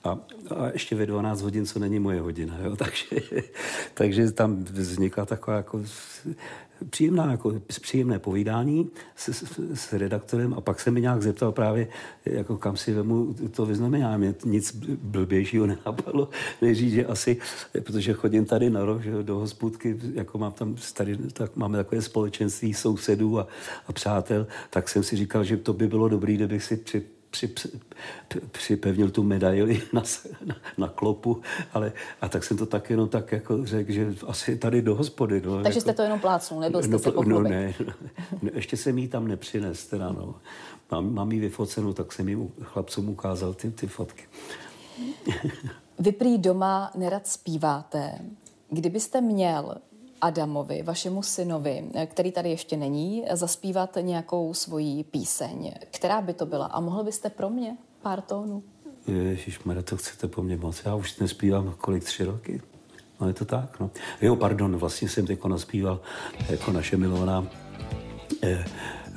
A, 0.03 0.09
a 0.09 0.17
ještě 0.73 0.95
ve 0.95 1.05
12 1.05 1.41
hodin, 1.41 1.65
co 1.65 1.79
není 1.79 1.99
moje 1.99 2.21
hodina. 2.21 2.57
Jo? 2.63 2.75
Takže, 2.81 3.05
takže 3.93 4.31
tam 4.31 4.63
vznikla 4.63 5.25
taková 5.25 5.57
jako 5.57 5.81
příjemná, 6.89 7.31
jako 7.31 7.53
příjemné 7.81 8.19
povídání 8.19 8.89
s, 9.15 9.29
s, 9.29 9.59
s, 9.73 9.93
redaktorem 9.93 10.53
a 10.53 10.61
pak 10.61 10.79
se 10.79 10.91
mi 10.91 11.01
nějak 11.01 11.21
zeptal 11.21 11.51
právě, 11.51 11.87
jako 12.25 12.57
kam 12.57 12.77
si 12.77 12.93
vemu 12.93 13.35
to 13.51 13.65
vyznamená. 13.65 14.17
Mě 14.17 14.35
nic 14.45 14.75
blbějšího 15.01 15.65
nenapadlo, 15.65 16.29
než 16.61 16.77
říct, 16.77 16.93
že 16.93 17.05
asi, 17.05 17.37
protože 17.83 18.13
chodím 18.13 18.45
tady 18.45 18.69
na 18.69 18.85
rok, 18.85 19.01
že 19.01 19.23
do 19.23 19.35
hospůdky, 19.35 19.99
jako 20.13 20.37
mám 20.37 20.51
tam 20.51 20.75
tady, 20.93 21.17
tak 21.17 21.55
máme 21.55 21.77
takové 21.77 22.01
společenství 22.01 22.73
sousedů 22.73 23.39
a, 23.39 23.47
a 23.87 23.93
přátel, 23.93 24.47
tak 24.69 24.89
jsem 24.89 25.03
si 25.03 25.15
říkal, 25.15 25.43
že 25.43 25.57
to 25.57 25.73
by 25.73 25.87
bylo 25.87 26.09
dobré, 26.09 26.33
kdybych 26.33 26.63
si 26.63 26.77
při 26.77 27.03
při, 27.31 27.47
při, 27.47 27.69
připevnil 28.51 29.09
tu 29.09 29.23
medaili 29.23 29.81
na, 29.93 30.03
na, 30.45 30.55
na 30.77 30.87
klopu, 30.87 31.41
ale 31.73 31.93
a 32.21 32.29
tak 32.29 32.43
jsem 32.43 32.57
to 32.57 32.65
tak 32.65 32.89
jenom 32.89 33.09
tak 33.09 33.31
jako 33.31 33.65
řekl, 33.65 33.91
že 33.91 34.15
asi 34.27 34.57
tady 34.57 34.81
do 34.81 34.95
hospody. 34.95 35.41
No, 35.45 35.63
Takže 35.63 35.67
jako, 35.67 35.81
jste 35.81 35.93
to 35.93 36.01
jenom 36.01 36.19
plácnul, 36.19 36.59
nebyl 36.59 36.83
jste 36.83 36.91
no, 36.91 36.99
se 36.99 37.11
No 37.25 37.41
ne, 37.41 37.73
ne, 38.41 38.51
ještě 38.53 38.77
jsem 38.77 38.97
jí 38.97 39.07
tam 39.07 39.27
nepřines, 39.27 39.87
teda 39.87 40.11
no. 40.11 40.35
Mám, 40.91 41.13
mám 41.13 41.31
jí 41.31 41.39
vyfocenou, 41.39 41.93
tak 41.93 42.13
jsem 42.13 42.29
jí 42.29 42.37
chlapcům 42.61 43.09
ukázal 43.09 43.53
ty, 43.53 43.71
ty 43.71 43.87
fotky. 43.87 44.23
Vy 45.99 46.11
prý 46.11 46.37
doma 46.37 46.91
nerad 46.95 47.27
zpíváte. 47.27 48.11
Kdybyste 48.69 49.21
měl 49.21 49.75
Adamovi, 50.21 50.83
vašemu 50.83 51.23
synovi, 51.23 51.83
který 52.05 52.31
tady 52.31 52.49
ještě 52.49 52.77
není, 52.77 53.25
zaspívat 53.33 53.97
nějakou 54.01 54.53
svoji 54.53 55.03
píseň. 55.03 55.73
Která 55.91 56.21
by 56.21 56.33
to 56.33 56.45
byla? 56.45 56.65
A 56.65 56.79
mohl 56.79 57.03
byste 57.03 57.29
pro 57.29 57.49
mě 57.49 57.77
pár 58.01 58.21
tónů? 58.21 58.63
Ježíš, 59.07 59.59
to 59.83 59.97
chcete 59.97 60.27
po 60.27 60.43
mně 60.43 60.57
moc. 60.57 60.81
Já 60.85 60.95
už 60.95 61.17
nespívám 61.17 61.73
kolik 61.77 62.03
tři 62.03 62.23
roky. 62.23 62.61
No 63.21 63.27
je 63.27 63.33
to 63.33 63.45
tak, 63.45 63.79
no. 63.79 63.91
Jo, 64.21 64.35
pardon, 64.35 64.77
vlastně 64.77 65.09
jsem 65.09 65.27
teď 65.27 65.43
naspíval 65.43 65.99
jako 66.49 66.71
naše 66.71 66.97
milovaná 66.97 67.47
eh, 68.43 68.65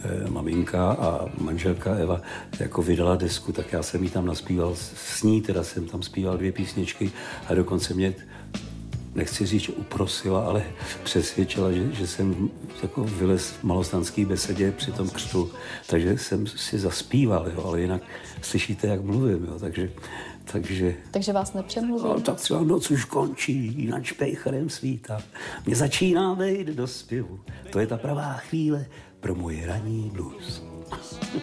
eh, 0.05 0.31
maminka 0.31 0.93
a 0.93 1.29
manželka 1.39 1.95
Eva 1.95 2.21
jako 2.61 2.83
vydala 2.83 3.17
desku, 3.17 3.53
tak 3.53 3.73
já 3.73 3.83
jsem 3.83 4.05
jí 4.05 4.11
tam 4.11 4.27
naspíval 4.27 4.75
s 4.77 5.23
ní, 5.23 5.43
teda 5.43 5.65
jsem 5.65 5.87
tam 5.87 6.03
zpíval 6.03 6.37
dvě 6.37 6.53
písničky 6.53 7.13
a 7.49 7.55
dokonce 7.55 7.95
mě 7.95 8.15
nechci 9.15 9.47
říct, 9.47 9.63
že 9.63 9.73
uprosila, 9.73 10.47
ale 10.47 10.65
přesvědčila, 11.05 11.73
že, 11.73 11.93
že 11.93 12.07
jsem 12.07 12.51
jako 12.83 13.05
vylez 13.05 13.51
v 13.51 13.65
malostanský 13.65 14.25
besedě 14.25 14.73
při 14.73 14.93
tom 14.93 15.11
křtu, 15.11 15.51
takže 15.87 16.19
jsem 16.19 16.47
si 16.47 16.79
zaspíval, 16.79 17.51
jo, 17.55 17.65
ale 17.65 17.81
jinak 17.81 18.03
slyšíte, 18.43 18.87
jak 18.87 19.01
mluvím, 19.01 19.45
jo, 19.45 19.59
takže 19.59 19.91
takže, 20.53 20.95
takže 21.11 21.33
vás 21.33 21.53
nepřemluvím? 21.53 22.07
No, 22.07 22.21
tak 22.21 22.37
třeba 22.37 22.61
noc 22.61 22.91
už 22.91 23.05
končí, 23.05 23.75
jinak 23.77 24.05
špejcharem 24.05 24.71
svítá. 24.71 25.23
Mě 25.67 25.77
začíná 25.77 26.35
vejít 26.35 26.69
do 26.69 26.87
zpěvu. 26.87 27.41
To 27.71 27.79
je 27.79 27.87
ta 27.87 27.97
pravá 27.97 28.33
chvíle 28.33 28.87
pro 29.21 29.35
můj 29.35 29.65
ranní 29.65 30.11
blues. 30.15 30.63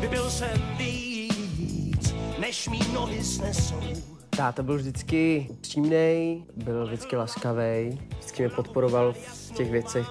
Vybil 0.00 0.30
jsem 0.30 0.62
víc, 0.78 2.14
než 2.38 2.68
mý 2.68 2.80
nohy 2.94 3.24
snesou 3.24 4.11
Táta 4.36 4.62
byl 4.62 4.76
vždycky 4.76 5.48
přímý, 5.60 6.44
byl 6.56 6.86
vždycky 6.86 7.16
laskavý, 7.16 8.00
vždycky 8.18 8.42
mě 8.42 8.50
podporoval 8.50 9.12
v 9.12 9.52
těch 9.52 9.70
věcech, 9.70 10.06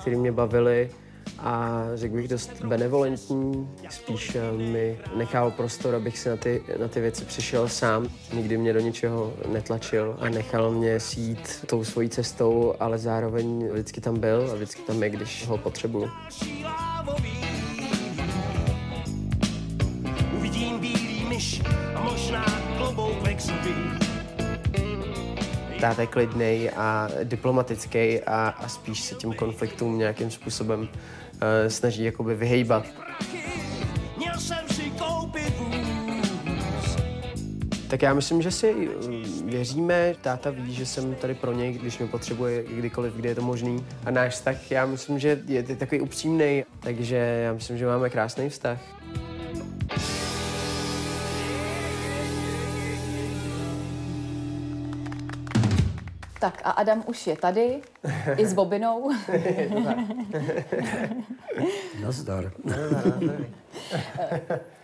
které 0.00 0.16
mě 0.16 0.32
bavily 0.32 0.90
a 1.38 1.84
řekl 1.94 2.14
bych 2.14 2.28
dost 2.28 2.64
benevolentní, 2.64 3.68
spíš 3.90 4.34
eh, 4.34 4.52
mi 4.52 4.98
nechal 5.16 5.50
prostor, 5.50 5.94
abych 5.94 6.18
si 6.18 6.28
na 6.28 6.36
ty, 6.36 6.62
na 6.80 6.88
ty 6.88 7.00
věci 7.00 7.24
přišel 7.24 7.68
sám. 7.68 8.08
Nikdy 8.32 8.58
mě 8.58 8.72
do 8.72 8.80
ničeho 8.80 9.34
netlačil 9.48 10.16
a 10.20 10.28
nechal 10.28 10.70
mě 10.70 11.00
sít 11.00 11.64
tou 11.66 11.84
svojí 11.84 12.08
cestou, 12.08 12.74
ale 12.80 12.98
zároveň 12.98 13.68
vždycky 13.72 14.00
tam 14.00 14.20
byl 14.20 14.48
a 14.52 14.54
vždycky 14.54 14.82
tam 14.82 15.02
je, 15.02 15.10
když 15.10 15.46
ho 15.46 15.58
potřebuju. 15.58 16.10
Myš 21.38 21.62
a 21.94 22.02
možná 22.02 22.44
klobouk 22.76 23.22
Táta 25.80 26.02
je 26.02 26.06
klidnej 26.06 26.70
a 26.74 27.08
diplomatický 27.24 28.20
a, 28.26 28.48
a 28.58 28.68
spíš 28.68 29.00
se 29.00 29.14
tím 29.14 29.32
konfliktům 29.32 29.98
nějakým 29.98 30.30
způsobem 30.30 30.80
uh, 30.80 30.88
snaží 31.68 32.04
jakoby 32.04 32.34
vyhejbat. 32.34 32.86
Tak 37.88 38.02
já 38.02 38.14
myslím, 38.14 38.42
že 38.42 38.50
si 38.50 38.68
eh, 38.68 39.44
věříme, 39.44 40.14
táta 40.20 40.50
ví, 40.50 40.74
že 40.74 40.86
jsem 40.86 41.14
tady 41.14 41.34
pro 41.34 41.52
něj, 41.52 41.72
když 41.72 41.98
mě 41.98 42.08
potřebuje 42.08 42.64
kdykoliv, 42.64 43.14
kdy 43.14 43.28
je 43.28 43.34
to 43.34 43.42
možný. 43.42 43.86
A 44.04 44.10
náš 44.10 44.32
vztah, 44.32 44.70
já 44.70 44.86
myslím, 44.86 45.18
že 45.18 45.42
je 45.46 45.62
takový 45.62 46.00
upřímný, 46.00 46.64
takže 46.80 47.16
já 47.16 47.52
myslím, 47.52 47.78
že 47.78 47.86
máme 47.86 48.10
krásný 48.10 48.48
vztah. 48.48 48.97
Tak 56.40 56.60
a 56.64 56.70
Adam 56.70 57.04
už 57.06 57.26
je 57.26 57.36
tady, 57.36 57.82
i 58.36 58.46
s 58.46 58.54
bobinou. 58.54 59.10
Nazdar. 62.02 62.52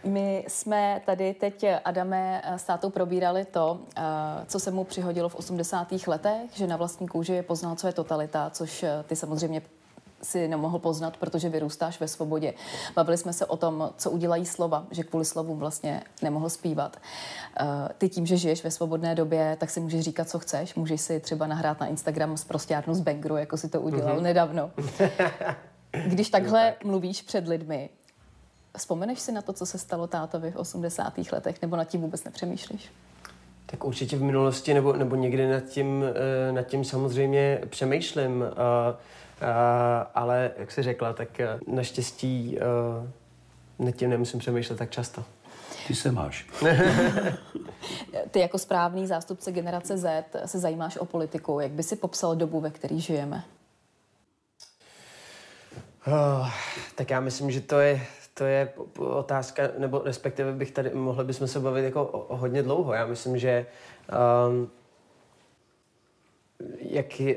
My 0.04 0.44
jsme 0.48 1.02
tady 1.06 1.34
teď, 1.34 1.64
Adame, 1.84 2.42
s 2.56 2.62
tátou 2.62 2.90
probírali 2.90 3.44
to, 3.44 3.80
eh, 3.96 4.02
co 4.46 4.60
se 4.60 4.70
mu 4.70 4.84
přihodilo 4.84 5.28
v 5.28 5.34
80. 5.34 6.06
letech, 6.06 6.50
že 6.54 6.66
na 6.66 6.76
vlastní 6.76 7.08
kůži 7.08 7.42
poznal, 7.42 7.76
co 7.76 7.86
je 7.86 7.92
totalita, 7.92 8.50
což 8.50 8.82
eh, 8.82 9.04
ty 9.06 9.16
samozřejmě 9.16 9.62
si 10.24 10.48
nemohl 10.48 10.78
poznat, 10.78 11.16
protože 11.16 11.48
vyrůstáš 11.48 12.00
ve 12.00 12.08
svobodě. 12.08 12.54
Bavili 12.94 13.18
jsme 13.18 13.32
se 13.32 13.46
o 13.46 13.56
tom, 13.56 13.90
co 13.96 14.10
udělají 14.10 14.46
slova, 14.46 14.87
že 14.90 15.02
kvůli 15.02 15.24
slovům 15.24 15.58
vlastně 15.58 16.02
nemohl 16.22 16.50
zpívat. 16.50 16.96
Eh, 17.60 17.64
ty 17.98 18.08
tím, 18.08 18.26
že 18.26 18.37
žiješ 18.37 18.64
ve 18.64 18.70
svobodné 18.70 19.14
době, 19.14 19.56
tak 19.60 19.70
si 19.70 19.80
můžeš 19.80 20.00
říkat, 20.00 20.28
co 20.28 20.38
chceš. 20.38 20.74
Můžeš 20.74 21.00
si 21.00 21.20
třeba 21.20 21.46
nahrát 21.46 21.80
na 21.80 21.87
Instagram 21.87 22.37
z 22.37 22.44
prostárnu 22.44 22.94
z 22.94 23.00
Bangru, 23.00 23.37
jako 23.37 23.56
si 23.56 23.68
to 23.68 23.80
udělal 23.80 24.16
mm-hmm. 24.16 24.22
nedávno. 24.22 24.70
Když 26.06 26.30
takhle 26.30 26.72
tak. 26.72 26.84
mluvíš 26.84 27.22
před 27.22 27.48
lidmi, 27.48 27.90
vzpomeneš 28.76 29.20
si 29.20 29.32
na 29.32 29.42
to, 29.42 29.52
co 29.52 29.66
se 29.66 29.78
stalo 29.78 30.06
tátovi 30.06 30.50
v 30.50 30.56
80. 30.56 31.18
letech, 31.32 31.62
nebo 31.62 31.76
nad 31.76 31.84
tím 31.84 32.00
vůbec 32.00 32.24
nepřemýšlíš? 32.24 32.90
Tak 33.66 33.84
určitě 33.84 34.16
v 34.16 34.22
minulosti 34.22 34.74
nebo, 34.74 34.92
nebo 34.92 35.16
někdy 35.16 35.48
nad 35.48 35.64
tím, 35.64 36.04
eh, 36.48 36.52
nad 36.52 36.62
tím 36.62 36.84
samozřejmě 36.84 37.60
přemýšlím. 37.70 38.44
Uh, 39.44 40.07
ale 40.14 40.50
jak 40.57 40.72
jsi 40.72 40.83
řekla, 40.83 41.12
tak 41.12 41.40
eh, 41.40 41.59
naštěstí 41.66 42.59
uh, 43.78 43.87
nad 43.87 43.96
tím 43.96 44.11
nemusím 44.11 44.40
přemýšlet 44.40 44.78
tak 44.78 44.90
často. 44.90 45.24
Ty 45.87 45.94
se 45.94 46.12
máš. 46.12 46.46
Ty 48.30 48.40
jako 48.40 48.59
správný 48.59 49.07
zástupce 49.07 49.52
generace 49.52 49.98
Z 49.98 50.24
se 50.46 50.59
zajímáš 50.59 50.96
o 50.96 51.04
politiku. 51.04 51.61
Jak 51.61 51.70
by 51.70 51.83
si 51.83 51.96
popsal 51.96 52.37
dobu, 52.37 52.61
ve 52.61 52.70
které 52.70 52.98
žijeme? 52.98 53.44
Uh, 56.07 56.48
tak 56.94 57.11
já 57.11 57.20
myslím, 57.20 57.50
že 57.50 57.61
to 57.61 57.80
je, 57.80 58.07
to 58.35 58.44
je 58.44 58.72
otázka, 58.98 59.62
nebo 59.78 60.02
respektive 60.04 60.52
bych 60.52 60.70
tady, 60.70 60.90
mohli 60.94 61.24
bychom 61.24 61.48
se 61.48 61.61
bavit 61.61 61.85
jako 61.85 62.04
o, 62.04 62.18
o 62.18 62.37
hodně 62.37 62.62
dlouho. 62.62 62.92
Já 62.92 63.07
myslím, 63.07 63.38
že 63.38 63.66
um, 64.48 64.70
jak 66.78 67.20
je, 67.20 67.37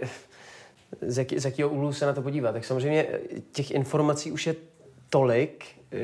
z, 1.01 1.17
jak, 1.17 1.33
z 1.33 1.45
jakého 1.45 1.69
úhlu 1.69 1.93
se 1.93 2.05
na 2.05 2.13
to 2.13 2.21
podívat. 2.21 2.51
Tak 2.51 2.65
samozřejmě 2.65 3.07
těch 3.51 3.71
informací 3.71 4.31
už 4.31 4.47
je 4.47 4.55
tolik, 5.09 5.65
e, 5.91 5.99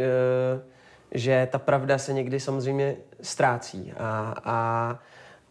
že 1.12 1.48
ta 1.52 1.60
pravda 1.60 1.98
se 1.98 2.14
někdy 2.14 2.40
samozřejmě 2.40 2.96
ztrácí. 3.22 3.94
A, 3.98 4.36
a, 4.44 5.00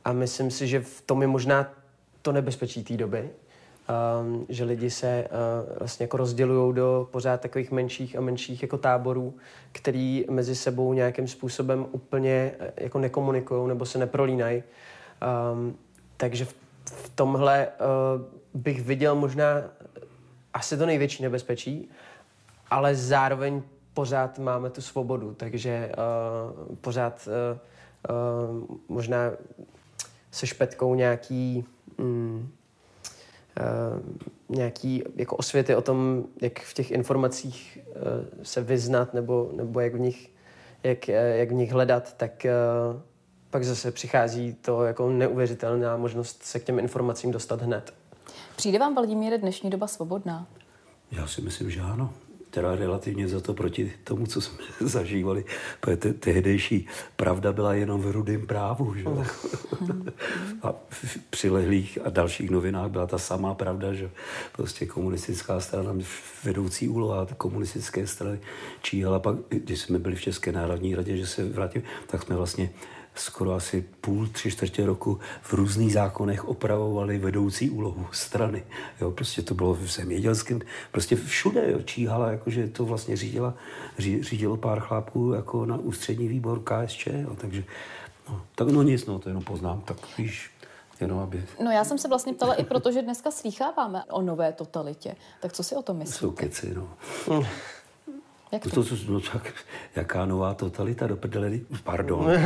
a 0.04 0.12
myslím 0.12 0.50
si, 0.50 0.66
že 0.66 0.80
v 0.80 1.00
tom 1.00 1.22
je 1.22 1.28
možná 1.28 1.74
to 2.22 2.32
nebezpečí 2.32 2.84
té 2.84 2.96
doby, 2.96 3.30
um, 4.22 4.46
že 4.48 4.64
lidi 4.64 4.90
se 4.90 5.28
uh, 5.30 5.78
vlastně 5.78 6.04
jako 6.04 6.16
rozdělují 6.16 6.74
do 6.74 7.08
pořád 7.10 7.40
takových 7.40 7.70
menších 7.70 8.16
a 8.16 8.20
menších 8.20 8.62
jako 8.62 8.78
táborů, 8.78 9.34
který 9.72 10.24
mezi 10.30 10.54
sebou 10.54 10.92
nějakým 10.92 11.28
způsobem 11.28 11.86
úplně 11.92 12.52
jako 12.76 12.98
nekomunikují 12.98 13.68
nebo 13.68 13.86
se 13.86 13.98
neprolínají. 13.98 14.62
Um, 15.52 15.76
takže 16.16 16.44
v, 16.44 16.54
tomhle 17.14 17.68
bych 18.54 18.82
viděl 18.82 19.14
možná 19.14 19.62
asi 20.54 20.76
to 20.76 20.86
největší 20.86 21.22
nebezpečí, 21.22 21.88
ale 22.70 22.94
zároveň 22.94 23.62
pořád 23.94 24.38
máme 24.38 24.70
tu 24.70 24.80
svobodu, 24.80 25.34
takže 25.34 25.92
uh, 26.68 26.76
pořád 26.76 27.28
uh, 27.28 27.58
uh, 28.60 28.76
možná 28.88 29.30
se 30.30 30.46
špetkou 30.46 30.94
nějaký 30.94 31.64
um, 31.98 32.52
uh, 33.60 34.56
nějaký 34.56 35.02
jako 35.16 35.36
osvěty 35.36 35.76
o 35.76 35.82
tom, 35.82 36.24
jak 36.40 36.60
v 36.60 36.74
těch 36.74 36.90
informacích 36.90 37.78
uh, 37.86 37.94
se 38.42 38.60
vyznat 38.60 39.14
nebo, 39.14 39.50
nebo 39.52 39.80
jak, 39.80 39.94
v 39.94 39.98
nich, 39.98 40.30
jak, 40.82 41.08
jak 41.08 41.50
v 41.50 41.54
nich 41.54 41.72
hledat, 41.72 42.16
tak 42.16 42.46
uh, 42.94 43.00
pak 43.50 43.64
zase 43.64 43.92
přichází 43.92 44.54
to 44.54 44.84
jako 44.84 45.10
neuvěřitelná 45.10 45.96
možnost 45.96 46.42
se 46.42 46.60
k 46.60 46.64
těm 46.64 46.78
informacím 46.78 47.30
dostat 47.30 47.62
hned. 47.62 47.94
Přijde 48.56 48.78
vám, 48.78 48.94
Vladimíre, 48.94 49.38
dnešní 49.38 49.70
doba 49.70 49.86
svobodná? 49.86 50.46
Já 51.10 51.26
si 51.26 51.42
myslím, 51.42 51.70
že 51.70 51.80
ano. 51.80 52.12
Teda 52.50 52.74
relativně 52.74 53.28
za 53.28 53.40
to 53.40 53.54
proti 53.54 53.92
tomu, 54.04 54.26
co 54.26 54.40
jsme 54.40 54.58
zažívali. 54.80 55.44
Te- 55.96 56.12
tehdejší 56.12 56.86
pravda 57.16 57.52
byla 57.52 57.74
jenom 57.74 58.00
v 58.00 58.10
rudém 58.10 58.46
právu. 58.46 58.94
Že? 58.94 59.04
a 60.62 60.74
v 60.88 61.18
přilehlých 61.30 61.98
a 62.04 62.10
dalších 62.10 62.50
novinách 62.50 62.90
byla 62.90 63.06
ta 63.06 63.18
samá 63.18 63.54
pravda, 63.54 63.92
že 63.92 64.10
prostě 64.52 64.86
komunistická 64.86 65.60
strana 65.60 65.94
vedoucí 66.44 66.88
úloha 66.88 67.26
komunistické 67.36 68.06
strany 68.06 68.40
číhala. 68.82 69.18
Pak, 69.18 69.36
když 69.48 69.80
jsme 69.80 69.98
byli 69.98 70.14
v 70.14 70.20
České 70.20 70.52
národní 70.52 70.94
radě, 70.94 71.16
že 71.16 71.26
se 71.26 71.44
vrátím, 71.44 71.82
tak 72.06 72.22
jsme 72.22 72.36
vlastně 72.36 72.70
skoro 73.14 73.52
asi 73.52 73.84
půl, 74.00 74.26
tři 74.26 74.50
čtvrtě 74.50 74.86
roku 74.86 75.20
v 75.42 75.52
různých 75.52 75.92
zákonech 75.92 76.48
opravovali 76.48 77.18
vedoucí 77.18 77.70
úlohu 77.70 78.06
strany. 78.12 78.64
Jo, 79.00 79.10
prostě 79.10 79.42
to 79.42 79.54
bylo 79.54 79.74
v 79.74 79.86
zemědělském, 79.86 80.60
prostě 80.92 81.16
všude 81.16 81.70
jo, 81.70 81.82
číhala, 81.82 82.30
jakože 82.30 82.68
to 82.68 82.84
vlastně 82.84 83.16
řídila, 83.16 83.54
ří, 83.98 84.22
řídilo 84.22 84.56
pár 84.56 84.80
chlápků 84.80 85.32
jako 85.32 85.66
na 85.66 85.76
ústřední 85.76 86.28
výbor 86.28 86.62
KSČ, 86.64 87.06
jo, 87.06 87.36
takže 87.36 87.64
no, 88.28 88.42
tak 88.54 88.68
no 88.68 88.82
nic, 88.82 89.06
no, 89.06 89.18
to 89.18 89.28
jenom 89.28 89.44
poznám, 89.44 89.80
tak 89.80 89.96
víš, 90.18 90.50
Jenom 91.00 91.18
aby... 91.18 91.44
No 91.64 91.70
já 91.70 91.84
jsem 91.84 91.98
se 91.98 92.08
vlastně 92.08 92.34
ptala 92.34 92.54
i 92.54 92.64
proto, 92.64 92.92
že 92.92 93.02
dneska 93.02 93.30
slýcháváme 93.30 94.04
o 94.04 94.22
nové 94.22 94.52
totalitě. 94.52 95.16
Tak 95.40 95.52
co 95.52 95.62
si 95.62 95.76
o 95.76 95.82
tom 95.82 95.96
myslíte? 95.96 96.18
Jsou 96.18 96.30
keci, 96.30 96.74
no. 96.74 96.88
Jak 98.52 98.62
to? 98.62 98.70
to, 98.70 98.84
to 98.84 98.94
no, 99.08 99.20
tak, 99.20 99.52
jaká 99.96 100.26
nová 100.26 100.54
totalita 100.54 101.06
do 101.06 101.16
prdele, 101.16 101.50
pardon. 101.84 102.26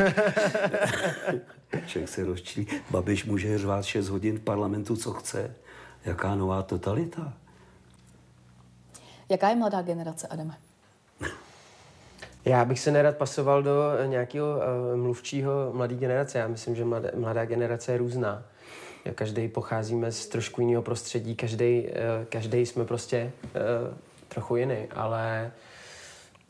Člověk 1.86 2.08
se 2.08 2.24
rozčí. 2.24 2.66
Babiš 2.90 3.24
může 3.24 3.58
řvát 3.58 3.84
6 3.84 4.08
hodin 4.08 4.38
v 4.38 4.42
parlamentu, 4.42 4.96
co 4.96 5.12
chce. 5.12 5.54
Jaká 6.04 6.34
nová 6.34 6.62
totalita? 6.62 7.32
Jaká 9.28 9.48
je 9.48 9.56
mladá 9.56 9.82
generace, 9.82 10.26
Adame? 10.26 10.58
Já 12.44 12.64
bych 12.64 12.80
se 12.80 12.90
nerad 12.90 13.16
pasoval 13.16 13.62
do 13.62 13.72
nějakého 14.06 14.46
uh, 14.46 15.00
mluvčího 15.00 15.70
mladé 15.72 15.94
generace. 15.94 16.38
Já 16.38 16.48
myslím, 16.48 16.76
že 16.76 16.84
mladá, 16.84 17.08
mladá 17.14 17.44
generace 17.44 17.92
je 17.92 17.98
různá. 17.98 18.42
Každý 19.14 19.48
pocházíme 19.48 20.12
z 20.12 20.26
trošku 20.26 20.60
jiného 20.60 20.82
prostředí, 20.82 21.36
každý, 21.36 21.82
uh, 21.82 22.24
každý 22.28 22.66
jsme 22.66 22.84
prostě 22.84 23.32
uh, 23.42 23.96
trochu 24.28 24.56
jiný, 24.56 24.76
ale 24.94 25.52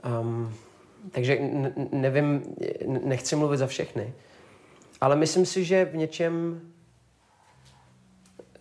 Um, 0.06 0.54
takže 1.10 1.38
nevím, 1.92 2.42
nechci 3.04 3.36
mluvit 3.36 3.56
za 3.56 3.66
všechny. 3.66 4.12
Ale 5.00 5.16
myslím 5.16 5.46
si, 5.46 5.64
že 5.64 5.84
v 5.84 5.96
něčem 5.96 6.60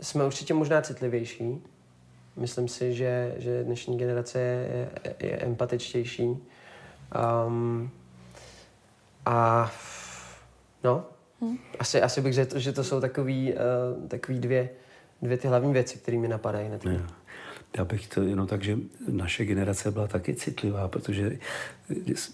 jsme 0.01 0.25
určitě 0.25 0.53
možná 0.53 0.81
citlivější. 0.81 1.63
Myslím 2.35 2.67
si, 2.67 2.93
že, 2.93 3.35
že 3.37 3.63
dnešní 3.63 3.97
generace 3.97 4.39
je, 4.39 4.89
je 5.19 5.37
empatičtější. 5.37 6.23
Um, 7.47 7.89
a 9.25 9.71
no, 10.83 11.05
hmm. 11.41 11.57
asi, 11.79 12.01
asi 12.01 12.21
bych 12.21 12.33
řekl, 12.33 12.59
že 12.59 12.71
to 12.71 12.83
jsou 12.83 13.01
takový, 13.01 13.53
uh, 13.53 14.07
takový 14.07 14.39
dvě, 14.39 14.69
dvě 15.21 15.37
ty 15.37 15.47
hlavní 15.47 15.73
věci, 15.73 15.97
které 15.97 16.17
mi 16.17 16.27
napadají 16.27 16.69
na 16.69 16.77
tím. 16.77 17.07
Já 17.77 17.85
bych 17.85 18.07
to 18.07 18.21
jenom 18.21 18.47
tak, 18.47 18.63
že 18.63 18.77
naše 19.11 19.45
generace 19.45 19.91
byla 19.91 20.07
taky 20.07 20.35
citlivá, 20.35 20.87
protože 20.87 21.37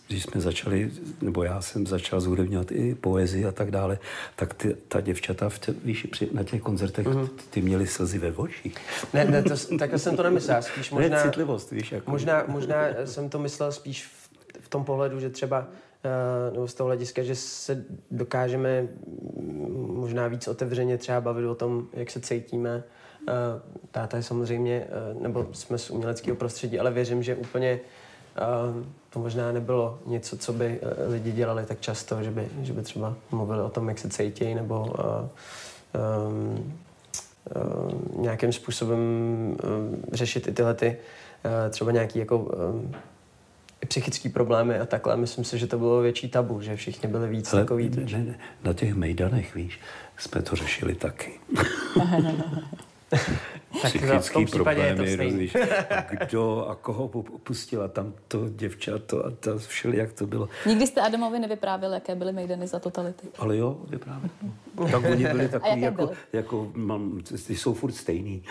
když 0.07 0.23
jsme 0.23 0.41
začali, 0.41 0.91
nebo 1.21 1.43
já 1.43 1.61
jsem 1.61 1.87
začal 1.87 2.21
zhudebňovat 2.21 2.71
i 2.71 2.95
poezii 2.95 3.45
a 3.45 3.51
tak 3.51 3.71
dále, 3.71 3.99
tak 4.35 4.53
ty, 4.53 4.75
ta 4.87 5.01
děvčata 5.01 5.49
v 5.49 5.59
tě, 5.59 5.73
víš, 5.83 6.07
při, 6.11 6.29
na 6.33 6.43
těch 6.43 6.61
koncertech, 6.61 7.07
mm-hmm. 7.07 7.27
ty, 7.27 7.43
ty 7.49 7.61
měly 7.61 7.87
slzy 7.87 8.17
ve 8.19 8.31
očích. 8.31 8.75
Ne, 9.13 9.25
ne, 9.25 9.43
to, 9.43 9.77
takhle 9.79 9.99
jsem 9.99 10.17
to 10.17 10.23
nemyslel, 10.23 10.61
spíš 10.61 10.91
možná... 10.91 11.17
Ne, 11.17 11.23
citlivost, 11.23 11.71
víš. 11.71 11.91
Jako... 11.91 12.11
Možná, 12.11 12.43
možná 12.47 12.85
jsem 13.05 13.29
to 13.29 13.39
myslel 13.39 13.71
spíš 13.71 14.05
v, 14.05 14.29
v 14.59 14.69
tom 14.69 14.85
pohledu, 14.85 15.19
že 15.19 15.29
třeba 15.29 15.67
Uh, 16.49 16.53
nebo 16.53 16.67
z 16.67 16.73
toho 16.73 16.87
hlediska, 16.87 17.23
že 17.23 17.35
se 17.35 17.85
dokážeme 18.11 18.87
možná 19.87 20.27
víc 20.27 20.47
otevřeně 20.47 20.97
třeba 20.97 21.21
bavit 21.21 21.45
o 21.45 21.55
tom, 21.55 21.87
jak 21.93 22.11
se 22.11 22.19
cítíme, 22.19 22.83
Eh, 22.83 23.00
táta 23.91 24.17
je 24.17 24.23
samozřejmě, 24.23 24.83
eh, 24.87 25.21
nebo 25.21 25.47
jsme 25.51 25.77
z 25.77 25.89
uměleckého 25.89 26.35
prostředí, 26.35 26.79
ale 26.79 26.91
věřím, 26.91 27.23
že 27.23 27.35
úplně 27.35 27.79
eh, 28.35 28.41
to 29.09 29.19
možná 29.19 29.51
nebylo 29.51 29.99
něco, 30.05 30.37
co 30.37 30.53
by 30.53 30.79
lidi 31.07 31.31
dělali 31.31 31.65
tak 31.65 31.79
často, 31.79 32.23
že 32.23 32.31
by, 32.31 32.47
že 32.61 32.73
by 32.73 32.81
třeba 32.81 33.15
mluvili 33.31 33.61
o 33.61 33.69
tom, 33.69 33.89
jak 33.89 33.99
se 33.99 34.09
cítí, 34.09 34.55
nebo 34.55 34.81
uh, 34.81 34.89
um, 36.27 36.73
uh, 37.55 38.21
nějakým 38.21 38.53
způsobem 38.53 38.99
uh, 39.63 39.95
řešit 40.13 40.47
i 40.47 40.51
tyhle 40.51 40.73
ty, 40.73 40.97
uh, 41.45 41.71
třeba 41.71 41.91
nějaký 41.91 42.19
jako 42.19 42.37
um, 42.37 42.91
i 43.81 43.85
psychické 43.85 44.29
problémy 44.29 44.79
a 44.79 44.85
takhle. 44.85 45.17
Myslím 45.17 45.45
si, 45.45 45.57
že 45.57 45.67
to 45.67 45.77
bylo 45.77 46.01
větší 46.01 46.29
tabu, 46.29 46.61
že 46.61 46.75
všichni 46.75 47.09
byli 47.09 47.29
víc 47.29 47.53
Ale 47.53 47.61
takový. 47.61 47.89
ne, 47.89 48.23
ne, 48.23 48.39
na 48.63 48.73
těch 48.73 48.95
mejdanech, 48.95 49.55
víš, 49.55 49.79
jsme 50.17 50.41
to 50.41 50.55
řešili 50.55 50.95
taky. 50.95 51.39
Tak 53.81 53.93
v 53.95 54.33
tom 54.33 54.45
případě 54.45 54.81
je 54.81 54.95
to 54.95 55.05
stejný. 55.07 55.51
kdo 56.09 56.67
a 56.67 56.75
koho 56.75 57.03
opustila 57.05 57.87
tam 57.87 58.13
to 58.27 58.49
děvčato 58.49 59.25
a 59.25 59.31
to 59.31 59.57
všeli, 59.57 59.97
jak 59.97 60.13
to 60.13 60.27
bylo. 60.27 60.49
Nikdy 60.65 60.87
jste 60.87 61.01
Adamovi 61.01 61.39
nevyprávěl, 61.39 61.93
jaké 61.93 62.15
byly 62.15 62.33
mejdany 62.33 62.67
za 62.67 62.79
totality. 62.79 63.27
Ale 63.37 63.57
jo, 63.57 63.77
vyprávět. 63.87 64.31
Tak 64.91 65.03
oni 65.11 65.27
byli 65.27 65.49
takový, 65.49 65.81
jako, 65.81 66.05
byly? 66.05 66.17
jako 66.33 66.71
mám, 66.75 67.21
ty 67.47 67.55
jsou 67.55 67.73
furt 67.73 67.91
stejný. 67.91 68.43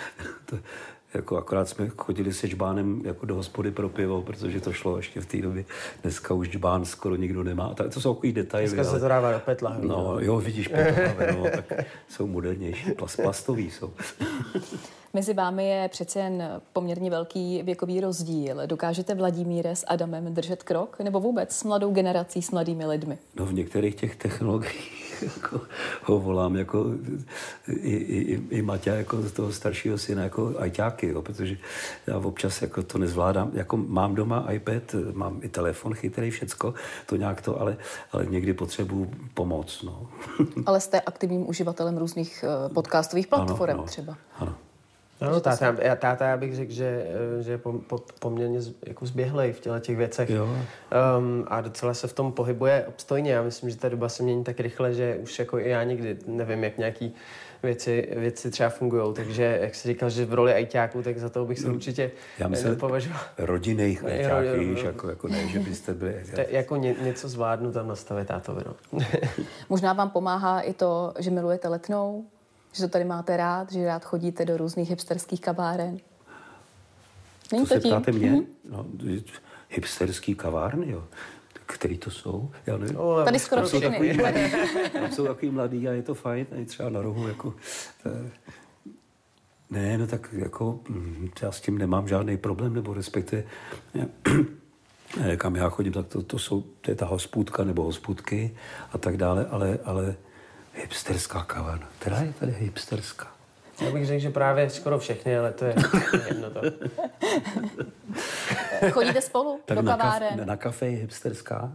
Jako 1.15 1.37
akorát 1.37 1.69
jsme 1.69 1.89
chodili 1.89 2.33
se 2.35 2.49
žbánem 2.49 3.03
jako 3.05 3.27
do 3.27 3.35
hospody 3.35 3.71
pro 3.71 3.89
pivo, 3.89 4.23
protože 4.23 4.61
to 4.61 4.73
šlo 4.73 4.97
ještě 4.97 5.21
v 5.21 5.27
té 5.27 5.37
době. 5.43 5.65
Dneska 6.03 6.35
už 6.35 6.51
žbán 6.51 6.85
skoro 6.85 7.17
nikdo 7.17 7.45
nemá. 7.45 7.75
Tak 7.75 7.95
to 7.95 8.01
jsou 8.01 8.15
takový 8.15 8.33
detaily. 8.33 8.67
Dneska 8.67 8.85
se 8.85 8.91
ale- 8.91 9.01
to 9.01 9.09
dává 9.09 9.33
do 9.33 9.39
petla. 9.41 9.77
No, 9.81 10.17
jo, 10.21 10.37
vidíš, 10.41 10.69
právě, 10.69 11.37
no, 11.39 11.45
tak 11.51 11.85
jsou 12.09 12.27
modernější, 12.27 12.91
plast, 12.91 13.17
plastový 13.23 13.71
jsou. 13.71 13.93
Mezi 15.15 15.35
vámi 15.35 15.69
je 15.69 15.89
přece 15.89 16.19
jen 16.21 16.61
poměrně 16.73 17.11
velký 17.11 17.63
věkový 17.63 18.01
rozdíl. 18.01 18.67
Dokážete 18.67 19.15
Vladimíre 19.15 19.77
s 19.77 19.85
Adamem 19.89 20.35
držet 20.35 20.63
krok? 20.63 21.01
Nebo 21.01 21.21
vůbec 21.21 21.53
s 21.53 21.65
mladou 21.65 21.93
generací, 21.93 22.43
s 22.43 22.51
mladými 22.51 22.87
lidmi? 22.87 23.19
No 23.37 23.47
v 23.47 23.53
některých 23.53 23.95
těch 23.95 24.17
technologiích 24.17 25.00
jako, 25.23 25.61
ho 26.03 26.19
volám 26.19 26.57
jako 26.57 26.87
i, 27.69 27.95
i, 27.95 28.43
i, 28.51 28.63
Maťa 28.63 28.95
jako 28.95 29.23
z 29.23 29.33
toho 29.33 29.53
staršího 29.53 29.99
syna 29.99 30.23
jako 30.23 30.55
ajťáky, 30.59 31.07
jo, 31.07 31.23
protože 31.23 31.57
já 32.07 32.19
občas 32.19 32.63
jako 32.63 32.83
to 32.83 32.99
nezvládám. 32.99 33.51
Jako 33.55 33.77
mám 33.77 34.15
doma 34.15 34.47
iPad, 34.53 34.95
mám 35.13 35.41
i 35.43 35.49
telefon 35.49 35.95
chytrý, 35.95 36.31
všecko, 36.31 36.75
to 37.07 37.17
nějak 37.17 37.41
to, 37.41 37.61
ale, 37.61 37.77
ale 38.13 38.27
někdy 38.27 38.53
potřebuju 38.53 39.11
pomoc. 39.35 39.83
No. 39.83 40.09
Ale 40.67 40.81
jste 40.81 41.01
aktivním 41.01 41.49
uživatelem 41.49 41.99
různých 41.99 42.45
eh, 42.45 42.75
podcastových 42.75 43.27
platform 43.27 43.77
no. 43.77 43.83
třeba. 43.83 44.17
Ano. 44.39 44.55
No, 45.21 45.41
táta, 45.41 45.77
já, 45.83 45.97
táta, 45.97 46.27
já 46.27 46.37
bych 46.37 46.55
řekl, 46.55 46.73
že, 46.73 47.07
eh, 47.39 47.43
že 47.43 47.53
je 47.53 47.59
po, 47.59 47.73
po, 47.73 47.99
poměrně 48.19 48.61
z, 48.61 48.73
jako 48.87 49.07
zběhlej 49.07 49.53
v 49.53 49.61
těle 49.61 49.81
těch 49.81 49.97
věcech. 49.97 50.31
Jo. 50.31 50.45
Um, 51.19 51.45
a 51.49 51.61
docela 51.61 51.95
se 51.95 52.09
v 52.09 52.13
tom 52.13 52.33
pohybuje 52.33 52.85
obstojně. 52.89 53.33
Já 53.33 53.43
myslím, 53.43 53.71
že 53.71 53.77
ta 53.77 53.89
doba 53.89 54.09
se 54.09 54.23
mění 54.23 54.45
tak 54.45 54.61
rychle, 54.61 54.95
že 54.95 55.19
už 55.23 55.39
jako 55.39 55.59
i 55.59 55.69
já 55.69 55.85
nikdy 55.85 56.17
nevím, 56.27 56.65
jak 56.65 56.79
nějaký 56.79 57.15
věci, 57.63 58.09
věci 58.17 58.51
třeba 58.51 58.69
fungují. 58.69 59.15
Takže, 59.15 59.59
jak 59.63 59.75
jsi 59.75 59.89
říkal, 59.89 60.11
že 60.11 60.25
v 60.25 60.35
roli 60.35 60.55
ajťáků, 60.55 61.03
tak 61.03 61.19
za 61.19 61.29
to 61.29 61.45
bych 61.45 61.59
se 61.59 61.69
určitě 61.69 62.11
No, 62.15 62.21
Já 62.39 62.47
eh, 62.47 62.49
myslím, 62.49 62.71
nepovažoval. 62.71 63.21
rodinných 63.39 64.03
jo, 64.23 64.37
jo, 64.41 64.59
víš, 64.59 64.81
jo. 64.81 64.87
jako, 64.87 65.09
jako 65.09 65.29
ne, 65.29 65.49
že 65.49 65.59
byste 65.59 65.95
byli... 65.95 66.23
To 66.35 66.41
jako 66.49 66.77
ně, 66.77 66.95
něco 67.03 67.29
zvládnu 67.29 67.73
tam 67.73 67.89
nastavit 67.89 68.29
tátovi. 68.29 68.63
No. 68.67 69.01
Možná 69.69 69.93
vám 69.93 70.11
pomáhá 70.11 70.61
i 70.61 70.73
to, 70.73 71.15
že 71.19 71.31
milujete 71.31 71.69
letnou, 71.69 72.25
že 72.73 72.83
to 72.83 72.89
tady 72.89 73.05
máte 73.05 73.37
rád, 73.37 73.73
že 73.73 73.87
rád 73.87 74.05
chodíte 74.05 74.45
do 74.45 74.57
různých 74.57 74.91
hipsterských 74.91 75.41
kaváren. 75.41 75.99
Není 77.53 77.65
To 77.65 77.69
to 77.69 77.75
se 77.75 77.81
tím? 77.81 77.91
ptáte 77.91 78.13
mě? 78.13 78.31
Mhm. 78.31 78.45
No, 78.71 78.87
hipsterský 79.69 80.35
kavárny, 80.35 80.91
jo. 80.91 81.05
Který 81.67 81.99
to 81.99 82.11
jsou? 82.11 82.51
Já 82.67 82.77
nevím. 82.79 82.97
No, 82.97 83.25
Tady 83.25 83.39
skoro 83.39 83.69
jsou 83.69 83.79
všechny. 83.81 83.91
takový 83.91 84.13
mladý, 84.19 84.41
jsou 85.15 85.27
takový 85.27 85.51
mladý 85.51 85.89
a 85.89 85.93
je 85.93 86.03
to 86.03 86.15
fajn, 86.15 86.47
a 86.53 86.55
je 86.55 86.65
třeba 86.65 86.89
na 86.89 87.03
rohu, 87.03 87.29
jako... 87.29 87.55
eh, 88.07 88.31
Ne, 89.71 89.99
no 89.99 90.07
tak 90.07 90.29
jako, 90.33 90.81
mm, 90.89 91.31
já 91.43 91.53
s 91.53 91.61
tím 91.61 91.79
nemám 91.79 92.09
žádný 92.09 92.37
problém, 92.37 92.75
nebo 92.75 92.95
respektive, 92.95 93.43
eh, 95.25 95.37
kam 95.37 95.57
já 95.57 95.69
chodím, 95.69 95.93
tak 95.93 96.07
to, 96.07 96.23
to 96.23 96.39
jsou, 96.39 96.61
to 96.81 96.91
je 96.91 96.95
ta 96.95 97.07
hospůdka 97.07 97.65
nebo 97.65 97.83
hospůdky 97.85 98.57
a 98.93 98.99
tak 98.99 99.17
dále, 99.17 99.47
ale, 99.47 99.79
ale 99.85 100.17
hipsterská 100.81 101.45
kavárna, 101.45 101.89
která 101.99 102.21
je 102.21 102.33
tady 102.41 102.53
hipsterská? 102.53 103.27
Já 103.85 103.91
bych 103.91 104.07
řekl, 104.07 104.21
že 104.21 104.31
právě 104.31 104.71
skoro 104.71 104.99
všechny, 104.99 105.39
ale 105.39 105.53
to 105.53 105.65
je 105.65 105.75
jedno 106.29 106.51
to. 106.51 106.61
Chodíte 108.91 109.21
spolu 109.21 109.61
do 109.69 109.83
na, 109.83 109.97
kaváren? 109.97 110.39
kaf, 110.39 110.47
na 110.47 110.57
kafe 110.57 110.87
je 110.87 110.97
hipsterská? 110.97 111.73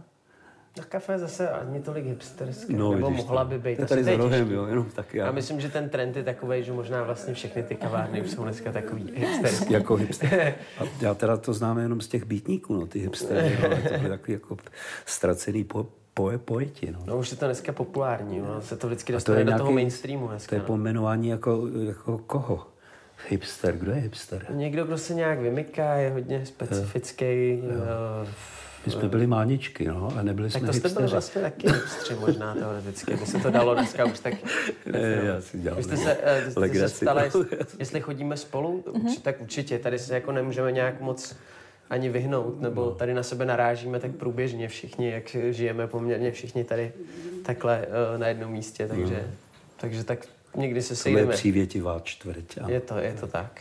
Na 0.78 0.84
kafe 0.84 1.18
zase 1.18 1.48
ani 1.50 1.80
tolik 1.80 2.04
hipsterské, 2.04 2.72
No, 2.72 2.92
nebo 2.92 3.08
vidíš 3.10 3.24
mohla 3.24 3.44
to. 3.44 3.48
by 3.50 3.58
být. 3.58 3.76
To 3.76 3.82
je 3.82 3.86
tady 3.88 4.04
to 4.04 4.10
je 4.10 4.16
za 4.16 4.22
rohem, 4.22 4.52
jo, 4.52 4.66
jenom 4.66 4.84
tak 4.90 5.14
já. 5.14 5.26
Já 5.26 5.32
myslím, 5.32 5.60
že 5.60 5.68
ten 5.68 5.88
trend 5.88 6.16
je 6.16 6.24
takový, 6.24 6.64
že 6.64 6.72
možná 6.72 7.02
vlastně 7.02 7.34
všechny 7.34 7.62
ty 7.62 7.74
kavárny 7.74 8.22
už 8.22 8.30
jsou 8.30 8.42
dneska 8.42 8.72
takový 8.72 9.12
hipsterský. 9.16 9.72
jako 9.72 9.96
hipster. 9.96 10.54
A 10.78 10.82
já 11.00 11.14
teda 11.14 11.36
to 11.36 11.52
znám 11.54 11.78
jenom 11.78 12.00
z 12.00 12.08
těch 12.08 12.24
býtníků, 12.24 12.74
no, 12.74 12.86
ty 12.86 12.98
hipstery, 12.98 13.58
ale 13.66 13.76
to 13.76 13.98
byly 13.98 14.08
takový 14.08 14.32
jako 14.32 14.56
ztracený 15.06 15.64
po, 15.64 15.86
po, 16.16 16.30
poeti, 16.44 16.90
no. 16.92 16.98
No 17.06 17.18
už 17.18 17.30
je 17.30 17.36
to 17.36 17.44
dneska 17.44 17.72
populární, 17.72 18.38
no. 18.38 18.60
se 18.62 18.76
to 18.76 18.86
vždycky 18.86 19.12
A 19.12 19.14
to 19.14 19.16
dostane 19.16 19.40
je 19.40 19.44
do 19.44 19.50
toho 19.52 19.58
nějaký- 19.62 19.74
mainstreamu 19.74 20.26
To 20.26 20.30
dneska. 20.30 20.56
je 20.56 20.60
no. 20.60 20.66
pomenování 20.66 21.28
jako, 21.28 21.62
jako 21.86 22.18
koho? 22.18 22.66
Hipster, 23.28 23.76
kdo 23.76 23.90
je 23.92 23.96
hipster? 23.96 24.46
Někdo, 24.50 24.84
kdo 24.84 24.98
se 24.98 25.14
nějak 25.14 25.38
vymyká, 25.38 25.94
je 25.94 26.10
hodně 26.10 26.46
specifický. 26.46 27.24
eh, 27.24 28.26
My 28.86 28.92
jsme 28.92 29.08
byli 29.08 29.26
máničky, 29.26 29.88
no, 29.88 30.12
a 30.18 30.22
nebyli 30.22 30.50
Tak 30.50 30.58
jsme 30.60 30.66
to 30.66 30.72
jste 30.72 30.80
byli 30.88 30.90
hipsteři. 30.92 31.12
vlastně 31.12 31.40
taky 31.42 31.68
hipstři 31.70 32.14
možná 32.14 32.54
teoreticky, 32.54 33.16
by 33.16 33.26
se 33.26 33.38
to 33.38 33.50
dalo 33.50 33.74
dneska 33.74 34.04
už 34.04 34.18
tak... 34.18 34.34
Ne, 34.92 35.00
já 35.24 35.40
si 35.40 35.58
dělám 35.58 35.76
Vy 35.76 35.82
jste 35.82 35.96
se, 35.96 36.16
eh, 36.22 36.40
jste 36.42 36.50
se 36.50 36.60
legraci, 36.60 37.04
ptala, 37.04 37.22
no. 37.34 37.44
jestli, 37.78 38.00
chodíme 38.00 38.36
spolu, 38.36 38.84
Urči- 38.86 39.20
tak 39.22 39.40
určitě. 39.40 39.78
Tady 39.78 39.98
se 39.98 40.14
jako 40.14 40.32
nemůžeme 40.32 40.72
nějak 40.72 41.00
moc 41.00 41.36
ani 41.90 42.08
vyhnout, 42.08 42.60
nebo 42.60 42.90
tady 42.90 43.14
na 43.14 43.22
sebe 43.22 43.44
narážíme 43.44 44.00
tak 44.00 44.10
průběžně 44.10 44.68
všichni, 44.68 45.10
jak 45.10 45.36
žijeme 45.50 45.86
poměrně 45.86 46.32
všichni 46.32 46.64
tady 46.64 46.92
takhle 47.44 47.86
eh, 48.14 48.18
na 48.18 48.28
jednom 48.28 48.52
místě, 48.52 48.88
takže, 48.88 49.30
takže 49.76 50.04
tak 50.04 50.26
někdy 50.56 50.82
se 50.82 50.88
Tohle 50.88 51.10
je 51.10 51.14
sejdeme. 51.16 51.32
přívětivá 51.34 52.00
čtvrť. 52.04 52.58
ano. 52.58 52.68
Je 52.68 52.80
to, 52.80 52.98
je 52.98 53.14
to 53.14 53.26
tak. 53.26 53.60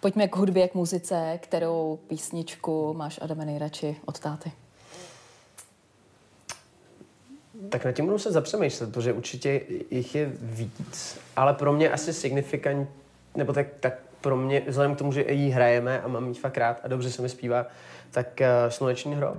Pojďme 0.00 0.28
k 0.28 0.36
hudbě, 0.36 0.68
k 0.68 0.74
muzice. 0.74 1.38
Kterou 1.42 1.98
písničku 2.08 2.94
máš, 2.94 3.18
Adame, 3.22 3.44
nejradši 3.44 3.96
od 4.04 4.18
táty? 4.18 4.52
Tak 7.68 7.84
nad 7.84 7.92
tím 7.92 8.04
budu 8.04 8.18
se 8.18 8.32
zapřemýšlet, 8.32 8.92
protože 8.92 9.12
určitě 9.12 9.60
jich 9.90 10.14
je 10.14 10.32
víc, 10.42 11.18
ale 11.36 11.54
pro 11.54 11.72
mě 11.72 11.90
asi 11.90 12.12
signifikant, 12.12 12.88
nebo 13.36 13.52
tak, 13.52 13.66
tak 13.80 13.98
pro 14.20 14.36
mě, 14.36 14.62
vzhledem 14.68 14.94
k 14.94 14.98
tomu, 14.98 15.12
že 15.12 15.24
jí 15.28 15.50
hrajeme 15.50 16.00
a 16.00 16.08
mám 16.08 16.28
jí 16.28 16.34
fakt 16.34 16.58
rád 16.58 16.80
a 16.84 16.88
dobře 16.88 17.10
se 17.10 17.22
mi 17.22 17.28
zpívá, 17.28 17.66
tak 18.10 18.40
uh, 18.40 18.70
Sluneční 18.70 19.14
hrob. 19.14 19.36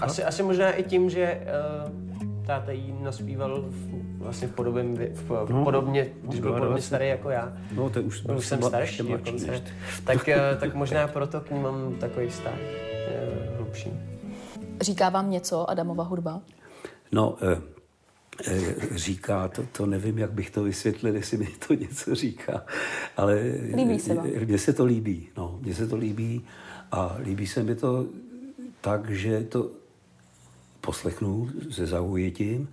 Asi, 0.00 0.24
asi 0.24 0.42
možná 0.42 0.72
i 0.72 0.82
tím, 0.82 1.10
že 1.10 1.42
uh, 1.86 2.46
táta 2.46 2.72
jí 2.72 2.94
naspíval 3.00 3.64
v, 3.68 4.18
vlastně 4.18 4.48
v 4.48 4.52
podobě, 4.52 4.84
v, 5.12 5.46
No, 5.48 5.64
podobně, 5.64 6.06
když 6.22 6.40
byl 6.40 6.50
no, 6.50 6.56
podobně 6.56 6.74
20. 6.74 6.86
starý 6.86 7.08
jako 7.08 7.30
já. 7.30 7.52
No, 7.74 7.90
to 7.90 8.02
už, 8.02 8.24
už 8.24 8.46
jsem 8.46 8.62
starší 8.62 9.02
dokonce. 9.08 9.46
než 9.46 9.60
ty. 9.60 9.70
Tak, 10.04 10.16
uh, 10.16 10.34
tak 10.60 10.74
možná 10.74 11.08
proto 11.08 11.40
k 11.40 11.50
ní 11.50 11.58
mám 11.58 11.94
takový 11.94 12.28
vztah 12.28 12.54
uh, 12.54 13.56
hlubší. 13.56 13.92
Říká 14.80 15.08
vám 15.08 15.30
něco 15.30 15.70
Adamova 15.70 16.04
hudba? 16.04 16.40
No, 17.12 17.36
eh, 17.42 17.75
říká, 18.94 19.48
to, 19.48 19.66
to 19.72 19.86
nevím, 19.86 20.18
jak 20.18 20.32
bych 20.32 20.50
to 20.50 20.62
vysvětlil, 20.62 21.16
jestli 21.16 21.36
mi 21.36 21.46
to 21.66 21.74
něco 21.74 22.14
říká, 22.14 22.64
ale 23.16 23.40
Líbí 23.76 23.98
se 23.98 24.14
vám? 24.14 24.26
eh, 24.34 24.44
mně 24.44 24.58
se 24.58 24.72
to 24.72 24.84
líbí, 24.84 25.28
no, 25.36 25.58
mně 25.62 25.74
se 25.74 25.86
to 25.86 25.96
líbí 25.96 26.44
a 26.92 27.16
líbí 27.18 27.46
se 27.46 27.62
mi 27.62 27.74
to 27.74 28.06
tak, 28.80 29.10
že 29.10 29.44
to 29.44 29.70
poslechnu 30.80 31.50
se 31.70 31.86
zaujetím, 31.86 32.68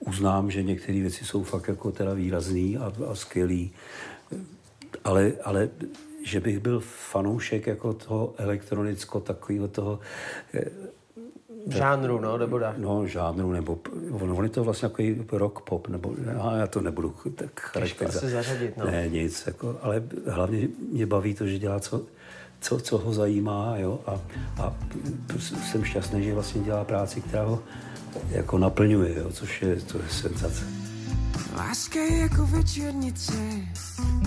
uznám, 0.00 0.50
že 0.50 0.62
některé 0.62 1.00
věci 1.00 1.24
jsou 1.24 1.42
fakt 1.42 1.68
jako 1.68 1.92
teda 1.92 2.14
výrazný 2.14 2.76
a, 2.76 2.92
a 3.10 3.14
skvělý, 3.14 3.72
ale, 5.04 5.32
ale 5.44 5.68
že 6.24 6.40
bych 6.40 6.58
byl 6.58 6.80
fanoušek 6.80 7.66
jako 7.66 7.92
toho 7.92 8.34
elektronicko, 8.38 9.20
takového 9.20 9.68
toho 9.68 10.00
eh, 10.54 10.64
Žánru, 11.66 12.20
no, 12.20 12.38
nebo 12.38 12.58
dá. 12.58 12.74
No, 12.76 13.06
žánru, 13.06 13.52
nebo 13.52 13.78
on, 14.10 14.30
on 14.30 14.44
je 14.44 14.50
to 14.50 14.64
vlastně 14.64 14.88
takový 14.88 15.24
rock 15.32 15.60
pop, 15.60 15.88
nebo 15.88 16.14
a 16.40 16.56
já 16.56 16.66
to 16.66 16.80
nebudu 16.80 17.14
tak 17.34 17.60
charakterizovat. 17.60 18.24
asi 18.24 18.32
zařadit, 18.32 18.76
no. 18.76 18.86
Ne, 18.86 19.08
nic, 19.08 19.46
jako, 19.46 19.76
ale 19.82 20.02
hlavně 20.26 20.68
mě 20.92 21.06
baví 21.06 21.34
to, 21.34 21.46
že 21.46 21.58
dělá 21.58 21.80
co, 21.80 22.02
co, 22.60 22.80
co 22.80 22.98
ho 22.98 23.12
zajímá, 23.12 23.74
jo, 23.76 24.00
a, 24.06 24.20
a 24.62 24.74
jsem 25.70 25.84
šťastný, 25.84 26.24
že 26.24 26.34
vlastně 26.34 26.62
dělá 26.62 26.84
práci, 26.84 27.20
která 27.20 27.44
ho 27.44 27.62
jako 28.30 28.58
naplňuje, 28.58 29.18
jo, 29.18 29.30
což 29.32 29.62
je, 29.62 29.76
to 29.76 29.98
je 29.98 30.08
senzace. 30.08 30.64
Láska 31.56 31.98
je 31.98 32.18
jako 32.18 32.46
večernice, 32.46 33.32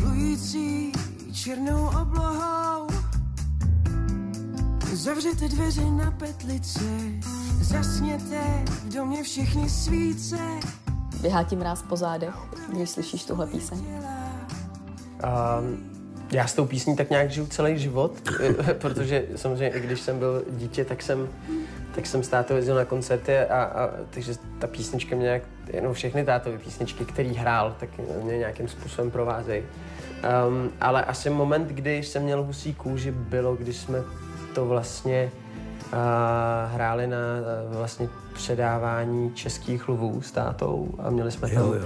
plující 0.02 0.92
černou 1.34 1.88
oblohou. 2.02 2.97
Zavřete 4.98 5.48
dveře 5.48 5.86
na 5.86 6.12
petlice, 6.12 6.80
zasněte 7.62 8.42
v 8.68 8.94
domě 8.94 9.24
všechny 9.24 9.70
svíce. 9.70 10.38
Vyhátí 11.22 11.56
mráz 11.56 11.82
po 11.82 11.96
zádech, 11.96 12.36
když 12.74 12.90
slyšíš 12.90 13.26
tuhle 13.26 13.48
píseň. 13.48 13.80
Um, 13.80 15.92
Já 16.32 16.48
s 16.48 16.54
tou 16.54 16.66
písní 16.66 16.96
tak 16.96 17.10
nějak 17.10 17.32
žiju 17.32 17.48
celý 17.48 17.80
život, 17.80 18.30
protože 18.82 19.26
samozřejmě 19.36 19.78
i 19.78 19.80
když 19.80 20.00
jsem 20.00 20.20
byl 20.20 20.44
dítě, 20.50 20.86
tak 20.86 21.02
jsem, 21.02 21.30
tak 21.96 22.06
jsem 22.06 22.24
s 22.24 22.28
tátou 22.28 22.56
jezdil 22.56 22.76
na 22.76 22.86
koncerty 22.86 23.38
a, 23.38 23.64
a 23.64 23.90
takže 24.10 24.34
ta 24.60 24.68
písnička 24.68 25.16
mě 25.16 25.24
nějak, 25.24 25.44
jenom 25.74 25.94
všechny 25.94 26.26
tátové 26.26 26.58
písničky, 26.58 27.06
který 27.06 27.34
hrál, 27.34 27.76
tak 27.80 27.90
mě 28.24 28.38
nějakým 28.38 28.68
způsobem 28.68 29.12
provázejí. 29.12 29.64
Um, 29.64 30.72
ale 30.82 31.06
asi 31.06 31.30
moment, 31.30 31.68
kdy 31.68 31.98
jsem 31.98 32.24
měl 32.24 32.44
husí 32.44 32.74
kůži, 32.74 33.12
bylo, 33.12 33.56
když 33.56 33.78
jsme 33.78 34.04
to 34.58 34.66
vlastně 34.66 35.32
uh, 35.94 36.00
hráli 36.74 37.08
na 37.08 37.18
uh, 37.70 37.78
vlastně 37.78 38.10
předávání 38.34 39.32
českých 39.34 39.90
lvů 39.90 40.22
s 40.22 40.32
tátou 40.32 40.88
a 41.00 41.10
měli 41.10 41.32
jsme 41.32 41.50
tam 41.50 41.64
Jo, 41.64 41.74
jo. 41.74 41.86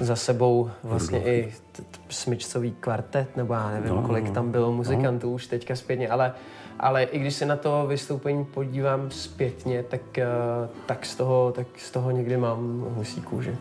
za 0.00 0.16
sebou 0.16 0.70
vlastně 0.82 1.18
i 1.22 1.54
t- 1.72 1.82
t- 1.82 1.98
smyčcový 2.08 2.72
kvartet, 2.80 3.36
nebo 3.36 3.54
já 3.54 3.70
nevím, 3.70 3.94
No, 3.96 4.02
kolik 4.02 4.24
no. 4.24 4.32
tam 4.32 4.50
bylo 4.50 4.72
muzikantů 4.72 5.32
už 5.32 5.46
teďka 5.46 5.76
zpětně, 5.76 6.08
ale, 6.08 6.32
ale 6.80 7.02
i 7.02 7.18
když 7.18 7.34
se 7.34 7.46
na 7.46 7.56
to 7.56 7.86
vystoupení 7.86 8.44
podívám 8.44 9.10
zpětně, 9.10 9.82
tak, 9.82 10.00
uh, 10.18 10.68
tak, 10.86 11.06
z 11.06 11.14
toho, 11.16 11.52
tak 11.56 11.66
z 11.78 11.90
toho 11.90 12.10
někdy 12.10 12.36
mám 12.36 12.84
husí 12.88 13.20
kůži. 13.20 13.56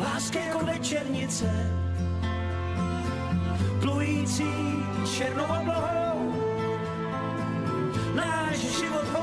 Láska 0.00 0.38
jako 0.38 0.66
večernice, 0.66 1.70
plující 3.80 4.44
černou 5.16 5.44
oblohou. 5.60 6.11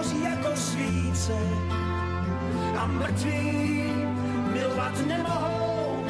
Hoří 0.09 0.23
jako 0.23 0.55
svíce 0.55 1.37
a 2.77 2.87
mrtví 2.87 3.83
milovat 4.53 5.05
nemohou. 5.07 6.05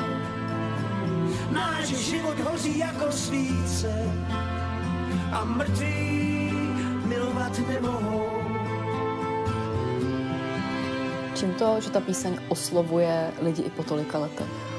Náš 1.51 1.87
život 1.87 2.39
hoří 2.39 2.77
jako 2.77 3.11
svíce 3.11 4.03
a 5.31 5.45
mrtví 5.45 6.51
milovat 7.05 7.59
nemohou. 7.67 8.25
Čím 11.35 11.53
to, 11.53 11.81
že 11.81 11.89
ta 11.89 11.99
píseň 11.99 12.39
oslovuje 12.49 13.31
lidi 13.41 13.61
i 13.61 13.69
po 13.69 13.83
tolika 13.83 14.19
letech? 14.19 14.78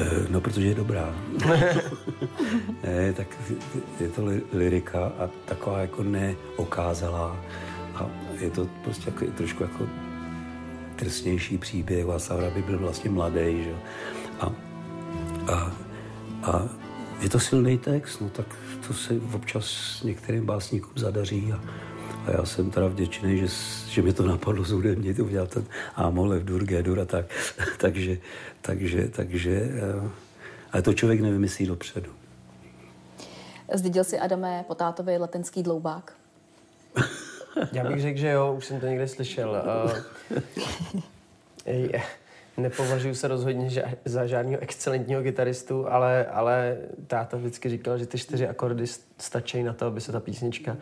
Eh, 0.00 0.26
No, 0.30 0.40
protože 0.40 0.66
je 0.68 0.74
dobrá. 0.74 1.14
ne, 2.84 3.12
tak 3.16 3.26
je 4.00 4.08
to 4.08 4.24
li- 4.24 4.42
lirika 4.52 5.12
a 5.18 5.28
taková 5.44 5.78
jako 5.80 6.02
neokázalá. 6.02 7.36
A 7.94 8.06
je 8.40 8.50
to 8.50 8.68
prostě 8.84 9.10
jako, 9.10 9.24
trošku 9.36 9.62
jako 9.62 9.86
drsnější 10.98 11.58
příběh. 11.58 12.06
Václav 12.06 12.40
Rabi 12.40 12.62
byl 12.62 12.78
vlastně 12.78 13.10
mladý, 13.10 13.64
že? 13.64 13.74
A, 14.40 14.52
a, 15.52 15.72
a 16.42 16.62
je 17.20 17.28
to 17.28 17.40
silný 17.40 17.78
text, 17.78 18.20
no 18.20 18.28
tak 18.28 18.46
to 18.86 18.94
se 18.94 19.14
občas 19.32 19.98
některým 20.04 20.46
básníkům 20.46 20.92
zadaří 20.96 21.52
a, 21.52 21.60
a 22.28 22.32
já 22.32 22.44
jsem 22.44 22.70
teda 22.70 22.86
vděčný, 22.86 23.38
že, 23.38 23.46
že 23.88 24.02
mi 24.02 24.12
to 24.12 24.26
napadlo 24.26 24.64
z 24.64 24.70
hudebně 24.70 25.14
to 25.14 25.24
udělat 25.24 25.50
ten 25.50 25.64
Amole 25.94 26.38
v 26.38 26.44
Durgedur 26.44 27.00
a 27.00 27.04
tak. 27.04 27.26
takže, 27.78 28.18
takže, 28.60 29.08
takže, 29.08 29.50
eh, 29.50 30.10
ale 30.72 30.82
to 30.82 30.94
člověk 30.94 31.20
nevymyslí 31.20 31.66
dopředu. 31.66 32.10
Zdědil 33.74 34.04
si 34.04 34.18
Adame 34.18 34.64
po 34.66 34.74
tátovi 34.74 35.18
letenský 35.18 35.62
dloubák? 35.62 36.12
Já 37.72 37.84
bych 37.84 38.00
řekl, 38.00 38.18
že 38.18 38.28
jo, 38.28 38.54
už 38.58 38.66
jsem 38.66 38.80
to 38.80 38.86
někde 38.86 39.08
slyšel. 39.08 39.62
Uh, 41.94 42.00
nepovažuji 42.58 43.14
se 43.14 43.28
rozhodně 43.28 43.66
ža- 43.66 43.94
za 44.04 44.26
žádného 44.26 44.62
excelentního 44.62 45.22
gitaristu, 45.22 45.92
ale, 45.92 46.26
ale 46.26 46.76
táta 47.06 47.36
vždycky 47.36 47.68
říkal, 47.68 47.98
že 47.98 48.06
ty 48.06 48.18
čtyři 48.18 48.48
akordy 48.48 48.84
stačí 49.18 49.62
na 49.62 49.72
to, 49.72 49.86
aby 49.86 50.00
se 50.00 50.12
ta 50.12 50.20
písnička 50.20 50.76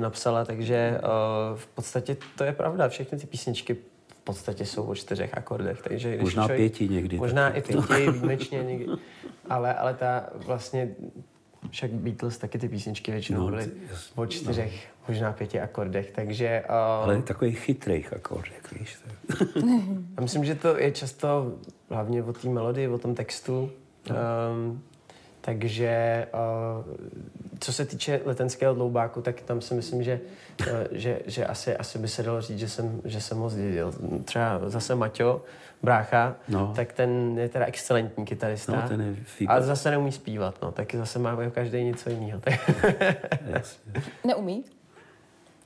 napsala, 0.00 0.44
takže 0.44 1.00
uh, 1.02 1.58
v 1.58 1.66
podstatě 1.66 2.16
to 2.38 2.44
je 2.44 2.52
pravda. 2.52 2.88
Všechny 2.88 3.18
ty 3.18 3.26
písničky 3.26 3.74
v 4.08 4.24
podstatě 4.24 4.66
jsou 4.66 4.82
o 4.84 4.94
čtyřech 4.94 5.34
akordech, 5.38 5.82
takže 5.82 6.10
když 6.10 6.22
Možná 6.22 6.48
pěti 6.48 6.88
někdy 6.88 7.16
Možná 7.16 7.50
taky. 7.50 7.58
i 7.58 7.62
pěti, 7.62 8.10
výjimečně 8.10 8.62
někdy. 8.62 8.86
Ale, 9.50 9.74
ale 9.74 9.94
ta 9.94 10.26
vlastně 10.34 10.94
však 11.70 11.90
Beatles 11.90 12.38
taky 12.38 12.58
ty 12.58 12.68
písničky 12.68 13.12
většinou 13.12 13.40
No, 13.40 13.46
byly 13.46 13.70
o 14.14 14.26
čtyřech, 14.26 14.88
možná 15.08 15.32
pěti 15.32 15.60
akordech, 15.60 16.10
takže 16.14 16.62
uh, 16.68 16.74
Ale 16.74 17.22
takový 17.22 17.52
chytrých 17.52 18.12
akordek, 18.12 18.72
víš. 18.80 18.98
Já 20.16 20.22
myslím, 20.22 20.44
že 20.44 20.54
to 20.54 20.78
je 20.78 20.90
často 20.92 21.52
hlavně 21.90 22.22
o 22.22 22.32
té 22.32 22.48
melodii, 22.48 22.88
o 22.88 22.98
tom 22.98 23.14
textu. 23.14 23.70
Um, 24.10 24.82
takže 25.40 26.26
uh, 26.34 26.94
co 27.64 27.72
se 27.72 27.84
týče 27.84 28.20
letenského 28.24 28.74
dloubáku, 28.74 29.22
tak 29.22 29.40
tam 29.40 29.60
si 29.60 29.74
myslím, 29.74 30.02
že, 30.02 30.20
uh, 30.60 30.66
že, 30.90 31.18
že 31.26 31.46
asi, 31.46 31.76
asi 31.76 31.98
by 31.98 32.08
se 32.08 32.22
dalo 32.22 32.40
říct, 32.40 32.58
že 32.58 32.68
jsem, 32.68 33.00
že 33.04 33.20
jsem 33.20 33.38
moc 33.38 33.54
dědil. 33.54 33.92
Třeba 34.24 34.60
zase 34.66 34.94
Maťo, 34.94 35.42
brácha, 35.82 36.34
No. 36.48 36.72
tak 36.76 36.92
ten 36.92 37.38
je 37.38 37.48
teda 37.48 37.64
excelentní 37.64 38.24
kytarista. 38.24 38.72
No, 38.80 38.88
ten 38.88 39.00
je 39.00 39.16
výborný. 39.40 39.66
zase 39.66 39.90
neumí 39.90 40.12
zpívat, 40.12 40.62
no, 40.62 40.72
tak 40.72 40.94
zase 40.94 41.18
máme 41.18 41.50
každý 41.50 41.84
něco 41.84 42.10
jiného. 42.10 42.40
Jasně. 43.46 43.92
Neumí? 44.26 44.64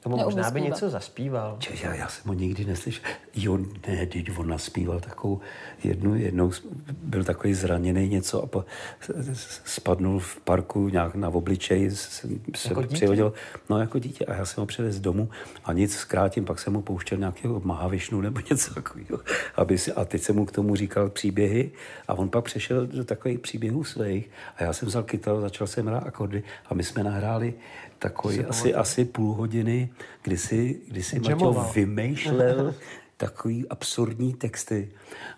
Tomu 0.00 0.16
možná 0.16 0.42
by 0.42 0.60
zpívat. 0.60 0.68
něco 0.68 0.90
zaspíval. 0.90 1.56
Če, 1.58 1.72
já, 1.82 1.94
já 1.94 2.08
jsem 2.08 2.28
ho 2.28 2.34
nikdy 2.34 2.64
neslyšel. 2.64 3.04
Jo, 3.34 3.58
ne, 3.88 4.06
teď 4.06 4.38
on 4.38 4.48
naspíval 4.48 5.00
takovou 5.00 5.40
jednu, 5.84 6.14
jednou 6.14 6.50
byl 7.02 7.24
takový 7.24 7.54
zraněný 7.54 8.08
něco 8.08 8.42
a 8.42 8.46
po, 8.46 8.64
spadnul 9.64 10.18
v 10.18 10.40
parku 10.40 10.88
nějak 10.88 11.14
na 11.14 11.28
obličej, 11.28 11.90
se, 11.90 12.28
se 12.56 12.68
Jako 12.68 12.82
přihodil, 12.82 13.32
no 13.70 13.78
jako 13.78 13.98
dítě 13.98 14.24
a 14.24 14.34
já 14.34 14.44
jsem 14.44 14.62
ho 14.62 14.66
přivez 14.66 15.00
domů 15.00 15.28
a 15.64 15.72
nic 15.72 15.96
zkrátím, 15.96 16.44
pak 16.44 16.58
jsem 16.58 16.72
mu 16.72 16.82
pouštěl 16.82 17.18
nějakého 17.18 17.60
Mahavišnu 17.64 18.20
nebo 18.20 18.40
něco 18.50 18.74
takového, 18.74 19.20
aby 19.56 19.78
si, 19.78 19.92
a 19.92 20.04
teď 20.04 20.22
jsem 20.22 20.36
mu 20.36 20.46
k 20.46 20.52
tomu 20.52 20.76
říkal 20.76 21.10
příběhy 21.10 21.70
a 22.08 22.14
on 22.14 22.28
pak 22.28 22.44
přešel 22.44 22.86
do 22.86 23.04
takových 23.04 23.38
příběhů 23.38 23.84
svých 23.84 24.30
a 24.56 24.62
já 24.62 24.72
jsem 24.72 24.88
vzal 24.88 25.02
kytaru, 25.02 25.40
začal 25.40 25.66
jsem 25.66 25.86
hrát 25.86 26.06
akordy 26.06 26.42
a 26.66 26.74
my 26.74 26.84
jsme 26.84 27.04
nahráli 27.04 27.54
takový 27.98 28.44
asi, 28.44 28.74
asi 28.74 29.04
půl 29.04 29.34
hodiny, 29.34 29.88
kdy 30.22 30.38
si, 30.38 30.80
kdy 30.88 31.02
si 31.02 31.18
Maťo 31.18 31.30
Jamoval. 31.30 31.72
vymýšlel 31.74 32.74
takový 33.16 33.68
absurdní 33.68 34.34
texty. 34.34 34.88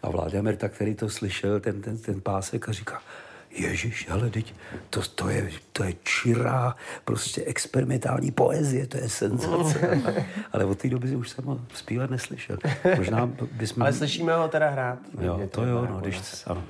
A 0.03 0.11
Vláďa 0.11 0.43
Merta, 0.43 0.69
který 0.69 0.95
to 0.95 1.09
slyšel, 1.09 1.61
ten, 1.61 1.83
ten, 1.83 1.99
ten 1.99 2.21
pásek 2.21 2.69
a 2.69 2.73
říká, 2.73 3.03
Ježíš, 3.51 4.09
ale 4.11 4.31
teď 4.31 4.55
to, 4.91 5.03
to, 5.03 5.29
je, 5.29 5.51
to 5.73 5.85
je 5.85 5.95
čirá, 6.03 6.77
prostě 7.05 7.45
experimentální 7.45 8.31
poezie, 8.31 8.87
to 8.87 8.97
je 8.97 9.09
senzace. 9.09 10.03
ale 10.53 10.65
od 10.65 10.79
té 10.79 10.89
doby 10.89 11.17
už 11.17 11.31
jsem 11.31 11.45
ho 11.45 11.61
zpívat 11.75 12.11
neslyšel. 12.11 12.57
Možná 12.97 13.27
bychom... 13.53 13.83
Ale 13.83 13.93
slyšíme 13.93 14.37
ho 14.37 14.49
teda 14.49 14.69
hrát. 14.69 14.99
Jo, 15.21 15.41
to 15.51 15.65
jo, 15.65 15.87
no, 15.91 16.01
když, 16.01 16.21
ano. 16.47 16.65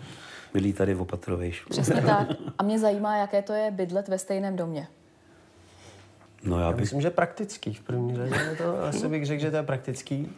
Milí 0.54 0.72
tady 0.72 0.94
v 0.94 1.00
Opatrovejš. 1.00 1.64
Přesně 1.70 2.02
tak. 2.02 2.28
A 2.58 2.62
mě 2.62 2.78
zajímá, 2.78 3.16
jaké 3.16 3.42
to 3.42 3.52
je 3.52 3.70
bydlet 3.70 4.08
ve 4.08 4.18
stejném 4.18 4.56
domě. 4.56 4.88
No 6.44 6.60
já 6.60 6.66
Já 6.66 6.72
bych, 6.72 6.80
myslím, 6.80 7.00
že 7.00 7.10
praktický 7.10 7.74
v 7.74 7.80
první 7.80 8.16
řadě. 8.16 8.34
je 8.50 8.56
To, 8.56 8.82
asi 8.84 9.08
bych 9.08 9.26
řekl, 9.26 9.42
že 9.42 9.50
to 9.50 9.56
je 9.56 9.62
praktický. 9.62 10.36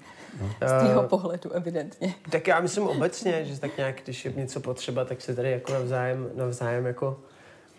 Z 0.66 0.80
tvého 0.80 1.02
pohledu, 1.02 1.50
evidentně. 1.52 2.14
Tak 2.30 2.46
já 2.46 2.60
myslím 2.60 2.84
obecně, 2.84 3.44
že 3.44 3.60
tak 3.60 3.76
nějak, 3.76 4.02
když 4.04 4.24
je 4.24 4.32
něco 4.32 4.60
potřeba, 4.60 5.04
tak 5.04 5.20
se 5.20 5.34
tady 5.34 5.50
jako 5.50 5.72
navzájem, 5.72 6.30
navzájem 6.34 6.86
jako 6.86 7.20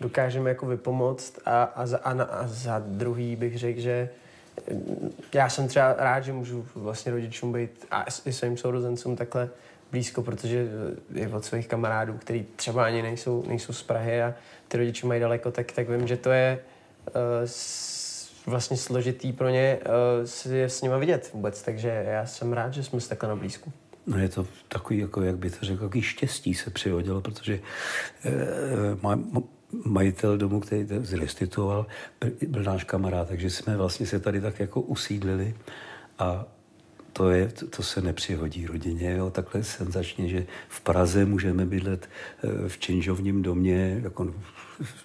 dokážeme 0.00 0.50
jako 0.50 0.66
vypomoct 0.66 1.38
a, 1.44 1.62
a, 1.62 1.86
za, 1.86 1.98
a, 1.98 2.14
na, 2.14 2.24
a 2.24 2.46
za 2.46 2.82
druhý 2.86 3.36
bych 3.36 3.58
řekl, 3.58 3.80
že 3.80 4.08
mm, 4.72 5.12
já 5.34 5.48
jsem 5.48 5.68
třeba 5.68 5.92
rád, 5.92 6.20
že 6.20 6.32
můžu 6.32 6.66
vlastně 6.74 7.12
rodičům 7.12 7.52
být 7.52 7.86
a 7.90 8.04
i 8.24 8.32
svým 8.32 8.56
sourozencům 8.56 9.16
takhle 9.16 9.48
blízko, 9.90 10.22
protože 10.22 10.66
je 11.12 11.28
od 11.28 11.44
svých 11.44 11.68
kamarádů, 11.68 12.18
který 12.18 12.46
třeba 12.56 12.84
ani 12.84 13.02
nejsou, 13.02 13.44
nejsou 13.46 13.72
z 13.72 13.82
Prahy 13.82 14.22
a 14.22 14.34
ty 14.68 14.76
rodiče 14.76 15.06
mají 15.06 15.20
daleko, 15.20 15.50
tak, 15.50 15.72
tak 15.72 15.88
vím, 15.88 16.08
že 16.08 16.16
to 16.16 16.30
je 16.30 16.58
uh, 17.08 17.12
vlastně 18.46 18.76
složitý 18.76 19.32
pro 19.32 19.48
ně 19.48 19.78
uh, 19.86 20.26
si 20.26 20.54
je 20.54 20.68
s 20.68 20.82
nima 20.82 20.98
vidět 20.98 21.30
vůbec, 21.34 21.62
takže 21.62 22.04
já 22.08 22.26
jsem 22.26 22.52
rád, 22.52 22.74
že 22.74 22.82
jsme 22.82 23.00
se 23.00 23.08
takhle 23.08 23.28
na 23.28 23.36
blízku. 23.36 23.72
No 24.06 24.18
je 24.18 24.28
to 24.28 24.46
takový, 24.68 24.98
jako, 24.98 25.22
jak 25.22 25.36
by 25.36 25.50
to 25.50 25.56
řekl, 25.62 25.82
takový 25.82 26.02
štěstí 26.02 26.54
se 26.54 26.70
přihodilo, 26.70 27.20
protože 27.20 27.60
eh, 28.24 28.32
maj, 29.02 29.16
majitel 29.84 30.38
domu, 30.38 30.60
který 30.60 30.86
to 30.86 30.94
zrestituoval, 31.00 31.86
byl- 32.46 32.62
náš 32.62 32.84
kamarád, 32.84 33.28
takže 33.28 33.50
jsme 33.50 33.76
vlastně 33.76 34.06
se 34.06 34.20
tady 34.20 34.40
tak 34.40 34.60
jako 34.60 34.80
usídlili 34.80 35.54
a 36.18 36.44
to, 37.12 37.30
je, 37.30 37.48
to, 37.48 37.66
to 37.66 37.82
se 37.82 38.00
nepřihodí 38.00 38.66
rodině, 38.66 39.16
jo, 39.16 39.30
takhle 39.30 39.64
senzačně, 39.64 40.28
že 40.28 40.46
v 40.68 40.80
Praze 40.80 41.24
můžeme 41.24 41.66
bydlet 41.66 42.08
eh, 42.44 42.68
v 42.68 42.78
činžovním 42.78 43.42
domě, 43.42 44.00
jako 44.02 44.34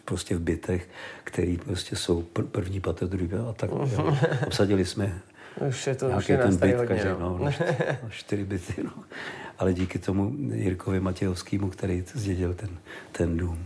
prostě 0.06 0.36
v 0.36 0.40
bytech, 0.40 0.90
který 1.24 1.58
prostě 1.58 1.96
jsou 1.96 2.22
pr- 2.34 2.48
první 2.48 2.80
patro, 2.80 3.08
druhý 3.08 3.30
a 3.50 3.54
tak. 3.54 3.70
Jo. 3.72 4.18
Obsadili 4.48 4.86
jsme 4.86 5.22
Už 5.70 5.88
je 5.88 5.96
to 5.96 6.06
už 6.06 6.10
nějaký 6.10 6.32
je 6.32 6.38
nás 6.38 6.48
ten 6.48 6.58
byt, 6.58 6.78
hodně, 6.78 6.88
každý, 6.88 7.10
no. 7.10 7.20
no, 7.20 7.38
no, 7.46 7.52
čtyři, 7.52 7.76
no, 8.04 8.10
čtyři 8.10 8.46
byty, 8.46 8.84
no. 8.84 8.92
Ale 9.58 9.74
díky 9.74 10.00
tomu 10.00 10.36
Jirkovi 10.54 11.00
Matějovskému, 11.00 11.70
který 11.70 12.04
zdědil 12.14 12.54
ten, 12.54 12.70
ten 13.12 13.38
dům. 13.38 13.64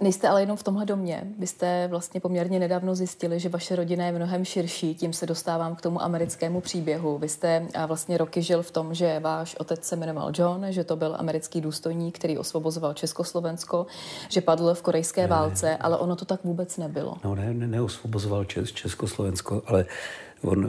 Nejste 0.00 0.28
ale 0.28 0.42
jenom 0.42 0.56
v 0.56 0.62
tomhle 0.62 0.86
domě. 0.86 1.22
Vy 1.38 1.46
jste 1.46 1.88
vlastně 1.88 2.20
poměrně 2.20 2.58
nedávno 2.58 2.94
zjistili, 2.94 3.40
že 3.40 3.48
vaše 3.48 3.76
rodina 3.76 4.06
je 4.06 4.12
mnohem 4.12 4.44
širší, 4.44 4.94
tím 4.94 5.12
se 5.12 5.26
dostávám 5.26 5.76
k 5.76 5.80
tomu 5.80 6.02
americkému 6.02 6.60
příběhu. 6.60 7.18
Vy 7.18 7.28
jste 7.28 7.66
vlastně 7.86 8.18
roky 8.18 8.42
žil 8.42 8.62
v 8.62 8.70
tom, 8.70 8.94
že 8.94 9.20
váš 9.20 9.54
otec 9.54 9.84
se 9.84 9.96
jmenoval 9.96 10.32
John, 10.38 10.66
že 10.68 10.84
to 10.84 10.96
byl 10.96 11.16
americký 11.18 11.60
důstojník, 11.60 12.18
který 12.18 12.38
osvobozoval 12.38 12.94
Československo, 12.94 13.86
že 14.28 14.40
padl 14.40 14.74
v 14.74 14.82
korejské 14.82 15.20
ne, 15.20 15.26
válce, 15.26 15.76
ale 15.76 15.96
ono 15.96 16.16
to 16.16 16.24
tak 16.24 16.44
vůbec 16.44 16.76
nebylo. 16.76 17.16
No 17.24 17.34
ne, 17.34 17.54
ne 17.54 17.66
neosvobozoval 17.66 18.44
Čes, 18.44 18.72
Československo, 18.72 19.62
ale 19.66 19.86
on 20.42 20.66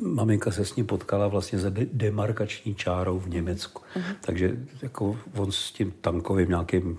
maminka 0.00 0.50
se 0.50 0.64
s 0.64 0.76
ním 0.76 0.86
potkala 0.86 1.28
vlastně 1.28 1.58
za 1.58 1.70
demarkační 1.92 2.74
čárou 2.74 3.18
v 3.18 3.28
Německu. 3.28 3.82
Uh-huh. 3.96 4.16
Takže 4.20 4.56
jako 4.82 5.16
on 5.36 5.52
s 5.52 5.72
tím 5.72 5.92
tankovým 6.00 6.48
nějakým 6.48 6.98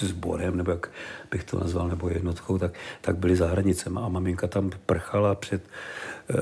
sborem, 0.00 0.56
nebo 0.56 0.70
jak 0.70 0.90
bych 1.30 1.44
to 1.44 1.60
nazval, 1.60 1.88
nebo 1.88 2.08
jednotkou, 2.08 2.58
tak, 2.58 2.72
tak 3.00 3.16
byli 3.16 3.36
za 3.36 3.46
hranicemi. 3.46 3.98
A 4.02 4.08
maminka 4.08 4.46
tam 4.46 4.70
prchala 4.86 5.34
před 5.34 5.62
e, 5.64 6.34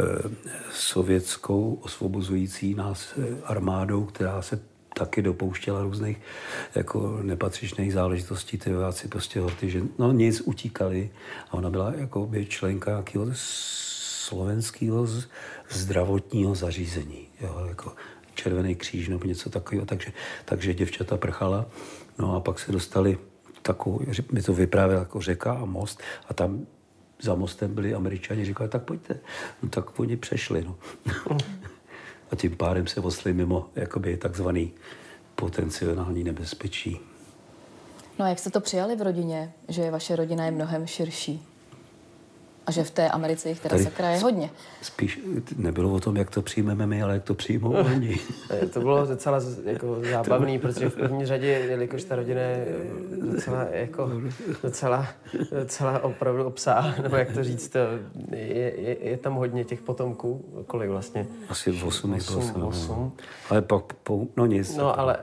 sovětskou 0.73 1.79
osvobozující 1.83 2.75
nás 2.75 3.15
eh, 3.19 3.37
armádou, 3.45 4.05
která 4.05 4.43
se 4.43 4.61
taky 4.95 5.23
dopouštěla 5.23 5.83
různých 5.83 6.21
jako 6.75 7.19
nepatřičných 7.23 7.93
záležitostí. 7.93 8.59
Ty 8.59 8.73
vojáci 8.73 9.09
prostě 9.09 9.41
horty, 9.41 9.71
že 9.71 9.83
no 9.99 10.13
nic 10.13 10.41
utíkali 10.41 11.11
a 11.51 11.55
ona 11.55 11.71
byla 11.71 11.93
jako 11.97 12.27
by 12.27 12.47
členka 12.47 12.91
nějakého 12.91 13.27
slovenského 14.25 15.07
zdravotního 15.71 16.55
zařízení. 16.55 17.29
Jo, 17.41 17.67
jako 17.69 17.93
Červený 18.35 18.75
kříž 18.75 19.09
nebo 19.09 19.25
něco 19.25 19.51
takového, 19.51 19.87
takže, 19.87 20.13
takže 20.45 20.75
děvčata 20.75 21.17
prchala. 21.17 21.67
No 22.19 22.37
a 22.37 22.41
pak 22.41 22.59
se 22.59 22.73
dostali 22.73 23.19
takovou, 23.65 24.01
mi 24.33 24.43
to 24.43 24.53
vyprávěl 24.53 24.99
jako 24.99 25.21
řeka 25.21 25.53
a 25.53 25.65
most 25.65 26.03
a 26.29 26.35
tam 26.35 26.67
za 27.23 27.35
mostem 27.35 27.75
byli 27.75 27.95
američani, 27.95 28.45
říkali, 28.45 28.71
tak 28.71 28.83
pojďte. 28.83 29.21
No 29.63 29.69
tak 29.69 30.01
oni 30.01 30.17
přešli, 30.17 30.65
no. 30.65 30.77
a 32.31 32.37
tím 32.37 32.57
pádem 32.57 32.87
se 32.87 33.01
osli 33.01 33.33
mimo 33.33 33.69
jakoby 33.75 34.17
takzvaný 34.17 34.73
potenciální 35.35 36.25
nebezpečí. 36.25 37.01
No 38.19 38.25
a 38.25 38.29
jak 38.29 38.39
jste 38.39 38.51
to 38.51 38.61
přijali 38.61 38.97
v 38.97 39.03
rodině, 39.03 39.53
že 39.69 39.91
vaše 39.91 40.17
rodina 40.17 40.45
je 40.45 40.51
mnohem 40.51 40.87
širší? 40.87 41.43
A 42.67 42.71
že 42.73 42.85
v 42.85 42.91
té 42.91 43.09
Americe 43.09 43.49
jich 43.49 43.61
teda 43.61 43.79
sakra 43.79 44.11
je 44.11 44.19
hodně. 44.19 44.51
Spíš 44.83 45.21
nebylo 45.57 45.93
o 45.93 46.01
tom, 46.01 46.17
jak 46.17 46.31
to 46.31 46.43
přijmeme 46.43 46.87
my, 46.87 47.03
ale 47.03 47.15
jak 47.15 47.23
to 47.23 47.35
přijmou 47.35 47.73
oni. 47.95 48.19
to 48.73 48.81
bylo 48.81 49.07
docela 49.07 49.41
jako 49.65 50.01
zábavný, 50.11 50.59
protože 50.59 50.89
v 50.89 50.95
první 50.95 51.27
řadě, 51.27 51.47
jelikož 51.47 52.05
ta 52.05 52.17
rodina 52.17 52.41
je 52.41 52.67
docela, 53.33 53.67
jako, 53.71 54.11
docela, 54.63 55.07
docela 55.51 56.05
opravdu 56.05 56.45
obsá, 56.45 56.95
nebo 57.03 57.17
jak 57.17 57.33
to 57.33 57.45
říct, 57.45 57.77
je, 58.31 58.81
je, 58.81 58.97
je 59.09 59.17
tam 59.17 59.35
hodně 59.35 59.65
těch 59.65 59.81
potomků, 59.81 60.45
kolik 60.67 60.91
vlastně? 60.91 61.27
Asi 61.49 61.71
8, 61.71 62.15
8, 62.15 62.39
8, 62.39 62.63
8. 62.63 63.13
Ale 63.51 63.63
pak, 63.63 63.93
po, 63.93 64.27
no 64.37 64.47
nic. 64.47 64.77
No 64.77 64.99
ale 64.99 65.17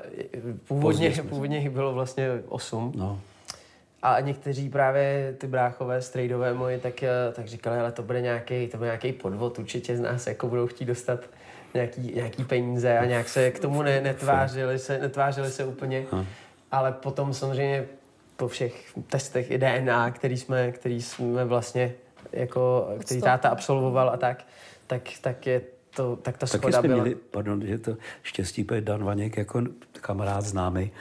původně, 0.67 1.23
původně 1.29 1.57
jich 1.57 1.69
bylo 1.69 1.93
vlastně 1.93 2.29
8. 2.49 2.91
No. 2.95 3.19
A 4.01 4.19
někteří 4.19 4.69
právě 4.69 5.35
ty 5.37 5.47
bráchové, 5.47 6.01
strejdové 6.01 6.53
moji, 6.53 6.79
tak, 6.79 7.03
eh, 7.03 7.09
tak 7.33 7.47
říkali, 7.47 7.79
ale 7.79 7.91
to 7.91 8.03
bude 8.03 8.21
nějaký, 8.21 8.67
to 8.67 8.77
bude 8.77 8.87
nějaký 8.87 9.13
podvod, 9.13 9.59
určitě 9.59 9.97
z 9.97 9.99
nás 9.99 10.27
jako 10.27 10.47
budou 10.47 10.67
chtít 10.67 10.85
dostat 10.85 11.19
nějaký, 11.73 12.11
nějaký 12.15 12.43
peníze 12.43 12.97
a 12.97 13.05
nějak 13.05 13.29
se 13.29 13.51
k 13.51 13.59
tomu 13.59 13.81
ne, 13.81 14.01
netvářili, 14.01 14.79
se, 14.79 14.99
netvářili 14.99 15.51
se 15.51 15.65
úplně. 15.65 16.05
Ale 16.71 16.91
potom 16.91 17.33
samozřejmě 17.33 17.85
po 18.37 18.47
všech 18.47 18.93
testech 19.07 19.51
i 19.51 19.57
DNA, 19.57 20.11
který 20.11 20.37
jsme, 20.37 20.71
který 20.71 21.01
jsme 21.01 21.45
vlastně 21.45 21.93
jako, 22.31 22.89
který 22.99 23.21
táta 23.21 23.49
absolvoval 23.49 24.09
a 24.09 24.17
tak, 24.17 24.45
tak, 24.87 25.01
tak 25.21 25.47
je 25.47 25.61
to, 25.95 26.15
tak 26.15 26.37
ta 26.37 26.47
schoda 26.47 26.79
jsme 26.79 26.87
byla... 26.87 27.03
Měli, 27.03 27.15
pardon, 27.31 27.67
že 27.67 27.77
to 27.77 27.97
štěstí, 28.23 28.63
protože 28.63 28.81
Dan 28.81 29.03
Vaněk 29.03 29.37
jako 29.37 29.61
kamarád 29.91 30.43
známý, 30.43 30.91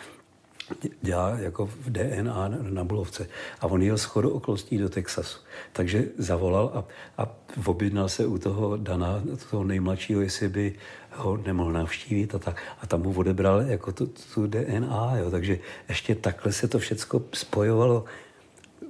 dělá 1.03 1.39
jako 1.39 1.67
v 1.67 1.91
DNA 1.91 2.49
na 2.49 2.85
Bulovce. 2.85 3.27
A 3.61 3.67
on 3.67 3.83
jel 3.83 3.99
schodu 3.99 4.31
okolností 4.31 4.79
do 4.79 4.89
Texasu. 4.89 5.39
Takže 5.73 6.05
zavolal 6.19 6.73
a, 6.75 6.85
a 7.23 7.29
objednal 7.67 8.09
se 8.09 8.27
u 8.27 8.39
toho 8.39 8.77
Dana, 8.77 9.23
toho 9.51 9.65
nejmladšího, 9.65 10.21
jestli 10.21 10.49
by 10.49 10.75
ho 11.11 11.37
nemohl 11.37 11.73
navštívit 11.73 12.35
a 12.35 12.39
tak. 12.39 12.63
A 12.81 12.87
tam 12.87 13.03
mu 13.03 13.13
odebral 13.13 13.61
jako 13.61 13.93
tu, 13.93 14.07
tu 14.35 14.47
DNA, 14.47 15.13
jo. 15.17 15.31
Takže 15.31 15.59
ještě 15.89 16.15
takhle 16.15 16.53
se 16.53 16.69
to 16.69 16.79
všechno 16.79 17.21
spojovalo 17.33 18.05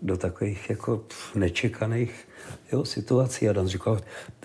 do 0.03 0.17
takových 0.17 0.71
jako 0.71 1.05
nečekaných 1.35 2.29
jo, 2.73 2.85
situací. 2.85 3.49
A 3.49 3.53
Dan 3.53 3.67
říkal, 3.67 4.01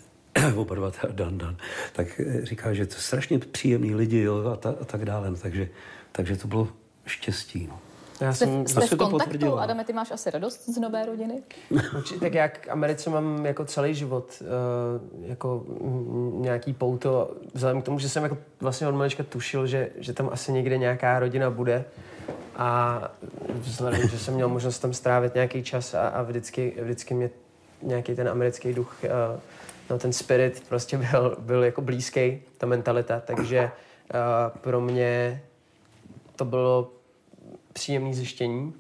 oba 0.56 0.76
dva 0.76 0.92
Dan, 1.12 1.38
Dan, 1.38 1.58
tak 1.94 2.22
říká, 2.44 2.74
že 2.74 2.86
to 2.86 2.96
strašně 2.96 3.40
příjemný 3.40 3.96
lidi 3.96 4.20
jo, 4.22 4.48
a, 4.54 4.56
ta, 4.56 4.76
a 4.82 4.86
tak 4.86 5.06
dále. 5.06 5.30
No, 5.30 5.36
takže, 5.36 5.70
takže 6.12 6.38
to 6.38 6.48
bylo 6.48 6.68
štěstí. 7.06 7.68
No. 7.68 7.80
Já 8.22 8.34
jsem, 8.34 8.68
jste, 8.68 8.82
jste 8.82 8.96
v 8.96 9.00
kontaktu? 9.00 9.60
Adame, 9.60 9.84
ty 9.84 9.94
máš 9.94 10.12
asi 10.12 10.32
radost 10.32 10.70
z 10.70 10.78
nové 10.78 11.06
rodiny? 11.06 11.44
Určitě, 11.98 12.20
tak 12.20 12.34
jak 12.34 12.60
k 12.60 12.70
Americe 12.70 13.10
mám 13.10 13.46
jako 13.46 13.66
celý 13.66 13.94
život 13.94 14.42
uh, 14.42 15.28
jako 15.30 15.64
nějaký 16.34 16.74
pouto, 16.74 17.36
vzhledem 17.54 17.82
k 17.82 17.86
tomu, 17.86 18.00
že 18.00 18.10
jsem 18.10 18.24
jako 18.24 18.38
vlastně 18.62 18.88
od 18.88 18.96
malička 18.96 19.24
tušil, 19.24 19.68
že, 19.68 19.90
že 19.98 20.14
tam 20.14 20.30
asi 20.32 20.52
někde 20.52 20.78
nějaká 20.78 21.20
rodina 21.20 21.50
bude 21.50 21.86
a 22.56 23.02
vzhledem, 23.54 24.08
že 24.08 24.20
jsem 24.20 24.34
měl 24.34 24.50
možnost 24.50 24.80
tam 24.80 24.94
strávit 24.94 25.34
nějaký 25.34 25.64
čas 25.64 25.94
a, 25.94 26.08
a 26.08 26.22
vždycky, 26.22 26.74
vždycky 26.82 27.14
mě 27.14 27.30
nějaký 27.82 28.16
ten 28.16 28.30
americký 28.30 28.74
duch, 28.74 28.98
uh, 29.04 29.40
no 29.90 30.00
ten 30.00 30.14
spirit 30.14 30.64
prostě 30.70 30.98
byl, 30.98 31.38
byl 31.40 31.64
jako 31.64 31.82
blízký, 31.82 32.42
ta 32.58 32.68
mentalita, 32.68 33.20
takže 33.20 33.64
uh, 33.64 34.58
pro 34.62 34.82
mě 34.82 35.42
to 36.36 36.46
bylo 36.46 36.92
příjemné 37.74 38.14
zjištění 38.14 38.74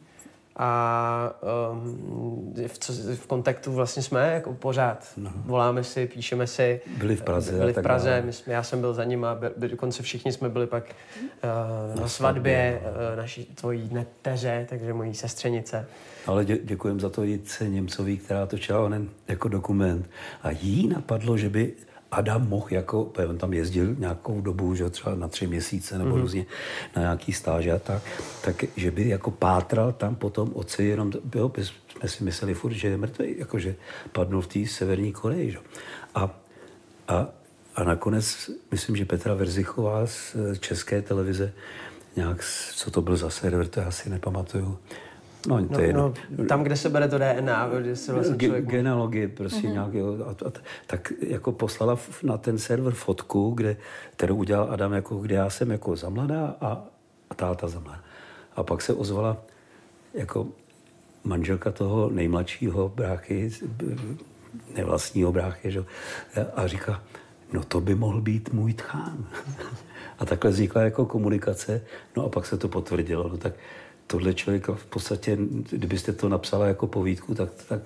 a 0.57 1.31
um, 1.71 2.53
v, 2.67 2.79
co, 2.79 2.93
v 3.15 3.27
kontaktu 3.27 3.71
vlastně 3.71 4.03
jsme 4.03 4.33
jako 4.33 4.53
pořád. 4.53 5.07
No. 5.17 5.31
Voláme 5.35 5.83
si, 5.83 6.07
píšeme 6.07 6.47
si. 6.47 6.81
Byli 6.97 7.15
v 7.15 7.21
Praze. 7.21 7.51
Byli 7.51 7.73
v 7.73 7.81
Praze, 7.81 8.23
my 8.25 8.33
jsme, 8.33 8.53
já 8.53 8.63
jsem 8.63 8.81
byl 8.81 8.93
za 8.93 9.03
nima, 9.03 9.35
by, 9.35 9.47
by, 9.57 9.67
dokonce 9.67 10.03
všichni 10.03 10.31
jsme 10.31 10.49
byli 10.49 10.67
pak 10.67 10.83
uh, 10.83 11.95
na, 11.95 12.01
na 12.01 12.07
svatbě 12.07 12.81
uh, 12.81 13.17
naší 13.17 13.45
tvojí 13.45 13.89
neteře, 13.91 14.65
takže 14.69 14.93
mojí 14.93 15.13
sestřenice. 15.13 15.87
Ale 16.27 16.45
dě, 16.45 16.59
děkujem 16.63 16.99
za 16.99 17.09
to 17.09 17.23
Jitce 17.23 17.69
Němcový, 17.69 18.17
která 18.17 18.45
točila 18.45 18.79
onen 18.79 19.09
jako 19.27 19.47
dokument. 19.47 20.09
A 20.43 20.51
jí 20.51 20.87
napadlo, 20.87 21.37
že 21.37 21.49
by 21.49 21.73
Adam 22.15 22.47
mohl 22.47 22.67
jako, 22.69 23.11
on 23.29 23.37
tam 23.37 23.53
jezdil 23.53 23.95
nějakou 23.95 24.41
dobu, 24.41 24.75
že 24.75 24.89
třeba 24.89 25.15
na 25.15 25.27
tři 25.27 25.47
měsíce 25.47 25.97
nebo 25.97 26.15
mm-hmm. 26.15 26.21
různě 26.21 26.45
na 26.95 27.01
nějaký 27.01 27.33
stáže 27.33 27.71
a 27.71 27.79
tak, 27.79 28.01
tak 28.41 28.63
že 28.75 28.91
by 28.91 29.09
jako 29.09 29.31
pátral 29.31 29.91
tam 29.93 30.15
potom 30.15 30.51
oci 30.53 30.83
jenom, 30.83 31.11
jo, 31.35 31.51
jsme 31.57 32.09
si 32.09 32.23
mysleli 32.23 32.53
furt, 32.53 32.73
že 32.73 32.87
je 32.87 32.97
mrtvý, 32.97 33.39
jako 33.39 33.59
že 33.59 33.75
padnul 34.11 34.41
v 34.41 34.47
té 34.47 34.65
severní 34.67 35.11
Koreji. 35.11 35.51
Že? 35.51 35.57
A, 36.15 36.29
a, 37.07 37.27
a 37.75 37.83
nakonec, 37.83 38.49
myslím, 38.71 38.95
že 38.95 39.05
Petra 39.05 39.33
Verzichová 39.33 40.07
z 40.07 40.35
České 40.59 41.01
televize, 41.01 41.53
nějak, 42.15 42.43
co 42.75 42.91
to 42.91 43.01
byl 43.01 43.17
za 43.17 43.29
server, 43.29 43.67
to 43.67 43.79
já 43.79 43.91
si 43.91 44.09
nepamatuju, 44.09 44.79
No, 45.47 45.67
to 45.67 45.73
no, 45.73 45.79
je 45.79 45.93
no, 45.93 46.13
tam, 46.47 46.63
kde 46.63 46.75
se 46.75 46.89
bere 46.89 47.07
to 47.07 47.17
DNA, 47.17 47.69
kde 47.79 47.95
se 47.95 48.13
vlastně 48.13 48.37
člověk... 48.37 48.65
Genealogie 48.65 49.27
prostě 49.27 49.67
mm-hmm. 49.67 49.71
nějak, 49.71 49.93
jo, 49.93 50.17
a, 50.25 50.47
a, 50.47 50.51
tak 50.87 51.13
jako 51.19 51.51
poslala 51.51 51.97
na 52.23 52.37
ten 52.37 52.57
server 52.57 52.93
fotku, 52.93 53.51
kde, 53.51 53.77
kterou 54.15 54.35
udělal 54.35 54.67
Adam, 54.71 54.93
jako, 54.93 55.17
kde 55.17 55.35
já 55.35 55.49
jsem 55.49 55.71
jako 55.71 55.95
za 55.95 56.09
mladá 56.09 56.55
a, 56.61 56.83
a 57.29 57.35
táta 57.35 57.67
za 57.67 57.79
mladá. 57.79 58.01
A 58.55 58.63
pak 58.63 58.81
se 58.81 58.93
ozvala 58.93 59.37
jako 60.13 60.47
manželka 61.23 61.71
toho 61.71 62.09
nejmladšího 62.09 62.89
bráchy, 62.95 63.51
nevlastního 64.75 65.31
bráchy, 65.31 65.71
že? 65.71 65.85
a 66.55 66.67
říká, 66.67 67.03
no 67.53 67.63
to 67.63 67.81
by 67.81 67.95
mohl 67.95 68.21
být 68.21 68.53
můj 68.53 68.73
tchán. 68.73 69.25
a 70.19 70.25
takhle 70.25 70.51
vznikla 70.51 70.81
jako 70.81 71.05
komunikace, 71.05 71.81
no 72.17 72.25
a 72.25 72.29
pak 72.29 72.45
se 72.45 72.57
to 72.57 72.67
potvrdilo. 72.67 73.29
No 73.29 73.37
tak 73.37 73.53
tohle 74.07 74.33
člověka 74.33 74.73
v 74.73 74.85
podstatě, 74.85 75.37
kdybyste 75.69 76.13
to 76.13 76.29
napsala 76.29 76.67
jako 76.67 76.87
povídku, 76.87 77.35
tak, 77.35 77.49
tak, 77.69 77.81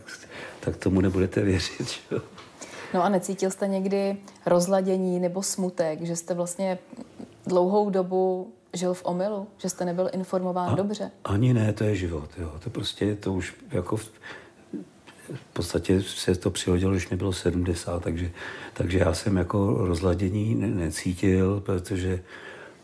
tak 0.59 0.77
tomu 0.77 1.01
nebudete 1.01 1.41
věřit. 1.41 1.89
Že? 1.89 2.17
No 2.93 3.03
a 3.03 3.09
necítil 3.09 3.51
jste 3.51 3.67
někdy 3.67 4.17
rozladění 4.45 5.19
nebo 5.19 5.43
smutek, 5.43 6.01
že 6.01 6.15
jste 6.15 6.33
vlastně 6.33 6.79
dlouhou 7.47 7.89
dobu 7.89 8.53
žil 8.73 8.93
v 8.93 9.05
omylu, 9.05 9.47
že 9.57 9.69
jste 9.69 9.85
nebyl 9.85 10.09
informován 10.13 10.69
a, 10.69 10.75
dobře? 10.75 11.11
Ani 11.23 11.53
ne, 11.53 11.73
to 11.73 11.83
je 11.83 11.95
život. 11.95 12.29
Jo. 12.37 12.53
To 12.63 12.69
prostě, 12.69 13.15
to 13.15 13.33
už 13.33 13.53
jako 13.71 13.97
v, 13.97 14.11
v 15.33 15.53
podstatě 15.53 16.01
se 16.01 16.35
to 16.35 16.51
přihodilo, 16.51 16.91
když 16.91 17.09
mi 17.09 17.17
bylo 17.17 17.33
70, 17.33 18.03
takže, 18.03 18.31
takže 18.73 18.99
já 18.99 19.13
jsem 19.13 19.37
jako 19.37 19.73
rozladění 19.77 20.55
necítil, 20.55 21.59
protože 21.65 22.23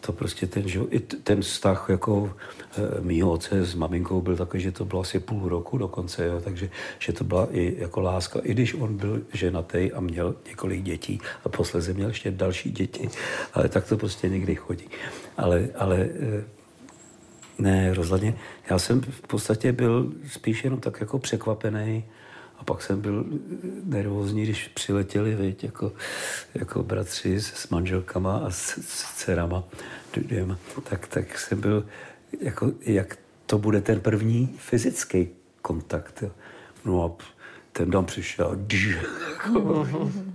to 0.05 0.11
prostě 0.11 0.47
ten, 0.47 0.67
že, 0.67 0.79
i 0.89 0.99
ten 0.99 1.41
vztah 1.41 1.85
jako 1.89 2.33
e, 2.77 3.01
mýho 3.01 3.31
otce 3.31 3.65
s 3.65 3.75
maminkou 3.75 4.21
byl 4.21 4.35
takový, 4.35 4.63
že 4.63 4.71
to 4.71 4.85
bylo 4.85 5.01
asi 5.01 5.19
půl 5.19 5.49
roku 5.49 5.77
dokonce, 5.77 6.25
jo, 6.25 6.41
takže 6.43 6.69
že 6.99 7.13
to 7.13 7.23
byla 7.23 7.47
i 7.51 7.75
jako 7.77 8.01
láska, 8.01 8.39
i 8.43 8.53
když 8.53 8.73
on 8.73 8.97
byl 8.97 9.21
ženatý 9.33 9.91
a 9.91 9.99
měl 9.99 10.35
několik 10.47 10.83
dětí 10.83 11.21
a 11.45 11.49
posledně 11.49 11.93
měl 11.93 12.07
ještě 12.07 12.31
další 12.31 12.71
děti, 12.71 13.09
ale 13.53 13.69
tak 13.69 13.87
to 13.87 13.97
prostě 13.97 14.29
někdy 14.29 14.55
chodí. 14.55 14.87
Ale, 15.37 15.69
ale 15.75 15.97
e, 15.97 16.43
ne, 17.59 17.93
rozhodně. 17.93 18.35
Já 18.69 18.79
jsem 18.79 19.01
v 19.01 19.21
podstatě 19.21 19.71
byl 19.71 20.11
spíš 20.27 20.63
jenom 20.63 20.79
tak 20.79 21.01
jako 21.01 21.19
překvapený 21.19 22.03
a 22.59 22.63
pak 22.63 22.83
jsem 22.83 23.01
byl 23.01 23.25
nervózní, 23.83 24.43
když 24.43 24.67
přiletěli, 24.67 25.35
viď, 25.35 25.63
jako, 25.63 25.91
jako 26.55 26.83
bratři 26.83 27.41
s, 27.41 27.53
s 27.53 27.69
manželkama 27.69 28.37
a 28.37 28.49
s, 28.49 28.77
s 28.77 29.15
dcerama, 29.15 29.63
dvěma, 30.13 30.57
tak, 30.89 31.07
tak 31.07 31.39
jsem 31.39 31.61
byl, 31.61 31.85
jako, 32.41 32.71
jak 32.81 33.17
to 33.45 33.57
bude 33.57 33.81
ten 33.81 33.99
první 33.99 34.55
fyzický 34.57 35.29
kontakt. 35.61 36.21
Jo. 36.21 36.31
No 36.85 37.05
a 37.05 37.25
ten 37.71 37.91
dom 37.91 38.05
přišel 38.05 38.59
jako, 39.29 39.87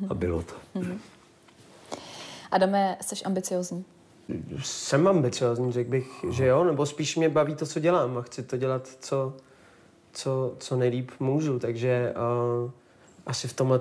a 0.09 0.15
bylo 0.15 0.43
to. 0.43 0.55
Adame, 2.51 2.97
jsi 3.01 3.25
ambiciozní? 3.25 3.85
Jsem 4.63 5.09
ambiciozní, 5.09 5.73
řekl 5.73 5.91
bych, 5.91 6.25
že 6.31 6.47
jo, 6.47 6.65
nebo 6.65 6.87
spíš 6.87 7.17
mě 7.17 7.29
baví 7.29 7.55
to, 7.55 7.67
co 7.67 7.81
dělám 7.81 8.19
a 8.19 8.23
chci 8.23 8.43
to 8.43 8.57
dělat, 8.57 8.89
co, 9.01 9.37
co, 10.21 10.55
co 10.59 10.77
nejlíp 10.77 11.11
můžu, 11.21 11.59
takže 11.59 12.13
uh, 12.65 12.71
asi 13.27 13.49
v 13.49 13.53
tomhle 13.53 13.81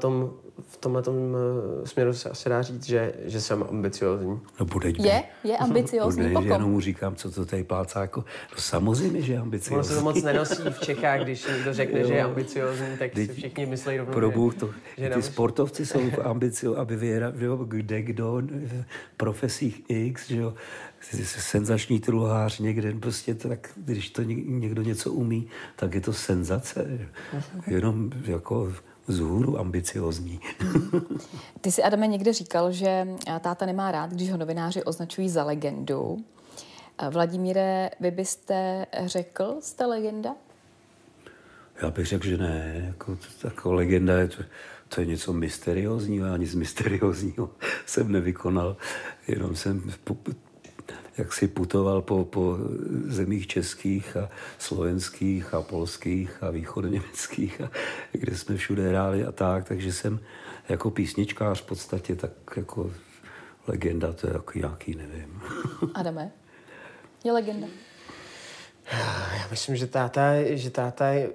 v 0.69 0.77
tomhletom 0.77 1.15
uh, 1.15 1.85
směru 1.85 2.13
se 2.13 2.29
asi 2.29 2.49
dá 2.49 2.61
říct, 2.61 2.85
že, 2.85 3.13
že 3.25 3.41
jsem 3.41 3.63
ambiciozní. 3.69 4.39
No 4.59 4.65
bude 4.65 4.89
Je? 4.89 5.23
Je 5.43 5.57
ambiciozní? 5.57 6.21
Bude, 6.23 6.33
Pokom? 6.33 6.51
jenom 6.51 6.71
mu 6.71 6.79
říkám, 6.81 7.15
co 7.15 7.31
to 7.31 7.45
tady 7.45 7.63
plácá, 7.63 8.01
jako, 8.01 8.19
no 8.51 8.57
samozřejmě, 8.61 9.21
že 9.21 9.33
je 9.33 9.37
Ono 9.37 9.43
ambiciozní. 9.43 9.83
se 9.89 9.95
to 9.95 10.01
moc 10.01 10.23
nenosí 10.23 10.61
v 10.69 10.79
Čechách, 10.79 11.21
když 11.21 11.47
někdo 11.47 11.73
řekne, 11.73 12.03
že 12.07 12.13
je 12.13 12.23
ambiciozní, 12.23 12.87
tak 12.99 13.13
si 13.13 13.27
Teď 13.27 13.37
všichni 13.37 13.65
myslí 13.65 13.97
rovnou, 13.97 14.13
Pro 14.13 14.29
že- 14.29 14.35
Bůh 14.35 14.55
to, 14.55 14.69
že 14.97 15.09
ty 15.09 15.21
sportovci 15.21 15.85
jsou 15.85 16.09
v 16.09 16.19
ambici, 16.19 16.67
aby 16.67 16.95
vyhrali, 16.95 17.33
kde 17.65 18.01
kdo, 18.01 18.41
v 18.45 18.83
profesích 19.17 19.81
X, 19.87 20.27
že 20.27 20.37
jo, 20.37 20.53
senzační 21.25 21.99
truhlář 21.99 22.59
někde, 22.59 22.93
prostě 22.93 23.35
tak, 23.35 23.69
když 23.75 24.09
to 24.09 24.21
něk- 24.21 24.59
někdo 24.59 24.81
něco 24.81 25.13
umí, 25.13 25.47
tak 25.75 25.93
je 25.93 26.01
to 26.01 26.13
senzace. 26.13 26.85
že? 26.91 27.09
Jenom 27.67 28.11
jako 28.23 28.73
z 29.07 29.19
hůru 29.19 29.59
ambiciozní. 29.59 30.39
Ty 31.61 31.71
si, 31.71 31.83
Adame, 31.83 32.07
někde 32.07 32.33
říkal, 32.33 32.71
že 32.71 33.07
eh, 33.27 33.39
táta 33.39 33.65
nemá 33.65 33.91
rád, 33.91 34.11
když 34.11 34.31
ho 34.31 34.37
novináři 34.37 34.83
označují 34.83 35.29
za 35.29 35.43
legendu. 35.43 36.23
Eh, 36.97 37.09
Vladimíre, 37.09 37.89
vy 37.99 38.11
byste 38.11 38.85
řekl, 39.05 39.57
jste 39.59 39.85
legenda? 39.85 40.35
Já 41.81 41.91
bych 41.91 42.05
řekl, 42.05 42.27
že 42.27 42.37
ne. 42.37 42.83
Jako, 42.87 43.17
jako 43.43 43.73
legenda 43.73 44.17
je 44.17 44.27
to, 44.27 44.43
to 44.89 45.01
je 45.01 45.07
něco 45.07 45.33
mysteriózního, 45.33 46.27
já 46.27 46.37
nic 46.37 46.55
mysteriózního 46.55 47.49
jsem 47.85 48.11
nevykonal. 48.11 48.77
Jenom 49.27 49.55
jsem 49.55 49.91
jak 51.19 51.33
si 51.33 51.47
putoval 51.47 52.01
po, 52.01 52.25
po 52.25 52.57
zemích 53.05 53.47
českých 53.47 54.17
a 54.17 54.29
slovenských 54.57 55.53
a 55.53 55.61
polských 55.61 56.43
a 56.43 56.49
východoněmeckých, 56.49 57.61
a 57.61 57.69
kde 58.11 58.37
jsme 58.37 58.57
všude 58.57 58.89
hráli 58.89 59.25
a 59.25 59.31
tak, 59.31 59.67
takže 59.67 59.93
jsem 59.93 60.19
jako 60.69 60.91
písničkář 60.91 61.61
v 61.61 61.65
podstatě 61.65 62.15
tak 62.15 62.31
jako 62.55 62.91
legenda, 63.67 64.13
to 64.13 64.27
je 64.27 64.33
jako 64.33 64.59
nějaký, 64.59 64.95
nevím. 64.95 65.41
Adame? 65.93 66.31
Je 67.23 67.31
legenda. 67.31 67.67
Já 69.37 69.47
myslím, 69.51 69.75
že 69.75 69.87
táta, 69.87 70.21
že 70.49 70.69
táta 70.69 71.07
je, 71.07 71.29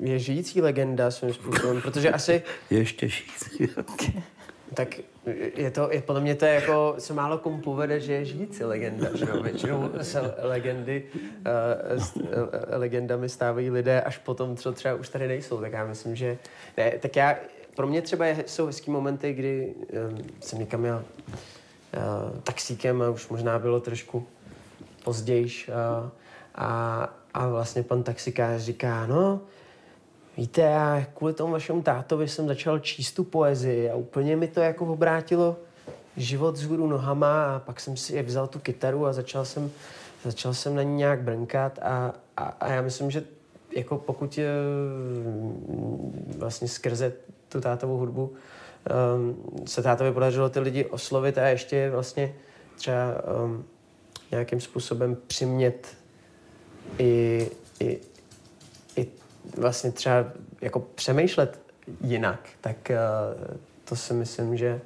je 0.00 0.18
žijící 0.18 0.60
legenda 0.60 1.10
svým 1.10 1.34
způsobem, 1.34 1.80
protože 1.82 2.10
asi 2.10 2.42
Ještě 2.70 3.10
šíc. 3.10 3.60
tak 4.74 4.88
je 5.56 5.70
to, 5.70 5.88
je, 5.92 6.02
podle 6.02 6.20
mě 6.20 6.34
to 6.34 6.44
je 6.44 6.54
jako, 6.54 6.94
se 6.98 7.14
málo 7.14 7.38
komu 7.38 7.60
povede, 7.60 8.00
že 8.00 8.12
je 8.12 8.24
žijící 8.24 8.64
legenda, 8.64 9.08
že 9.14 9.24
jo? 9.24 9.42
Většinou 9.42 9.90
se 10.02 10.34
legendy, 10.42 11.04
uh, 11.14 12.02
s, 12.02 12.16
uh, 12.16 12.22
legendami 12.70 13.28
stávají 13.28 13.70
lidé 13.70 14.00
až 14.00 14.18
potom, 14.18 14.56
co 14.56 14.72
třeba 14.72 14.94
už 14.94 15.08
tady 15.08 15.28
nejsou, 15.28 15.60
tak 15.60 15.72
já 15.72 15.86
myslím, 15.86 16.16
že, 16.16 16.38
ne, 16.76 16.90
tak 16.90 17.16
já, 17.16 17.36
pro 17.76 17.86
mě 17.86 18.02
třeba 18.02 18.26
je, 18.26 18.44
jsou 18.46 18.66
hezký 18.66 18.90
momenty, 18.90 19.32
kdy 19.32 19.74
um, 20.10 20.24
jsem 20.40 20.58
někam 20.58 20.84
jel 20.84 21.04
uh, 21.96 22.38
taxíkem 22.40 23.02
a 23.02 23.10
už 23.10 23.28
možná 23.28 23.58
bylo 23.58 23.80
trošku 23.80 24.26
pozdějiš 25.04 25.68
uh, 25.68 26.08
a, 26.54 27.08
a 27.34 27.48
vlastně 27.48 27.82
pan 27.82 28.02
taxikář 28.02 28.60
říká, 28.60 29.06
no, 29.06 29.40
Víte, 30.38 30.60
já 30.60 31.06
kvůli 31.14 31.32
tomu 31.32 31.52
vašemu 31.52 31.82
tátovi 31.82 32.28
jsem 32.28 32.48
začal 32.48 32.78
číst 32.78 33.12
tu 33.12 33.24
poezii 33.24 33.90
a 33.90 33.94
úplně 33.94 34.36
mi 34.36 34.48
to 34.48 34.60
jako 34.60 34.86
obrátilo 34.86 35.56
život 36.16 36.56
z 36.56 36.64
hůru 36.64 36.86
nohama 36.86 37.56
a 37.56 37.58
pak 37.58 37.80
jsem 37.80 37.96
si 37.96 38.22
vzal 38.22 38.46
tu 38.46 38.58
kytaru 38.58 39.06
a 39.06 39.12
začal 39.12 39.44
jsem, 39.44 39.70
začal 40.24 40.54
jsem 40.54 40.74
na 40.74 40.82
ní 40.82 40.96
nějak 40.96 41.22
brnkat 41.22 41.78
a, 41.82 42.12
a, 42.36 42.44
a 42.44 42.72
já 42.72 42.82
myslím, 42.82 43.10
že 43.10 43.24
jako 43.76 43.98
pokud 43.98 44.38
je, 44.38 44.48
vlastně 46.38 46.68
skrze 46.68 47.12
tu 47.48 47.60
tátovou 47.60 47.96
hudbu 47.96 48.32
um, 49.16 49.66
se 49.66 49.82
tátovi 49.82 50.12
podařilo 50.12 50.48
ty 50.48 50.60
lidi 50.60 50.84
oslovit 50.84 51.38
a 51.38 51.48
ještě 51.48 51.90
vlastně 51.90 52.34
třeba 52.76 53.22
um, 53.44 53.64
nějakým 54.30 54.60
způsobem 54.60 55.16
přimět 55.26 55.96
i, 56.98 57.50
i 57.80 58.00
vlastně 59.56 59.92
třeba 59.92 60.24
jako 60.60 60.80
přemýšlet 60.80 61.60
jinak, 62.00 62.48
tak 62.60 62.76
uh, 62.90 63.46
to 63.84 63.96
si 63.96 64.14
myslím, 64.14 64.56
že, 64.56 64.80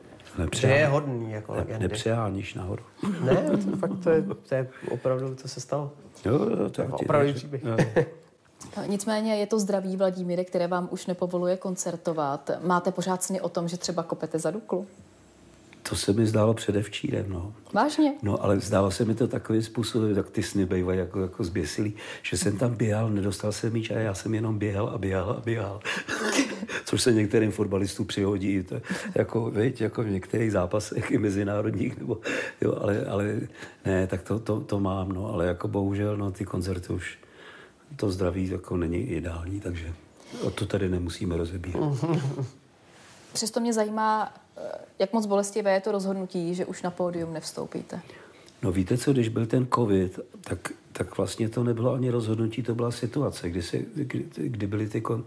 že 0.54 0.66
je 0.68 0.86
hodný 0.86 1.32
jako 1.32 1.52
Ne, 1.52 1.58
legendy. 1.58 1.88
nepřeháníš 1.88 2.54
nahoru. 2.54 2.82
Ne, 3.20 3.34
to 3.64 3.76
fakt 3.76 3.92
to 4.04 4.10
je, 4.10 4.22
to 4.48 4.54
je 4.54 4.68
opravdu, 4.90 5.34
to 5.34 5.48
se 5.48 5.60
stalo. 5.60 5.92
Jo, 6.24 6.32
jo, 6.34 6.70
to 6.70 6.82
Jako 6.82 6.96
ti 6.98 7.04
opravdový 7.04 7.32
řeknu. 7.32 7.38
příběh. 7.58 7.64
Jo. 7.96 8.04
No, 8.76 8.82
Nicméně 8.86 9.36
je 9.36 9.46
to 9.46 9.58
zdraví 9.58 9.96
Vladimíre, 9.96 10.44
které 10.44 10.66
vám 10.66 10.88
už 10.90 11.06
nepovoluje 11.06 11.56
koncertovat. 11.56 12.50
Máte 12.60 12.92
pořád 12.92 13.22
sny 13.22 13.40
o 13.40 13.48
tom, 13.48 13.68
že 13.68 13.76
třeba 13.76 14.02
kopete 14.02 14.38
za 14.38 14.50
Duklu? 14.50 14.86
To 15.89 15.97
se 15.97 16.12
mi 16.12 16.26
zdálo 16.26 16.55
předevčírem, 16.55 17.26
no. 17.28 17.55
Vážně? 17.72 18.14
No, 18.22 18.45
ale 18.45 18.61
zdálo 18.61 18.91
se 18.91 19.05
mi 19.05 19.14
to 19.14 19.28
takovým 19.28 19.62
způsobem, 19.62 20.16
jak 20.16 20.30
ty 20.30 20.43
sny 20.43 20.66
bývají 20.66 20.99
jako, 20.99 21.20
jako 21.20 21.45
zběsilý, 21.45 21.95
že 22.22 22.37
jsem 22.37 22.59
tam 22.59 22.74
běhal, 22.74 23.11
nedostal 23.11 23.53
jsem 23.53 23.72
míč 23.72 23.91
a 23.91 23.95
já 23.95 24.14
jsem 24.14 24.35
jenom 24.35 24.59
běhal 24.59 24.89
a 24.89 24.99
běhal 24.99 25.30
a 25.30 25.41
běhal. 25.41 25.80
Což 26.85 27.03
se 27.03 27.12
některým 27.12 27.51
fotbalistům 27.51 28.07
přihodí, 28.07 28.62
to, 28.62 28.83
jako, 29.14 29.51
veď, 29.51 29.80
jako 29.80 30.03
v 30.03 30.11
některých 30.11 30.53
zápasech 30.53 31.11
i 31.11 31.18
mezinárodních, 31.18 31.99
nebo, 31.99 32.18
jo, 32.61 32.78
ale, 32.80 33.05
ale 33.07 33.41
ne, 33.87 34.07
tak 34.07 34.22
to, 34.22 34.39
to, 34.39 34.61
to, 34.61 34.80
mám, 34.80 35.09
no, 35.09 35.35
ale 35.35 35.47
jako 35.47 35.68
bohužel, 35.68 36.16
no, 36.16 36.30
ty 36.30 36.45
koncerty 36.45 36.93
už, 36.93 37.18
to 37.97 38.11
zdraví 38.11 38.49
jako 38.49 38.76
není 38.76 38.99
ideální, 38.99 39.61
takže 39.61 39.93
o 40.43 40.51
to 40.51 40.66
tady 40.66 40.89
nemusíme 40.89 41.37
rozebírat. 41.37 42.05
Přesto 43.33 43.61
mě 43.61 43.72
zajímá, 43.72 44.35
eh, 44.57 44.61
jak 44.99 45.12
moc 45.12 45.26
bolestivé 45.26 45.72
je 45.72 45.80
to 45.80 45.93
rozhodnutí, 45.93 46.55
že 46.55 46.66
už 46.66 46.83
na 46.83 46.91
pódium 46.91 47.33
nevstoupíte. 47.33 48.01
No 48.62 48.72
víte 48.72 48.99
co, 48.99 49.12
když 49.12 49.28
byl 49.28 49.47
ten 49.47 49.66
covid, 49.74 50.20
tak, 50.41 50.72
tak 50.93 51.16
vlastně 51.16 51.49
to 51.49 51.64
nebylo 51.64 51.95
ani 51.95 52.11
rozhodnutí, 52.11 52.62
to 52.62 52.74
byla 52.74 52.91
situace, 52.91 53.51
kdy, 53.51 53.62
se, 53.62 53.78
kdy, 53.95 54.26
kdy 54.37 54.66
byly 54.66 54.89
ty 54.89 55.01
kon, 55.01 55.24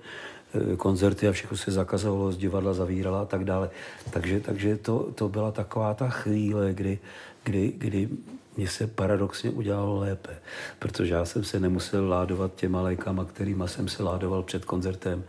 eh, 0.53 0.75
koncerty 0.75 1.27
a 1.27 1.31
všechno 1.31 1.57
se 1.57 1.71
zakazovalo, 1.71 2.31
z 2.31 2.37
divadla 2.37 2.73
zavírala 2.73 3.21
a 3.21 3.25
tak 3.25 3.43
dále. 3.43 3.69
Takže, 4.11 4.39
takže 4.39 4.77
to, 4.77 5.11
to 5.15 5.29
byla 5.29 5.51
taková 5.51 5.93
ta 5.93 6.09
chvíle, 6.09 6.73
kdy, 6.73 6.99
kdy, 7.43 7.73
kdy 7.77 8.09
mě 8.57 8.67
se 8.67 8.87
paradoxně 8.87 9.49
udělalo 9.49 9.99
lépe, 9.99 10.37
protože 10.79 11.13
já 11.13 11.25
jsem 11.25 11.43
se 11.43 11.59
nemusel 11.59 12.09
ládovat 12.09 12.55
těma 12.55 12.81
lékama, 12.81 13.25
kterýma 13.25 13.67
jsem 13.67 13.87
se 13.87 14.03
ládoval 14.03 14.43
před 14.43 14.65
koncertem, 14.65 15.23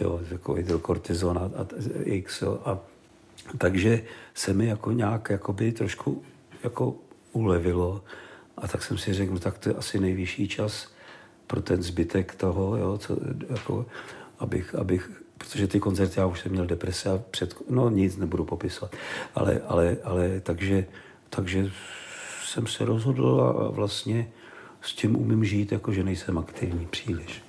jo, 0.00 0.20
jako 0.30 0.54
hydrokortizon 0.54 1.38
a, 1.38 1.62
a 1.62 1.66
X, 2.04 2.42
a 2.64 2.78
takže 3.58 4.02
se 4.34 4.52
mi 4.52 4.66
jako 4.66 4.92
nějak 4.92 5.30
jakoby 5.30 5.72
trošku 5.72 6.22
jako 6.64 6.94
ulevilo 7.32 8.04
a 8.56 8.68
tak 8.68 8.82
jsem 8.82 8.98
si 8.98 9.12
řekl, 9.12 9.32
no 9.32 9.38
tak 9.38 9.58
to 9.58 9.68
je 9.68 9.74
asi 9.74 10.00
nejvyšší 10.00 10.48
čas 10.48 10.92
pro 11.46 11.62
ten 11.62 11.82
zbytek 11.82 12.34
toho, 12.34 12.76
jo, 12.76 12.98
co, 12.98 13.16
jako, 13.48 13.86
abych, 14.38 14.74
abych, 14.74 15.10
protože 15.38 15.66
ty 15.66 15.80
koncerty, 15.80 16.20
já 16.20 16.26
už 16.26 16.40
jsem 16.40 16.52
měl 16.52 16.66
deprese 16.66 17.10
a 17.10 17.18
před, 17.30 17.56
no 17.70 17.90
nic 17.90 18.16
nebudu 18.16 18.44
popisovat, 18.44 18.96
ale, 19.34 19.60
ale, 19.66 19.96
ale 20.04 20.40
takže, 20.40 20.86
takže 21.30 21.70
jsem 22.50 22.66
se 22.66 22.84
rozhodl 22.84 23.40
a 23.40 23.70
vlastně 23.70 24.28
s 24.82 24.92
tím 24.92 25.16
umím 25.16 25.44
žít, 25.44 25.72
jako 25.72 25.92
že 25.92 26.04
nejsem 26.04 26.38
aktivní 26.38 26.86
příliš. 26.86 27.42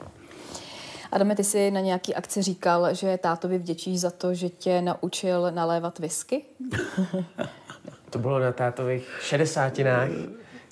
Adame, 1.12 1.36
ty 1.36 1.44
jsi 1.44 1.72
na 1.72 1.80
nějaký 1.80 2.16
akci 2.16 2.42
říkal, 2.42 2.94
že 2.94 3.18
tátovi 3.18 3.58
vděčíš 3.58 4.00
za 4.00 4.12
to, 4.12 4.34
že 4.34 4.50
tě 4.50 4.82
naučil 4.82 5.52
nalévat 5.52 6.00
whisky? 6.00 6.46
To 8.10 8.20
bylo 8.20 8.40
na 8.40 8.52
tátových 8.52 9.20
šedesátinách, 9.22 10.10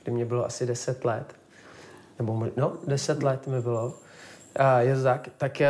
kdy 0.04 0.12
mě 0.12 0.26
bylo 0.26 0.46
asi 0.46 0.66
10 0.66 1.06
let. 1.06 1.36
Nebo 2.18 2.48
no, 2.58 2.78
10 2.88 3.24
let 3.24 3.48
mi 3.48 3.62
bylo. 3.62 3.94
A 4.56 4.80
je 4.82 4.96
to 4.96 5.04
tak, 5.04 5.30
tak 5.38 5.58
uh, 5.62 5.68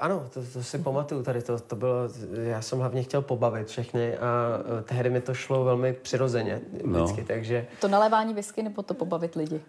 ano, 0.00 0.26
to, 0.34 0.40
to 0.52 0.62
si 0.62 0.78
pamatuju 0.78 1.22
tady, 1.22 1.42
to, 1.42 1.58
to 1.58 1.76
bylo, 1.76 1.94
já 2.42 2.62
jsem 2.62 2.78
hlavně 2.78 3.02
chtěl 3.02 3.22
pobavit 3.22 3.68
všechny 3.68 4.16
a 4.18 4.46
uh, 4.74 4.80
tehdy 4.80 5.10
mi 5.10 5.20
to 5.20 5.34
šlo 5.34 5.64
velmi 5.64 5.92
přirozeně 5.92 6.60
vždycky, 6.72 7.20
No. 7.20 7.26
takže 7.26 7.66
To 7.80 7.88
nalévání 7.88 8.34
whisky 8.34 8.62
nebo 8.62 8.82
to 8.82 8.94
pobavit 8.94 9.34
lidi? 9.34 9.60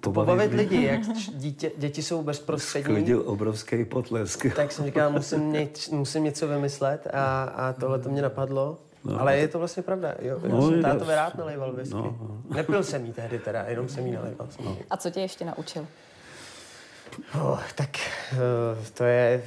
pobavit 0.00 0.52
lidi, 0.52 0.84
jak 0.84 1.00
dítě, 1.34 1.72
děti 1.76 2.02
jsou 2.02 2.22
bezprostřední, 2.22 2.84
Sklidil 2.94 3.22
obrovský 3.26 3.84
potlesk. 3.84 4.46
tak 4.56 4.72
jsem 4.72 4.84
říkal, 4.84 5.10
musím, 5.10 5.52
něč, 5.52 5.88
musím 5.88 6.24
něco 6.24 6.48
vymyslet 6.48 7.06
a, 7.12 7.42
a 7.42 7.72
tohle 7.72 7.98
to 7.98 8.08
mě 8.08 8.22
napadlo. 8.22 8.78
No, 9.04 9.20
ale 9.20 9.36
je 9.36 9.48
to 9.48 9.58
vlastně 9.58 9.82
pravda. 9.82 10.14
Jo, 10.22 10.38
já 10.42 10.48
No, 10.54 10.62
jsem 10.62 10.74
je- 10.76 10.82
tátovi 10.82 11.14
rád 11.14 11.34
naléval 11.34 11.72
whisky. 11.72 11.94
No, 11.94 12.16
No, 12.50 12.56
Nepil 12.56 12.82
jsem 12.84 13.04
jí 13.06 13.12
tehdy 13.12 13.38
teda, 13.38 13.62
jenom 13.62 13.88
jsem 13.88 14.06
jí 14.06 14.12
naléval. 14.12 14.48
No. 14.64 14.76
A 14.90 14.96
co 14.96 15.10
tě 15.10 15.20
ještě 15.20 15.44
naučil? 15.44 15.86
Oh, 17.42 17.60
tak 17.74 17.88
uh, 18.32 18.84
to 18.94 19.04
je... 19.04 19.42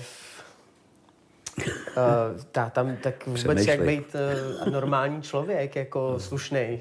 Uh, 1.61 2.41
tá, 2.51 2.69
tam, 2.69 2.95
tak 2.97 3.25
vůbec 3.27 3.41
Přemýšlej. 3.43 3.77
jak 3.77 3.87
být 3.87 4.15
uh, 4.65 4.73
normální 4.73 5.21
člověk, 5.21 5.75
jako 5.75 6.19
slušnej. 6.19 6.79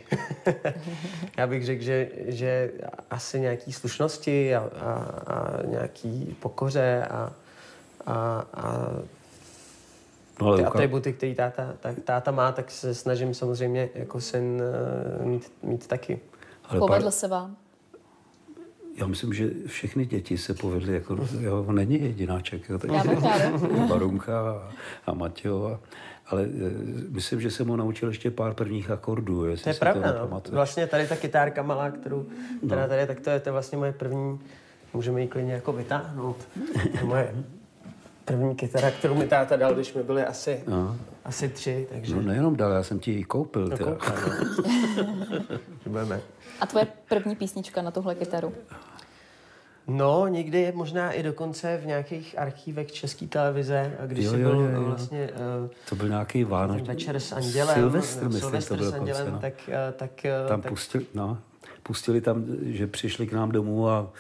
Já 1.37 1.47
bych 1.47 1.65
řekl, 1.67 1.83
že, 1.83 2.09
že 2.27 2.71
asi 3.11 3.41
nějaký 3.41 3.73
slušnosti 3.73 4.55
a, 4.55 4.61
a, 4.81 4.93
a 5.27 5.63
nějaký 5.67 6.37
pokoře 6.41 7.07
a, 7.11 7.33
a, 8.07 8.45
a 8.55 8.89
No, 10.41 10.47
ale 10.47 10.57
ty 10.57 10.63
uka- 10.63 10.67
atributy, 10.69 11.13
který 11.13 11.35
táta, 11.35 11.75
tak, 11.81 11.95
táta 12.05 12.31
má, 12.31 12.53
tak 12.53 12.71
se 12.71 12.95
snažím 12.95 13.35
samozřejmě 13.35 13.89
jako 13.95 14.21
syn 14.21 14.63
uh, 15.21 15.27
mít, 15.27 15.53
mít 15.63 15.87
taky. 15.87 16.21
ale 16.65 16.79
Povedl 16.81 17.05
pár- 17.05 17.11
se 17.11 17.29
vám? 17.29 17.57
Já 19.01 19.07
myslím, 19.07 19.33
že 19.35 19.51
všechny 19.67 20.07
děti 20.07 20.39
se 20.39 20.55
povedly, 20.55 20.95
jako, 20.95 21.17
jo, 21.41 21.65
on 21.69 21.75
není 21.75 22.03
jedináček, 22.03 22.69
jo, 22.69 22.79
tak. 22.79 22.91
Barunka 23.89 24.41
a, 24.51 24.69
a 25.07 25.15
Matějo, 25.15 25.67
a, 25.67 25.81
ale 26.27 26.43
e, 26.43 26.47
myslím, 27.09 27.41
že 27.41 27.51
jsem 27.51 27.69
ho 27.69 27.77
naučil 27.77 28.09
ještě 28.09 28.31
pár 28.31 28.55
prvních 28.55 28.91
akordů, 28.91 29.45
jestli 29.45 29.63
To 29.65 29.69
je 29.71 29.75
si 29.75 29.81
pravda, 29.81 30.13
to 30.13 30.29
no. 30.31 30.43
Vlastně 30.51 30.87
tady 30.87 31.07
ta 31.07 31.17
kytárka 31.17 31.63
malá, 31.63 31.91
kterou 31.91 32.27
No. 32.63 32.69
teda 32.69 32.87
tady, 32.89 33.07
tak 33.07 33.21
to 33.21 33.31
je, 33.31 33.41
to 33.41 33.49
je 33.49 33.53
vlastně 33.53 33.79
moje 33.79 33.93
první, 33.93 34.41
můžeme 34.95 35.21
ji 35.21 35.29
klidně 35.29 35.53
jako 35.53 35.73
vytáhnout. 35.73 36.37
To 36.93 36.99
je 36.99 37.05
moje 37.05 37.35
první 38.25 38.55
kytara, 38.55 38.91
kterou 38.91 39.15
mi 39.15 39.27
táta 39.27 39.57
dal, 39.57 39.75
když 39.75 39.95
mi 39.95 40.03
byli 40.03 40.25
asi, 40.25 40.61
No. 40.69 40.97
asi 41.25 41.49
tři, 41.49 41.87
takže 41.93 42.15
No 42.17 42.23
nejenom 42.23 42.57
dal, 42.57 42.73
já 42.73 42.83
jsem 42.83 42.99
ti 42.99 43.11
ji 43.11 43.25
koupil. 43.25 43.69
no, 43.69 43.77
teda. 43.77 43.91
koukám, 43.91 44.15
no. 44.29 45.59
Budeme. 45.87 46.21
A 46.61 46.67
tvoje 46.67 46.87
první 47.09 47.37
písnička 47.37 47.83
na 47.83 47.91
tuhle 47.91 48.15
kytaru? 48.15 48.53
No, 49.97 50.29
někdy 50.29 50.61
je 50.61 50.73
možná 50.73 51.13
i 51.13 51.23
dokonce 51.23 51.77
v 51.83 51.87
nějakých 51.87 52.39
archívech 52.39 52.93
České 52.93 53.27
televize, 53.27 53.93
když 54.07 54.25
Jo, 54.25 54.31
jsi 54.31 54.41
jo, 54.41 54.51
byl 54.51 54.61
jo, 54.61 54.71
jo. 54.71 54.83
vlastně 54.85 55.31
uh, 55.63 55.71
To 55.89 55.97
byl 55.97 56.09
nějaký 56.09 56.45
Vánoč. 56.45 56.83
večer 56.83 57.21
s 57.21 57.33
Andělem, 57.33 57.75
Silvestr, 57.75 58.23
no, 58.23 58.29
myslím, 58.29 58.41
Silvestr 58.41 58.69
to 58.75 58.77
byl 58.83 58.91
s 58.91 58.95
Andělem, 58.95 59.27
dokonce, 59.27 59.47
no. 59.47 59.51
tak, 59.51 59.69
uh, 59.69 59.75
tak, 59.97 60.11
uh, 60.43 60.49
Tam 60.49 60.61
tak 60.63 60.73
pustili, 60.73 61.07
no, 61.15 61.39
pustili 61.83 62.21
tam, 62.21 62.45
že 62.63 62.87
přišli 62.87 63.27
k 63.27 63.33
nám 63.33 63.53
domů 63.53 63.89
a 63.89 64.11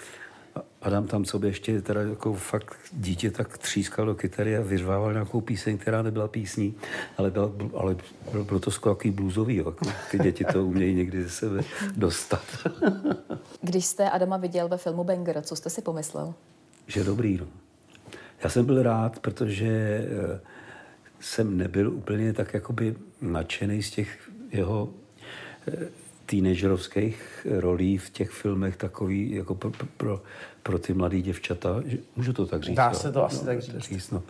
Adam 0.82 1.06
tam 1.06 1.24
sobě 1.24 1.50
ještě 1.50 1.82
teda 1.82 2.02
jako 2.02 2.34
fakt 2.34 2.76
dítě 2.92 3.30
tak 3.30 3.58
třískal 3.58 4.06
do 4.06 4.14
kytary 4.14 4.56
a 4.56 4.60
vyřvával 4.60 5.12
nějakou 5.12 5.40
píseň, 5.40 5.78
která 5.78 6.02
nebyla 6.02 6.28
písní, 6.28 6.74
ale, 7.16 7.30
byla, 7.30 7.50
ale 7.74 7.96
bylo, 8.32 8.44
bylo 8.44 8.60
to 8.60 8.70
skoro 8.70 8.94
takový 8.94 9.10
bluesový, 9.10 9.56
jo. 9.56 9.64
Jako 9.66 9.84
ty 10.10 10.18
děti 10.18 10.44
to 10.44 10.66
umějí 10.66 10.94
někdy 10.94 11.22
ze 11.22 11.30
sebe 11.30 11.62
dostat. 11.96 12.44
Když 13.60 13.86
jste 13.86 14.10
Adama 14.10 14.36
viděl 14.36 14.68
ve 14.68 14.76
filmu 14.76 15.04
Banger, 15.04 15.42
co 15.42 15.56
jste 15.56 15.70
si 15.70 15.82
pomyslel? 15.82 16.34
že 16.90 17.04
dobrý. 17.04 17.36
No. 17.36 17.46
Já 18.44 18.50
jsem 18.50 18.66
byl 18.66 18.82
rád, 18.82 19.18
protože 19.18 19.68
eh, 19.68 20.40
jsem 21.20 21.58
nebyl 21.58 21.92
úplně 21.92 22.32
tak 22.32 22.54
jakoby 22.54 22.96
nadšený 23.20 23.82
z 23.82 23.90
těch 23.90 24.30
jeho 24.50 24.88
eh, 25.68 25.88
teenagerovských 26.30 27.46
rolí 27.58 27.98
v 27.98 28.10
těch 28.10 28.30
filmech 28.30 28.76
takový 28.76 29.30
jako 29.34 29.54
pro, 29.54 29.70
pro- 29.96 30.22
pro, 30.62 30.78
ty 30.78 30.94
mladé 30.94 31.20
děvčata. 31.20 31.82
Můžu 32.16 32.32
to 32.32 32.46
tak 32.46 32.62
říct? 32.62 32.76
Dá 32.76 32.92
se 32.94 33.12
to 33.12 33.24
asi 33.24 33.44
tak 33.44 33.60
říct. 33.60 34.10
no. 34.10 34.22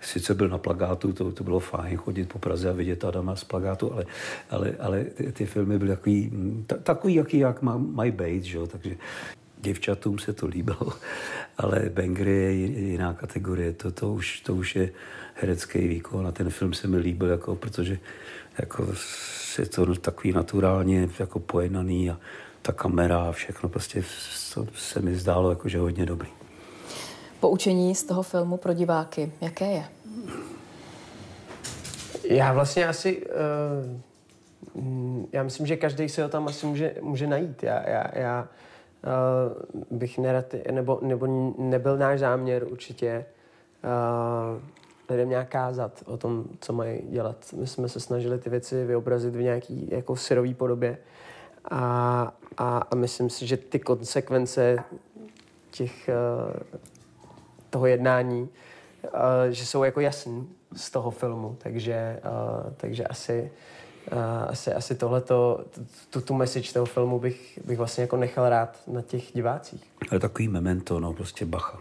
Sice 0.00 0.34
byl 0.34 0.48
na 0.48 0.58
plagátu, 0.58 1.12
to, 1.12 1.32
to 1.32 1.44
bylo 1.44 1.60
fajn 1.60 1.96
chodit 1.96 2.28
po 2.28 2.38
Praze 2.38 2.70
a 2.70 2.72
vidět 2.72 3.04
Adama 3.04 3.36
z 3.36 3.44
plagátu, 3.44 3.92
ale, 3.92 4.04
ale, 4.50 4.74
ale 4.80 5.04
ty, 5.04 5.32
ty 5.32 5.46
filmy 5.46 5.78
byly 5.78 5.90
takový, 5.90 6.30
mm, 6.32 6.64
ta, 6.66 6.76
takový, 6.76 7.14
jaký 7.14 7.38
jak 7.38 7.62
mají 7.62 8.10
být, 8.12 8.44
že 8.44 8.56
jo? 8.58 8.66
takže 8.66 8.96
děvčatům 9.60 10.18
se 10.18 10.32
to 10.32 10.46
líbilo, 10.46 10.92
ale 11.58 11.90
Bangry 11.94 12.32
je 12.32 12.52
ji- 12.52 12.90
jiná 12.90 13.14
kategorie, 13.14 13.72
to, 13.72 13.90
to, 13.90 14.12
už, 14.12 14.40
to 14.40 14.54
už 14.54 14.76
je 14.76 14.90
herecký 15.34 15.88
výkon 15.88 16.26
a 16.26 16.32
ten 16.32 16.50
film 16.50 16.72
se 16.72 16.88
mi 16.88 16.96
líbil, 16.96 17.28
jako, 17.28 17.56
protože 17.56 17.98
jako, 18.58 18.86
je 19.58 19.66
to 19.66 19.94
takový 19.94 20.32
naturálně 20.32 21.08
jako 21.18 21.38
pojednaný 21.38 22.10
a 22.10 22.18
ta 22.62 22.72
kamera 22.72 23.22
a 23.22 23.32
všechno, 23.32 23.68
prostě 23.68 24.04
to 24.54 24.66
se 24.74 25.00
mi 25.00 25.16
zdálo 25.16 25.50
jako, 25.50 25.68
že 25.68 25.78
hodně 25.78 26.06
dobrý. 26.06 26.28
Poučení 27.40 27.94
z 27.94 28.02
toho 28.02 28.22
filmu 28.22 28.56
pro 28.56 28.72
diváky, 28.72 29.32
jaké 29.40 29.72
je? 29.72 29.84
Já 32.24 32.52
vlastně 32.52 32.86
asi, 32.86 33.26
uh, 34.74 35.26
já 35.32 35.42
myslím, 35.42 35.66
že 35.66 35.76
každý 35.76 36.08
si 36.08 36.22
ho 36.22 36.28
tam 36.28 36.48
asi 36.48 36.66
může, 36.66 36.94
může 37.00 37.26
najít. 37.26 37.62
Já, 37.62 37.90
já, 37.90 38.18
já 38.18 38.48
uh, 39.90 39.98
bych 39.98 40.18
nerad, 40.18 40.44
nebo, 40.70 40.98
nebo 41.02 41.54
nebyl 41.58 41.98
náš 41.98 42.18
záměr 42.18 42.64
určitě 42.70 43.24
uh, 43.84 44.62
lidem 45.08 45.28
nějak 45.28 45.48
kázat 45.48 46.02
o 46.06 46.16
tom, 46.16 46.44
co 46.60 46.72
mají 46.72 47.00
dělat. 47.08 47.36
My 47.56 47.66
jsme 47.66 47.88
se 47.88 48.00
snažili 48.00 48.38
ty 48.38 48.50
věci 48.50 48.84
vyobrazit 48.84 49.36
v 49.36 49.42
nějaký 49.42 49.88
jako 49.90 50.16
syrový 50.16 50.54
podobě 50.54 50.98
a, 51.70 52.32
a, 52.56 52.78
a 52.78 52.94
myslím 52.94 53.30
si, 53.30 53.46
že 53.46 53.56
ty 53.56 53.78
konsekvence 53.78 54.76
těch 55.70 56.10
uh, 56.48 56.52
toho 57.70 57.86
jednání, 57.86 58.42
uh, 58.42 59.10
že 59.50 59.66
jsou 59.66 59.84
jako 59.84 60.00
jasný 60.00 60.48
z 60.76 60.90
toho 60.90 61.10
filmu, 61.10 61.56
takže, 61.62 62.20
uh, 62.24 62.72
takže 62.76 63.04
asi, 63.04 63.50
asi, 64.48 64.72
asi 64.72 64.94
tohleto, 64.94 65.64
tu, 66.10 66.20
tu 66.20 66.34
message 66.34 66.72
toho 66.72 66.86
filmu 66.86 67.18
bych, 67.18 67.58
bych 67.64 67.78
vlastně 67.78 68.02
jako 68.02 68.16
nechal 68.16 68.48
rád 68.48 68.78
na 68.86 69.02
těch 69.02 69.32
divácích. 69.32 69.92
Ale 70.10 70.20
takový 70.20 70.48
memento, 70.48 71.00
no, 71.00 71.12
prostě 71.12 71.46
bacha. 71.46 71.80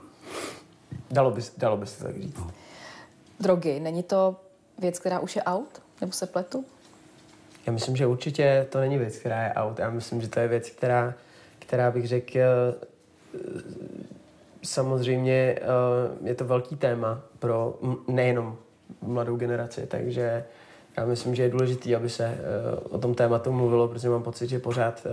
Dalo 1.11 1.31
by, 1.31 1.41
dalo 1.57 1.77
by 1.77 1.87
se 1.87 2.03
tak 2.03 2.21
říct. 2.21 2.43
Drogy, 3.41 3.79
není 3.79 4.03
to 4.03 4.35
věc, 4.79 4.99
která 4.99 5.19
už 5.19 5.35
je 5.35 5.43
out? 5.43 5.81
Nebo 6.01 6.13
se 6.13 6.27
pletu? 6.27 6.65
Já 7.65 7.73
myslím, 7.73 7.95
že 7.95 8.07
určitě 8.07 8.67
to 8.69 8.79
není 8.79 8.97
věc, 8.97 9.17
která 9.17 9.43
je 9.43 9.53
out. 9.53 9.79
Já 9.79 9.89
myslím, 9.89 10.21
že 10.21 10.27
to 10.27 10.39
je 10.39 10.47
věc, 10.47 10.69
která, 10.69 11.13
která 11.59 11.91
bych 11.91 12.07
řekl, 12.07 12.39
eh, 12.39 12.73
samozřejmě 14.63 15.33
eh, 15.33 15.59
je 16.23 16.35
to 16.35 16.45
velký 16.45 16.75
téma 16.75 17.21
pro 17.39 17.79
nejenom 18.07 18.57
mladou 19.01 19.35
generaci, 19.35 19.87
takže 19.87 20.43
já 20.97 21.05
myslím, 21.05 21.35
že 21.35 21.43
je 21.43 21.49
důležité, 21.49 21.95
aby 21.95 22.09
se 22.09 22.25
eh, 22.25 22.39
o 22.89 22.97
tom 22.97 23.15
tématu 23.15 23.51
mluvilo, 23.51 23.87
protože 23.87 24.09
mám 24.09 24.23
pocit, 24.23 24.49
že 24.49 24.59
pořád 24.59 25.07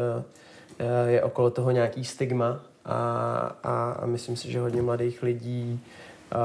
je 1.06 1.22
okolo 1.22 1.50
toho 1.50 1.70
nějaký 1.70 2.04
stigma 2.04 2.60
a, 2.84 2.98
a, 3.62 3.90
a 3.92 4.06
myslím 4.06 4.36
si, 4.36 4.52
že 4.52 4.60
hodně 4.60 4.82
mladých 4.82 5.22
lidí 5.22 5.80
eh, 6.32 6.36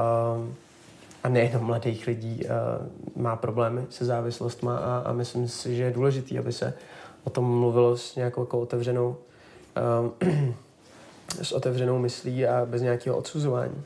a 1.24 1.28
nejenom 1.28 1.62
mladých 1.64 2.06
lidí 2.06 2.40
uh, 2.44 3.22
má 3.22 3.36
problémy 3.36 3.86
se 3.90 4.04
závislostmi 4.04 4.70
a, 4.70 5.02
a 5.06 5.12
myslím 5.12 5.48
si, 5.48 5.76
že 5.76 5.82
je 5.82 5.90
důležité, 5.90 6.38
aby 6.38 6.52
se 6.52 6.74
o 7.24 7.30
tom 7.30 7.58
mluvilo 7.58 7.96
s 7.96 8.16
nějakou 8.16 8.42
jako 8.42 8.60
otevřenou 8.60 9.16
um, 10.20 10.54
s 11.42 11.52
otevřenou 11.52 11.98
myslí 11.98 12.46
a 12.46 12.66
bez 12.66 12.82
nějakého 12.82 13.16
odsuzování. 13.16 13.82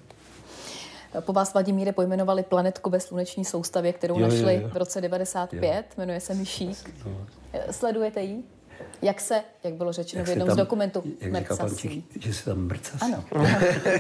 Po 1.20 1.32
vás, 1.32 1.53
Vladimíre, 1.53 1.93
pojmenovali 1.93 2.43
planetku 2.43 2.91
ve 2.91 3.01
sluneční 3.01 3.45
soustavě, 3.45 3.93
kterou 3.93 4.14
Jo, 4.18 4.20
jo, 4.20 4.28
našli 4.28 4.55
jo. 4.62 4.68
v 4.68 4.76
roce 4.76 5.01
95, 5.01 5.86
jmenuje 5.99 6.20
se 6.20 6.34
Myšík. 6.34 6.95
Sledujete 7.70 8.22
ji? 8.22 8.45
Jak 9.03 9.20
se, 9.20 9.43
jak 9.64 9.74
bylo 9.74 9.93
řečeno 9.93 10.24
v 10.24 10.26
se 10.26 10.33
jednom 10.33 10.51
z 10.51 10.57
dokumentů, 10.57 11.05
jak 11.20 11.37
říká 11.37 11.55
mrcasí? 11.55 12.05
Že 12.20 12.35
se 12.35 12.45
tam 12.45 12.59
mrcasí. 12.59 13.05
Ano. 13.05 13.24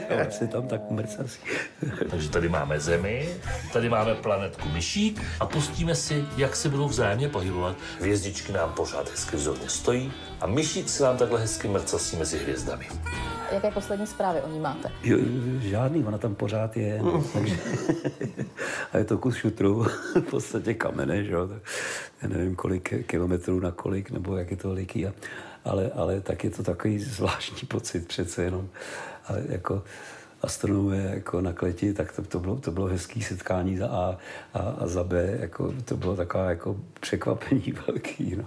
Jak 0.08 0.32
se 0.32 0.46
tam 0.46 0.68
tak 0.68 0.90
mrcasí. 0.90 1.40
Takže 2.10 2.30
tady 2.30 2.48
máme 2.48 2.80
Zemi, 2.80 3.28
tady 3.72 3.88
máme 3.88 4.14
planetku 4.14 4.68
Myšík 4.68 5.22
a 5.40 5.46
pustíme 5.46 5.94
si, 5.94 6.24
jak 6.36 6.56
se 6.56 6.68
budou 6.68 6.88
vzájemně 6.88 7.28
pohybovat. 7.28 7.76
Hvězdičky 8.00 8.52
nám 8.52 8.72
pořád 8.72 9.10
hezky 9.10 9.36
vzorně 9.36 9.68
stojí 9.68 10.12
a 10.40 10.46
Myšík 10.46 10.88
se 10.88 11.02
nám 11.02 11.16
takhle 11.16 11.40
hezky 11.40 11.68
mrcasí 11.68 12.16
mezi 12.16 12.38
hvězdami. 12.38 12.88
Jaké 13.52 13.70
poslední 13.70 14.06
zprávy 14.06 14.40
o 14.40 14.48
ní 14.48 14.60
máte? 14.60 14.92
Jo, 15.02 15.18
žádný, 15.60 16.04
ona 16.04 16.18
tam 16.18 16.34
pořád 16.34 16.76
je. 16.76 17.02
Takže, 17.32 17.56
a 18.92 18.98
je 18.98 19.04
to 19.04 19.18
kus 19.18 19.36
šutru, 19.36 19.86
v 20.14 20.30
podstatě 20.30 20.74
kamene, 20.74 21.24
že 21.24 21.32
jo. 21.32 21.48
Tak, 21.48 21.62
já 22.22 22.28
nevím, 22.28 22.56
kolik 22.56 23.06
kilometrů 23.06 23.60
na 23.60 23.70
kolik, 23.70 24.10
nebo 24.10 24.36
jak 24.36 24.50
je 24.50 24.56
to 24.56 24.68
veliký, 24.68 25.06
a, 25.06 25.12
ale, 25.64 25.90
ale 25.94 26.20
tak 26.20 26.44
je 26.44 26.50
to 26.50 26.62
takový 26.62 26.98
zvláštní 26.98 27.68
pocit 27.68 28.08
přece 28.08 28.42
jenom. 28.42 28.68
A 29.28 29.32
jako 29.48 29.82
astronomie 30.42 31.10
jako 31.14 31.40
na 31.40 31.52
kleti, 31.52 31.94
tak 31.94 32.12
to, 32.12 32.22
to, 32.22 32.40
bylo, 32.40 32.56
to 32.56 32.70
bylo 32.70 32.86
hezký 32.86 33.22
setkání 33.22 33.76
za 33.76 33.88
A 33.88 34.16
a, 34.54 34.58
a 34.58 34.86
za 34.86 35.04
B, 35.04 35.36
jako, 35.40 35.74
to 35.84 35.96
bylo 35.96 36.16
taková 36.16 36.50
jako 36.50 36.76
překvapení 37.00 37.74
velký. 37.86 38.36
No. 38.36 38.44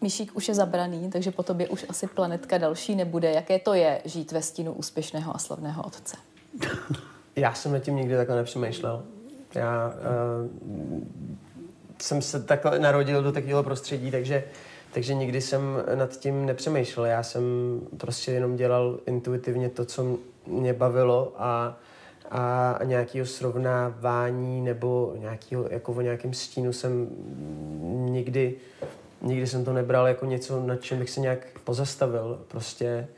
Myšík 0.00 0.36
už 0.36 0.48
je 0.48 0.54
zabraný, 0.54 1.10
takže 1.10 1.30
po 1.30 1.42
tobě 1.42 1.68
už 1.68 1.86
asi 1.88 2.06
planetka 2.06 2.58
další 2.58 2.94
nebude. 2.94 3.30
Jaké 3.30 3.58
to 3.58 3.74
je 3.74 4.02
žít 4.04 4.32
ve 4.32 4.42
stínu 4.42 4.72
úspěšného 4.72 5.36
a 5.36 5.38
slavného 5.38 5.82
otce? 5.82 6.16
Já 7.36 7.54
jsem 7.54 7.72
nad 7.72 7.78
tím 7.78 7.96
nikdy 7.96 8.16
takhle 8.16 8.36
nepřemýšlel. 8.36 9.02
Já 9.54 9.88
uh, 9.88 11.00
jsem 12.02 12.22
se 12.22 12.42
takhle 12.42 12.78
narodil 12.78 13.22
do 13.22 13.32
takového 13.32 13.62
prostředí, 13.62 14.10
takže, 14.10 14.44
takže 14.92 15.14
nikdy 15.14 15.40
jsem 15.40 15.62
nad 15.94 16.16
tím 16.16 16.46
nepřemýšlel. 16.46 17.06
Já 17.06 17.22
jsem 17.22 17.42
prostě 17.96 18.32
jenom 18.32 18.56
dělal 18.56 19.00
intuitivně 19.06 19.68
to, 19.68 19.84
co 19.84 20.18
mě 20.46 20.72
bavilo 20.72 21.32
a, 21.36 21.76
a 22.30 22.78
nějakého 22.84 23.26
srovnávání 23.26 24.60
nebo 24.60 25.14
nějakýho, 25.18 25.68
jako 25.70 25.92
o 25.92 26.00
nějakém 26.00 26.34
stínu 26.34 26.72
jsem 26.72 27.08
nikdy, 28.10 28.56
nikdy 29.22 29.46
jsem 29.46 29.64
to 29.64 29.72
nebral 29.72 30.06
jako 30.06 30.26
něco, 30.26 30.66
nad 30.66 30.82
čím 30.82 30.98
bych 30.98 31.10
se 31.10 31.20
nějak 31.20 31.58
pozastavil. 31.64 32.44
Prostě 32.48 33.08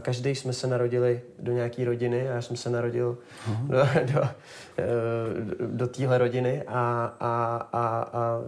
Každý 0.00 0.34
jsme 0.34 0.52
se 0.52 0.66
narodili 0.66 1.20
do 1.38 1.52
nějaké 1.52 1.84
rodiny 1.84 2.28
a 2.28 2.34
já 2.34 2.42
jsem 2.42 2.56
se 2.56 2.70
narodil 2.70 3.18
do, 3.66 3.76
do, 4.12 4.22
eh, 4.78 4.84
do, 5.58 5.66
do 5.66 5.86
téhle 5.86 6.18
rodiny 6.18 6.62
a, 6.62 7.14
a, 7.20 7.56
a, 7.72 8.02
a 8.02 8.40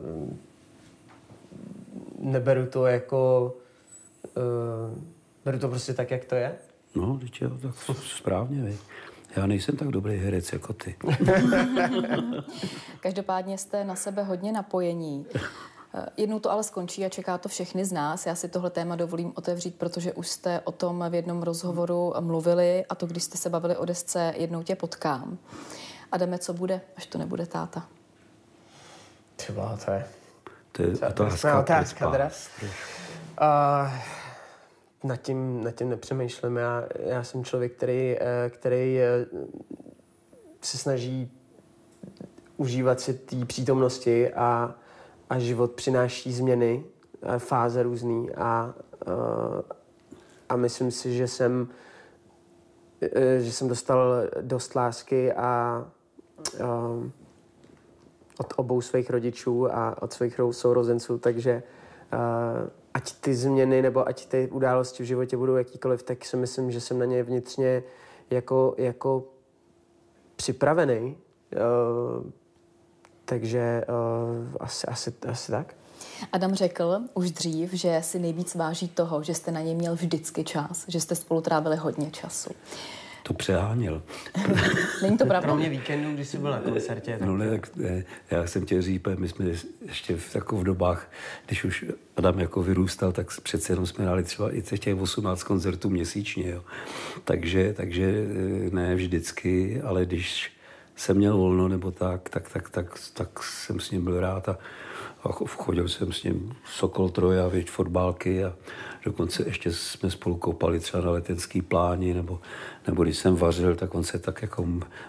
neberu 2.19 2.67
to 2.67 2.87
jako... 2.87 3.55
Uh, 4.37 4.99
beru 5.45 5.59
to 5.59 5.69
prostě 5.69 5.95
tak, 5.95 6.11
jak 6.11 6.25
to 6.25 6.35
je. 6.35 6.55
No, 6.95 7.19
teď 7.19 7.43
je 7.43 7.49
tak 7.49 7.97
správně, 7.97 8.63
vej. 8.63 8.77
Já 9.37 9.47
nejsem 9.47 9.77
tak 9.77 9.89
dobrý 9.89 10.17
herec 10.17 10.53
jako 10.53 10.73
ty. 10.73 10.95
Každopádně 13.01 13.59
jste 13.59 13.85
na 13.85 13.97
sebe 13.97 14.23
hodně 14.23 14.53
napojení. 14.53 15.27
Eh, 15.95 16.07
jednou 16.17 16.41
to 16.41 16.51
ale 16.51 16.63
skončí 16.63 17.05
a 17.05 17.09
čeká 17.09 17.39
to 17.39 17.49
všechny 17.49 17.85
z 17.85 17.93
nás. 17.93 18.27
Já 18.27 18.35
si 18.35 18.49
tohle 18.49 18.71
téma 18.71 18.97
dovolím 18.97 19.33
otevřít, 19.35 19.79
protože 19.79 20.13
už 20.13 20.29
jste 20.29 20.61
o 20.61 20.73
tom 20.73 21.05
v 21.11 21.15
jednom 21.15 21.43
rozhovoru 21.43 22.15
mluvili 22.21 22.85
a 22.89 22.95
to, 22.95 23.07
když 23.07 23.23
jste 23.23 23.39
se 23.39 23.51
bavili 23.51 23.77
o 23.77 23.85
desce 23.85 24.35
Jednou 24.37 24.63
tě 24.63 24.77
potkám. 24.77 25.39
Adame, 26.13 26.39
co 26.39 26.53
bude, 26.53 26.81
až 26.97 27.07
to 27.07 27.19
nebude 27.19 27.47
táta? 27.47 27.87
Třeba 29.37 29.79
to 29.85 29.91
je... 29.91 30.07
To 30.73 30.83
je 30.83 30.89
otázka. 31.09 31.61
otázka. 31.61 32.09
Uh, 32.09 32.19
nad 35.05 35.17
tím, 35.17 35.65
nad 35.65 35.75
tím 35.75 35.91
nepřemýšlím. 35.91 36.57
Já, 36.57 36.85
já 36.99 37.25
jsem 37.25 37.45
člověk, 37.45 37.77
který, 37.77 38.17
eh, 38.21 38.51
který 38.51 38.99
se 40.61 40.79
snaží 40.79 41.31
užívat 42.57 43.01
si 43.01 43.15
té 43.15 43.45
přítomnosti 43.45 44.35
a 44.35 44.75
a 45.33 45.39
život 45.39 45.73
přináší 45.73 46.33
změny, 46.33 46.85
fáze 47.39 47.83
různý 47.83 48.31
a, 48.31 48.75
a 50.49 50.57
myslím 50.57 50.91
si, 50.91 51.17
že 51.17 51.29
jsem, 51.29 51.69
e, 53.01 53.41
že 53.41 53.53
jsem 53.53 53.69
dostal 53.69 54.15
dost 54.41 54.75
lásky 54.75 55.33
a 55.33 55.85
od 58.39 58.55
obou 58.57 58.81
svých 58.81 59.11
rodičů 59.11 59.75
a 59.75 60.03
od 60.03 60.13
svých 60.13 60.41
sourozenců, 60.51 61.19
takže 61.19 61.63
ať 62.95 63.13
ty 63.13 63.35
změny 63.35 63.83
nebo 63.83 64.09
ať 64.09 64.27
ty 64.27 64.49
události 64.53 65.03
v 65.03 65.07
životě 65.07 65.37
budou 65.37 65.57
jakýkoliv, 65.57 66.03
tak 66.03 66.25
si 66.25 66.37
myslím, 66.37 66.71
že 66.71 66.81
jsem 66.81 66.99
na 66.99 67.05
ně 67.05 67.23
vnitřně 67.23 67.83
jako, 68.31 68.75
jako 68.79 69.25
připravený. 70.37 71.17
Takže 73.33 73.85
uh, 73.89 74.57
asi, 74.61 74.87
asi, 74.87 75.13
asi 75.29 75.53
tak. 75.53 75.75
Adam 76.33 76.55
řekl 76.55 76.99
už 77.15 77.31
dřív, 77.31 77.73
že 77.73 78.01
si 78.03 78.19
nejvíc 78.19 78.55
váží 78.55 78.89
toho, 78.89 79.23
že 79.23 79.35
jste 79.35 79.51
na 79.51 79.61
něj 79.61 79.75
měl 79.75 79.95
vždycky 79.95 80.45
čas, 80.45 80.85
že 80.89 81.01
jste 81.01 81.15
spolu 81.15 81.41
trávili 81.41 81.77
hodně 81.77 82.11
času. 82.11 82.51
To 83.23 83.35
přeháněl. 83.35 84.03
Není 85.03 85.19
to 85.19 85.27
pravda? 85.27 85.49
Kromě 85.49 85.69
víkendu, 85.69 86.15
když 86.15 86.29
jsi 86.29 86.39
byl 86.39 86.51
na 86.51 86.61
koncertě. 86.61 87.17
Tak... 87.19 87.29
No 87.29 87.37
ne, 87.37 87.51
tak 87.51 87.77
ne, 87.77 88.05
já 88.31 88.47
jsem 88.47 88.67
chtěl 88.67 88.83
říct, 88.83 89.03
my 89.19 89.29
jsme 89.29 89.45
ještě 89.87 90.17
v 90.17 90.33
takových 90.33 90.65
dobách, 90.65 91.11
když 91.47 91.65
už 91.65 91.85
Adam 92.17 92.41
jako 92.41 92.63
vyrůstal, 92.63 93.13
tak 93.13 93.41
přece 93.43 93.73
jenom 93.73 93.87
jsme 93.87 94.05
dali 94.05 94.25
třeba 94.25 94.57
i 94.57 94.63
těch 94.63 94.97
18 94.97 95.43
koncertů 95.43 95.91
měsíčně. 95.91 96.51
Jo. 96.51 96.63
Takže, 97.25 97.75
takže 97.77 98.27
ne 98.71 98.95
vždycky, 98.95 99.83
ale 99.83 100.07
když 100.07 100.53
jsem 100.97 101.17
měl 101.17 101.37
volno 101.37 101.69
nebo 101.69 101.91
tak, 101.91 102.29
tak, 102.29 102.49
tak, 102.49 102.71
tak, 102.71 102.87
tak 103.13 103.43
jsem 103.43 103.81
s 103.81 103.91
ním 103.91 104.05
byl 104.05 104.21
rád 104.21 104.49
a, 104.49 104.59
a 105.25 105.33
chodil 105.33 105.89
jsem 105.89 106.13
s 106.13 106.23
ním 106.23 106.57
Sokol 106.65 107.09
Troja, 107.09 107.49
věď 107.49 107.71
fotbálky 107.71 108.45
a 108.45 108.55
dokonce 109.05 109.43
ještě 109.47 109.73
jsme 109.73 110.11
spolu 110.11 110.37
koupali 110.37 110.81
třeba 110.81 111.05
na 111.05 111.11
letenský 111.11 111.63
pláni 111.63 112.15
nebo, 112.15 112.41
nebo 112.87 113.03
když 113.03 113.19
jsem 113.19 113.37
vařil, 113.37 113.75
tak 113.75 113.95
on 113.95 114.05
se 114.05 114.19
tak 114.19 114.43
jako 114.43 114.67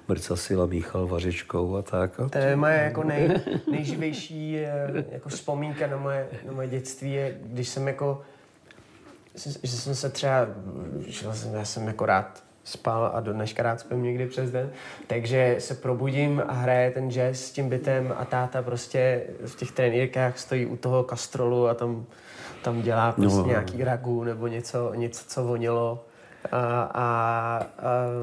mrcasil 0.08 0.62
a 0.62 0.66
míchal 0.66 1.08
vařečkou 1.08 1.76
a 1.76 1.82
tak. 1.82 2.20
A 2.20 2.30
to 2.30 2.38
je 2.38 2.56
moje 2.56 2.76
jako 2.76 3.04
nej, 3.04 3.42
nejživější 3.72 4.58
eh, 4.58 5.06
jako 5.12 5.30
vzpomínka 5.30 5.88
na 5.88 5.98
moje, 5.98 6.30
na 6.46 6.54
moje 6.54 6.68
dětství, 6.68 7.14
je, 7.14 7.38
když 7.46 7.70
jsem 7.70 7.88
jako 7.88 8.22
že 9.64 9.78
jsem 9.78 9.96
se 9.96 10.10
třeba, 10.10 10.48
že 11.08 11.34
jsem, 11.34 11.54
já 11.54 11.66
jsem 11.66 11.88
jako 11.88 12.06
rád 12.06 12.44
spal 12.64 13.11
a 13.14 13.20
do 13.20 13.34
dneška 13.34 13.64
rád 13.64 13.80
spím 13.80 14.03
někdy 14.03 14.28
přes 14.28 14.51
den. 14.51 14.72
Takže 15.07 15.55
se 15.59 15.76
probudím 15.76 16.43
a 16.47 16.53
hraje 16.53 16.91
ten 16.91 17.11
jazz 17.11 17.39
s 17.39 17.51
tím 17.51 17.70
bytem 17.70 18.14
a 18.18 18.26
táta 18.26 18.61
prostě 18.61 19.24
v 19.45 19.55
těch 19.55 19.72
trenýrkách 19.72 20.38
stojí 20.38 20.66
u 20.66 20.78
toho 20.78 21.03
kastrolu 21.03 21.68
a 21.68 21.74
tam, 21.74 22.05
tam 22.61 22.82
dělá 22.82 23.11
prostě 23.11 23.39
no. 23.39 23.45
nějaký 23.45 23.84
ragu 23.84 24.24
nebo 24.24 24.47
něco, 24.47 24.93
něco 24.93 25.24
co 25.28 25.43
vonilo. 25.43 26.05
A, 26.51 26.57
a, 26.57 26.91
a 26.93 27.61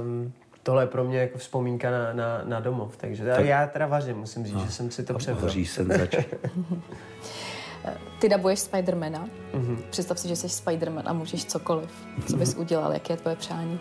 um, 0.02 0.32
tohle 0.62 0.82
je 0.82 0.86
pro 0.86 1.04
mě 1.04 1.18
jako 1.18 1.38
vzpomínka 1.38 1.90
na, 1.90 2.12
na, 2.12 2.42
na 2.44 2.60
domov. 2.60 2.96
Takže 2.96 3.24
tak. 3.24 3.44
já 3.44 3.66
teda 3.66 3.86
vařím, 3.86 4.16
musím 4.16 4.44
říct, 4.44 4.54
no. 4.54 4.64
že 4.64 4.70
jsem 4.70 4.90
si 4.90 5.02
to 5.02 5.14
převzal. 5.14 5.42
Vaří 5.42 5.66
senzač. 5.66 6.16
Ty 8.20 8.28
dabuješ 8.28 8.60
Spidermana. 8.60 9.28
Mm-hmm. 9.54 9.76
Představ 9.90 10.18
si, 10.18 10.28
že 10.28 10.36
jsi 10.36 10.48
Spiderman 10.48 11.08
a 11.08 11.12
můžeš 11.12 11.44
cokoliv. 11.44 11.90
Co 12.30 12.36
bys 12.36 12.54
udělal? 12.54 12.92
Jaké 12.92 13.12
je 13.12 13.16
tvoje 13.16 13.36
přání? 13.36 13.80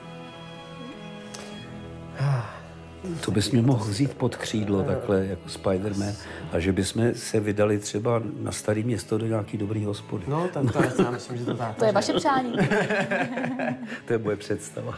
To 3.25 3.31
bys 3.31 3.51
mě 3.51 3.61
mohl 3.61 3.85
vzít 3.85 4.13
pod 4.13 4.35
křídlo 4.35 4.83
takhle 4.83 5.25
jako 5.25 5.47
Spider-Man 5.47 6.13
a 6.51 6.59
že 6.59 6.71
bychom 6.71 7.13
se 7.13 7.39
vydali 7.39 7.79
třeba 7.79 8.21
na 8.39 8.51
staré 8.51 8.83
město 8.83 9.17
do 9.17 9.25
nějaký 9.25 9.57
dobrý 9.57 9.85
hospody. 9.85 10.23
No, 10.27 10.47
tak 10.53 10.95
to 10.95 11.01
já 11.01 11.11
myslím, 11.11 11.37
že 11.37 11.45
to 11.45 11.53
tak. 11.53 11.75
To 11.75 11.85
je 11.85 11.91
vaše 11.91 12.13
přání. 12.13 12.53
to 14.05 14.13
je 14.13 14.19
moje 14.19 14.35
představa. 14.35 14.95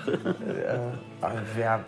já... 1.56 1.86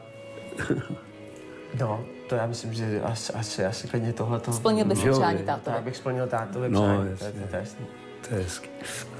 No, 1.79 2.05
to 2.29 2.35
já 2.35 2.47
myslím, 2.47 2.73
že 2.73 3.01
asi, 3.01 3.33
asi, 3.33 3.65
asi 3.65 3.87
klidně 3.87 4.13
tohle 4.13 4.39
to... 4.39 4.53
Splnil 4.53 4.85
bys 4.85 4.99
přání 4.99 5.43
táto. 5.43 5.69
Já 5.69 5.81
bych 5.81 5.97
splnil 5.97 6.27
tátovi 6.27 6.69
no, 6.69 6.81
přání, 6.81 7.09
jasně. 7.09 7.31
to, 7.31 7.37
je, 7.37 7.47
to 7.47 7.55
je 7.55 7.59
jasný. 7.59 7.85
To 8.29 8.35
je 8.35 8.41
hezký. 8.41 8.69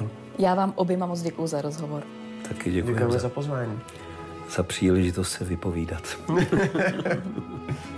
No. 0.02 0.10
Já 0.40 0.56
vám 0.56 0.74
oběma 0.76 1.06
moc 1.06 1.22
děkuju 1.22 1.48
za 1.48 1.62
rozhovor. 1.62 2.04
Taky 2.48 2.72
děkuji 2.72 2.92
Děkujeme 2.92 3.14
za, 3.14 3.20
za 3.20 3.30
pozvání 3.30 3.80
za 4.56 4.64
příležitost 4.64 5.32
se 5.32 5.46
vypovídat. 5.46 6.18